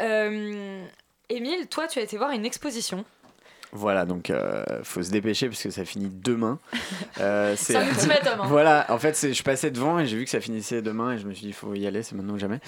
Euh, 0.02 0.86
Émile, 1.30 1.68
toi, 1.68 1.88
tu 1.88 2.00
as 2.00 2.04
été 2.04 2.18
voir 2.18 2.32
une 2.32 2.46
exposition. 2.46 3.04
Voilà, 3.74 4.06
donc 4.06 4.30
euh, 4.30 4.64
faut 4.84 5.04
se 5.04 5.12
dépêcher 5.12 5.50
parce 5.50 5.62
que 5.62 5.70
ça 5.72 5.84
finit 5.86 6.10
demain. 6.10 6.60
Euh, 7.20 7.56
C'est 7.58 7.76
un 7.76 7.88
ultimatum, 7.88 8.42
hein. 8.42 8.46
Voilà, 8.48 8.86
en 8.90 9.00
fait, 9.00 9.34
je 9.34 9.42
passais 9.42 9.72
devant 9.72 9.98
et 9.98 10.06
j'ai 10.06 10.16
vu 10.18 10.24
que 10.24 10.30
ça 10.30 10.40
finissait 10.40 10.84
demain 10.84 11.14
et 11.14 11.18
je 11.18 11.26
me 11.26 11.34
suis 11.34 11.42
dit, 11.42 11.48
il 11.48 11.54
faut 11.54 11.74
y 11.74 11.88
aller, 11.88 12.04
c'est 12.04 12.14
maintenant 12.14 12.36
ou 12.36 12.38
jamais. 12.38 12.60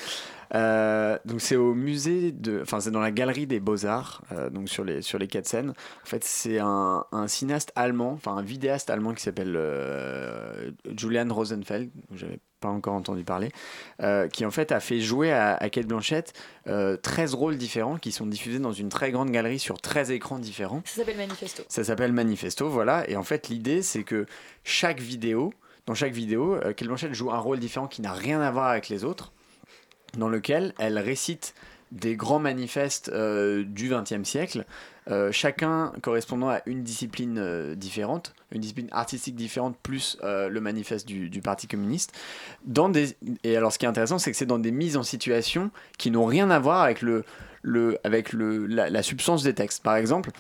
Euh, 0.56 1.20
donc 1.24 1.40
c'est 1.40 1.56
au 1.56 1.76
musée 1.76 2.32
de, 2.32 2.60
enfin 2.64 2.80
c'est 2.80 2.90
dans 2.90 3.00
la 3.00 3.12
galerie 3.12 3.46
des 3.46 3.60
beaux 3.60 3.86
arts, 3.86 4.24
donc 4.50 4.70
sur 4.70 4.84
les 4.84 5.04
sur 5.04 5.20
les 5.20 5.28
quatre 5.28 5.46
scènes. 5.46 5.70
En 5.70 6.06
fait, 6.06 6.24
c'est 6.24 6.58
un, 6.58 7.06
un 7.12 7.28
cinéaste 7.28 7.72
allemand, 7.76 8.14
enfin 8.14 8.36
un 8.36 8.42
vidéaste 8.42 8.90
allemand 8.90 9.14
qui 9.14 9.22
s'appelle 9.22 9.56
Julian 10.98 11.32
Rosenfeld, 11.32 11.92
j'avais 12.16 12.40
pas 12.60 12.70
encore 12.70 12.94
entendu 12.94 13.24
parler, 13.24 13.52
euh, 14.02 14.28
qui 14.28 14.46
en 14.46 14.52
fait 14.52 14.72
a 14.72 14.80
fait 14.80 15.00
jouer 15.00 15.32
à, 15.32 15.56
à 15.56 15.70
Kate 15.70 15.88
Blanchett 15.88 16.34
euh, 16.68 16.98
13 16.98 17.34
rôles 17.34 17.58
différents 17.58 17.98
qui 17.98 18.12
sont 18.12 18.26
diffusés 18.26 18.60
dans 18.60 18.72
une 18.72 18.90
très 18.90 19.12
grande 19.12 19.32
galerie 19.32 19.60
sur 19.60 19.80
13 19.82 20.12
écrans 20.12 20.40
différents. 20.40 20.82
Ça 20.86 20.98
s'appelle 20.98 21.18
Manifesto. 21.18 21.64
Ça 21.68 21.84
s'appelle 21.84 22.14
Manifesto, 22.14 22.70
voilà. 22.70 23.10
Et 23.10 23.16
en 23.16 23.24
fait, 23.24 23.50
l'idée, 23.50 23.82
c'est 23.82 24.04
que 24.04 24.26
chaque 24.64 25.00
vidéo, 25.00 25.54
dans 25.86 25.96
chaque 25.96 26.14
vidéo, 26.14 26.56
euh, 26.56 26.74
Kate 26.74 26.88
Blanchett 26.88 27.14
joue 27.14 27.32
un 27.32 27.40
rôle 27.40 27.60
différent 27.60 27.88
qui 27.88 28.02
n'a 28.02 28.14
rien 28.14 28.42
à 28.42 28.52
voir 28.52 28.68
avec 28.68 28.90
les 28.90 29.04
autres, 29.04 29.32
dans 30.18 30.30
lequel 30.30 30.74
elle 30.80 31.00
récite 31.00 31.54
des 31.92 32.16
grands 32.16 32.40
manifestes 32.40 33.10
euh, 33.10 33.64
du 33.64 33.90
XXe 33.90 34.28
siècle, 34.28 34.66
euh, 35.10 35.32
chacun 35.32 35.92
correspondant 36.02 36.50
à 36.50 36.62
une 36.66 36.84
discipline 36.84 37.38
euh, 37.40 37.76
différente, 37.76 38.36
une 38.52 38.62
discipline 38.62 38.90
artistique 38.92 39.36
différente, 39.36 39.76
plus 39.82 40.18
le 40.22 40.60
manifeste 40.60 41.08
du, 41.08 41.42
Parti 41.42 41.68
communiste. 41.68 42.14
Dans 42.66 42.90
des... 42.90 43.16
Et 43.44 43.56
alors, 43.56 43.72
ce 43.72 43.80
qui 43.80 43.86
est 43.86 43.90
intéressant, 43.90 44.20
c'est 44.20 44.32
que 44.32 44.38
c'est 44.38 44.46
dans 44.46 44.60
des 44.60 44.72
mises 44.72 44.98
en 44.98 45.04
situation 45.04 45.72
qui 45.98 46.12
n'ont 46.12 46.26
rien 46.26 46.50
à 46.50 46.60
voir 46.60 46.82
avec, 46.82 47.02
le, 47.02 47.24
le, 47.62 47.98
avec 48.04 48.34
le, 48.34 48.66
la, 48.66 49.04
substance 49.04 49.44
des 49.44 49.54
textes. 49.54 49.84
Par 49.84 49.96
exemple, 49.96 50.32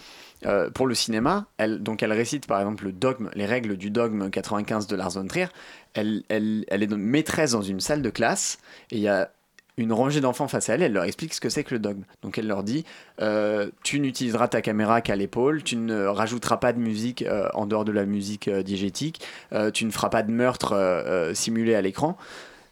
pour 0.73 0.87
le 0.87 0.95
cinéma, 0.95 1.47
elle, 1.57 1.81
donc 1.81 2.03
elle 2.03 2.13
récite 2.13 2.47
par 2.47 2.59
exemple 2.59 2.85
le 2.85 2.91
dogme, 2.91 3.29
les 3.33 3.45
règles 3.45 3.77
du 3.77 3.89
dogme 3.89 4.29
95 4.29 4.87
de 4.87 4.95
Lars 4.95 5.11
von 5.11 5.27
Trier. 5.27 5.47
Elle, 5.93 6.23
elle, 6.29 6.65
elle 6.67 6.83
est 6.83 6.87
maîtresse 6.87 7.51
dans 7.51 7.61
une 7.61 7.79
salle 7.79 8.01
de 8.01 8.09
classe 8.09 8.59
et 8.91 8.97
il 8.97 9.01
y 9.01 9.07
a 9.07 9.31
une 9.79 9.93
rangée 9.93 10.21
d'enfants 10.21 10.47
face 10.47 10.69
à 10.69 10.75
elle, 10.75 10.83
elle 10.83 10.93
leur 10.93 11.03
explique 11.05 11.33
ce 11.33 11.41
que 11.41 11.49
c'est 11.49 11.63
que 11.63 11.73
le 11.73 11.79
dogme. 11.79 12.03
Donc 12.21 12.37
elle 12.37 12.47
leur 12.47 12.63
dit, 12.63 12.85
euh, 13.21 13.69
tu 13.83 13.99
n'utiliseras 13.99 14.47
ta 14.47 14.61
caméra 14.61 15.01
qu'à 15.01 15.15
l'épaule, 15.15 15.63
tu 15.63 15.75
ne 15.75 16.05
rajouteras 16.05 16.57
pas 16.57 16.73
de 16.73 16.79
musique 16.79 17.21
euh, 17.23 17.47
en 17.53 17.65
dehors 17.65 17.85
de 17.85 17.91
la 17.91 18.05
musique 18.05 18.47
euh, 18.47 18.61
diégétique, 18.63 19.21
euh, 19.53 19.71
tu 19.71 19.85
ne 19.85 19.91
feras 19.91 20.09
pas 20.09 20.21
de 20.23 20.31
meurtre 20.31 21.31
simulé 21.33 21.75
à 21.75 21.81
l'écran. 21.81 22.17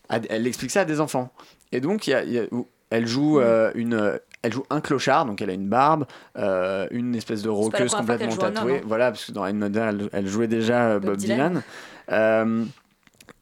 Elle 0.10 0.48
explique 0.48 0.72
ça 0.72 0.82
à 0.82 0.86
des 0.86 1.02
enfants. 1.02 1.32
Et 1.72 1.82
donc 1.82 2.08
y 2.08 2.14
a- 2.14 2.24
il 2.24 2.32
y 2.32 2.40
a- 2.40 2.46
elle 2.90 3.08
joue 3.08 3.40
une... 3.76 4.20
Elle 4.44 4.54
joue 4.54 4.64
un 4.70 4.82
clochard, 4.82 5.26
donc 5.26 5.42
elle 5.42 5.50
a 5.50 5.54
une 5.54 5.68
barbe, 5.68 6.06
euh, 6.38 6.88
une 6.92 7.16
espèce 7.16 7.42
de 7.42 7.50
roqueuse 7.50 7.92
complètement 7.94 8.32
homme, 8.32 8.54
tatouée. 8.54 8.78
hein. 8.78 8.82
Voilà, 8.86 9.12
parce 9.12 9.26
que 9.26 9.32
dans 9.32 9.42
Anne 9.44 9.74
elle, 9.76 10.10
elle 10.14 10.28
jouait 10.28 10.48
déjà 10.48 11.00
Bob 11.00 11.06
Bob, 11.08 11.18
Dylan. 11.18 11.50
Dylan. 11.50 11.64
Euh, 12.12 12.64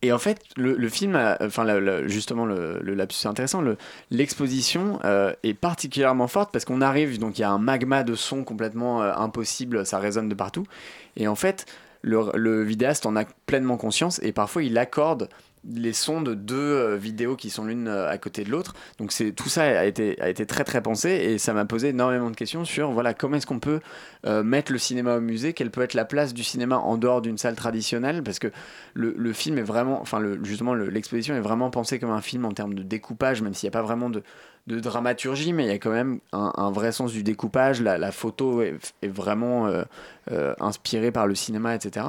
et 0.02 0.12
en 0.12 0.20
fait, 0.20 0.42
le, 0.56 0.76
film, 0.90 1.16
a- 1.16 1.38
enfin 1.42 1.64
justement, 2.08 2.46
le, 2.46 2.80
le 2.82 2.94
lapsus 2.94 3.28
intéressant. 3.28 3.62
le- 3.62 3.78
L'exposition 4.12 5.00
euh, 5.04 5.34
est 5.44 5.54
particulièrement 5.54 6.28
forte 6.28 6.52
parce 6.52 6.66
qu'on 6.66 6.82
arrive, 6.82 7.18
donc 7.20 7.38
il 7.38 7.42
y 7.42 7.46
a 7.46 7.50
un 7.50 7.58
magma 7.58 8.04
de 8.04 8.16
son 8.16 8.44
complètement 8.44 9.02
euh, 9.02 9.14
impossible, 9.16 9.86
ça 9.86 10.00
résonne 10.00 10.30
de 10.30 10.36
partout. 10.36 10.66
Et 11.18 11.28
en 11.28 11.36
fait, 11.36 11.66
le, 12.06 12.64
vidéaste 12.64 13.06
en 13.06 13.16
a 13.16 13.26
pleinement 13.46 13.78
conscience 13.78 14.20
et 14.24 14.32
parfois 14.32 14.64
il 14.64 14.78
accorde 14.78 15.30
les 15.68 15.94
sons 15.94 16.22
de 16.22 16.36
deux 16.36 16.56
euh, 16.56 16.96
vidéos 16.96 17.36
qui 17.36 17.50
sont 17.50 17.66
l'une 17.66 17.88
euh, 17.88 18.08
à 18.08 18.20
côté 18.20 18.44
de 18.44 18.52
l'autre. 18.52 18.76
Donc 19.00 19.12
c'est 19.12 19.32
tout 19.32 19.50
ça 19.50 19.64
a 19.64 19.86
été, 19.86 20.22
a 20.22 20.30
été 20.30 20.46
très 20.46 20.64
très 20.64 20.80
pensé 20.84 21.10
et 21.10 21.40
ça 21.40 21.54
m'a 21.54 21.66
posé 21.66 21.90
énormément 21.90 22.30
de 22.30 22.36
questions 22.36 22.66
sur 22.66 22.92
voilà 22.92 23.16
comment 23.16 23.38
est-ce 23.38 23.48
qu'on 23.48 23.60
peut 23.60 23.80
euh, 24.28 24.44
mettre 24.44 24.72
le 24.72 24.78
cinéma 24.78 25.18
au 25.18 25.22
musée, 25.22 25.54
quelle 25.54 25.72
peut 25.72 25.82
être 25.82 25.96
la 25.96 26.06
place 26.06 26.36
du 26.36 26.44
cinéma 26.44 26.78
en 26.78 26.98
dehors 26.98 27.24
d'une 27.24 27.40
salle 27.40 27.56
traditionnelle? 27.56 28.22
Parce 28.22 28.38
que 28.38 28.52
le, 28.94 29.34
film 29.34 29.58
est 29.58 29.64
vraiment, 29.64 30.00
enfin 30.00 30.20
le, 30.20 30.40
justement 30.44 30.76
le- 30.76 30.90
l'exposition 30.90 31.36
est 31.36 31.42
vraiment 31.42 31.72
pensée 31.72 31.98
comme 31.98 32.12
un 32.12 32.22
film 32.22 32.46
en 32.46 32.52
termes 32.52 32.76
de 32.76 32.84
découpage, 32.84 33.42
même 33.42 33.56
s'il 33.56 33.68
n'y 33.68 33.76
a 33.76 33.80
pas 33.80 33.86
vraiment 33.86 34.12
de, 34.12 34.22
de 34.68 34.80
dramaturgie, 34.80 35.54
mais 35.54 35.66
il 35.66 35.68
y 35.68 35.72
a 35.72 35.78
quand 35.78 35.92
même 35.92 36.20
un, 36.32 36.72
vrai 36.72 36.92
sens 36.92 37.12
du 37.12 37.24
découpage. 37.24 37.82
La, 37.82 38.12
photo 38.12 38.62
est, 38.62 38.80
vraiment 39.04 39.68
euh, 39.68 39.84
euh, 40.32 40.56
inspirée 40.60 41.12
par 41.12 41.28
le 41.28 41.36
cinéma, 41.36 41.76
etc. 41.76 42.08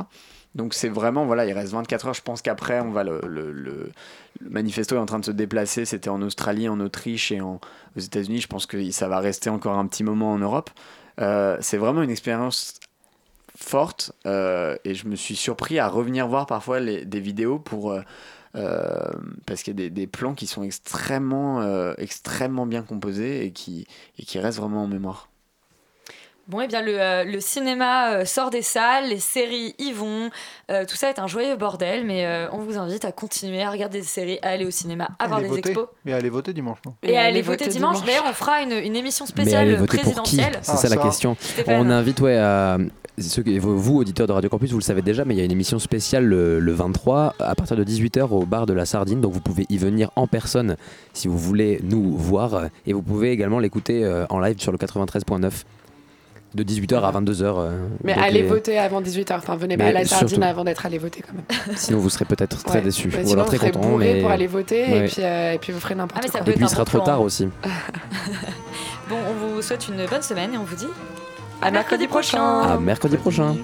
Donc 0.55 0.73
c'est 0.73 0.89
vraiment, 0.89 1.27
voilà, 1.27 1.45
il 1.45 1.53
reste 1.53 1.73
24 1.73 2.07
heures. 2.09 2.15
Je 2.15 2.23
pense 2.23 2.41
qu'après, 2.41 2.81
on 2.81 2.91
va 2.91 3.05
le, 3.05 3.93
manifesto 4.41 4.97
est 4.97 4.99
en 4.99 5.07
train 5.07 5.19
de 5.19 5.27
se 5.27 5.31
déplacer. 5.31 5.85
C'était 5.85 6.09
en 6.09 6.23
Australie, 6.23 6.69
en 6.69 6.81
Autriche 6.81 7.31
et 7.31 7.43
aux 7.43 7.61
États-Unis. 7.97 8.41
Je 8.41 8.49
pense 8.49 8.65
que 8.65 8.91
ça 8.91 9.07
va 9.07 9.21
rester 9.21 9.51
encore 9.51 9.77
un 9.77 9.87
petit 9.87 10.05
moment 10.05 10.33
en 10.33 10.39
Europe. 10.39 10.71
Euh, 11.21 11.59
c'est 11.61 11.79
vraiment 11.79 12.03
une 12.03 12.11
expérience 12.11 12.81
forte 13.59 14.13
et 14.27 14.95
je 14.95 15.09
me 15.09 15.17
suis 15.17 15.35
surpris 15.35 15.79
à 15.79 15.89
revenir 15.89 16.29
voir 16.29 16.45
parfois 16.45 16.79
des 16.81 17.21
vidéos 17.21 17.59
pour 17.59 17.99
euh, 18.57 19.11
parce 19.47 19.63
qu'il 19.63 19.79
y 19.79 19.87
a 19.87 19.91
des, 19.91 20.07
plans 20.07 20.35
qui 20.35 20.47
sont 20.47 20.63
extrêmement 20.63 21.61
euh, 21.61 21.95
extrêmement 21.99 22.67
bien 22.67 22.83
composés 22.83 23.45
et 23.45 23.53
qui 23.53 23.87
restent 24.39 24.59
vraiment 24.59 24.85
en 24.85 24.89
mémoire. 24.89 25.29
Bon, 26.49 26.61
et 26.61 26.69
bien 26.69 26.81
le, 26.81 27.01
euh, 27.01 27.25
le 27.25 27.41
cinéma 27.41 28.13
euh, 28.13 28.25
sort 28.25 28.51
des 28.51 28.63
salles, 28.63 29.09
les 29.09 29.19
séries 29.19 29.75
y 29.81 29.91
vont, 29.93 30.31
euh, 30.71 30.85
tout 30.89 30.95
ça 30.95 31.11
est 31.11 31.19
un 31.19 31.27
joyeux 31.27 31.57
bordel, 31.57 32.05
mais 32.07 32.25
euh, 32.25 32.47
on 32.53 32.59
vous 32.59 32.79
invite 32.79 33.05
à 33.05 33.11
continuer 33.11 33.63
à 33.65 33.71
regarder 33.71 33.99
des 33.99 34.05
séries, 34.07 34.39
à 34.43 34.51
aller 34.51 34.65
au 34.65 34.71
cinéma, 34.71 35.09
à 35.19 35.27
voir 35.27 35.41
des 35.41 35.49
voter. 35.49 35.71
expos. 35.71 35.89
Et 36.07 36.13
allez 36.13 36.31
voter 36.31 36.53
dimanche. 36.53 36.79
non 36.87 36.95
Et 37.03 37.19
à 37.19 37.23
aller 37.23 37.43
voter 37.43 37.67
dimanche. 37.67 38.05
D'ailleurs, 38.05 38.27
on 38.29 38.33
fera 38.33 38.63
une, 38.63 38.73
une 38.73 38.95
émission 38.95 39.27
spéciale 39.27 39.85
présidentielle. 39.87 40.61
C'est 40.63 40.77
ça 40.77 40.89
la 40.89 40.97
question. 40.99 41.37
Stéphane. 41.41 41.85
On 41.85 41.91
invite, 41.91 42.21
ouais, 42.21 42.37
à- 42.37 42.79
vous, 43.19 43.97
auditeurs 43.99 44.27
de 44.29 44.33
Radio 44.33 44.49
Campus, 44.51 44.71
vous 44.71 44.79
le 44.79 44.85
savez 44.85 45.03
déjà, 45.03 45.25
mais 45.25 45.35
il 45.35 45.39
y 45.39 45.41
a 45.41 45.45
une 45.45 45.51
émission 45.51 45.79
spéciale 45.79 46.27
le, 46.27 46.61
le 46.61 46.73
23 46.73 47.35
à 47.41 47.55
partir 47.55 47.75
de 47.77 47.83
18h 47.83 48.29
au 48.31 48.45
bar 48.45 48.67
de 48.67 48.73
la 48.75 48.85
Sardine. 48.87 49.21
Donc 49.21 49.33
vous 49.33 49.41
pouvez 49.41 49.67
y 49.69 49.79
venir 49.79 50.11
en 50.17 50.27
personne 50.27 50.77
si 51.13 51.27
vous 51.27 51.39
voulez 51.39 51.81
nous 51.83 52.15
voir. 52.17 52.67
Et 52.87 52.93
vous 52.93 53.03
pouvez 53.03 53.31
également 53.33 53.59
l'écouter 53.59 54.07
en 54.29 54.39
live 54.39 54.61
sur 54.61 54.71
le 54.71 54.79
93.9 54.79 55.51
de 56.57 56.63
18h 56.65 57.01
à 57.03 57.13
22h. 57.13 57.43
euh, 57.59 57.87
Mais 58.03 58.15
allez 58.15 58.43
les- 58.43 58.49
voter 58.49 58.79
avant 58.79 59.01
18h. 59.01 59.35
Enfin, 59.37 59.55
venez 59.57 59.77
pas 59.77 59.85
à 59.87 59.93
la 59.93 60.05
sardine 60.05 60.29
surtout. 60.29 60.45
avant 60.45 60.65
d'être 60.65 60.85
allé 60.87 60.99
voter 60.99 61.23
quand 61.23 61.35
même. 61.35 61.45
Sinon 61.77 61.99
vous 61.99 62.11
serez 62.11 62.25
peut-être 62.25 62.65
très 62.65 62.79
Ouais. 62.79 62.85
déçus. 62.85 63.09
Ouais, 63.11 63.25
ou 63.25 63.33
alors 63.35 63.47
très 63.47 63.71
bourré 63.71 64.15
Mais... 64.15 64.21
pour 64.23 64.31
aller 64.31 64.47
voter 64.49 65.05
et, 65.05 65.07
puis, 65.07 65.17
euh, 65.23 65.53
et 65.53 65.59
puis 65.59 65.73
vous 65.73 65.81
ferez 65.81 65.95
n'importe 65.95 66.19
Ah, 66.19 66.21
mais 66.25 66.33
ça 66.33 66.39
quoi. 66.41 66.49
Et 66.53 66.57
puis 66.57 66.65
il 66.65 66.69
sera 66.69 66.85
trop 66.85 67.01
tard 67.01 67.21
aussi. 67.21 67.49
Bon, 69.09 69.17
on 69.31 69.55
vous 69.55 69.63
souhaite 69.63 69.87
une 69.89 70.05
bonne 70.07 70.23
semaine 70.23 70.55
et 70.55 70.59
on 70.59 70.65
vous 70.65 70.75
dit 70.75 70.89
À 71.63 71.71
mercredi 71.71 72.09
prochain. 72.09 72.63
À 72.63 72.77
mercredi 72.79 73.17
prochain. 73.17 73.55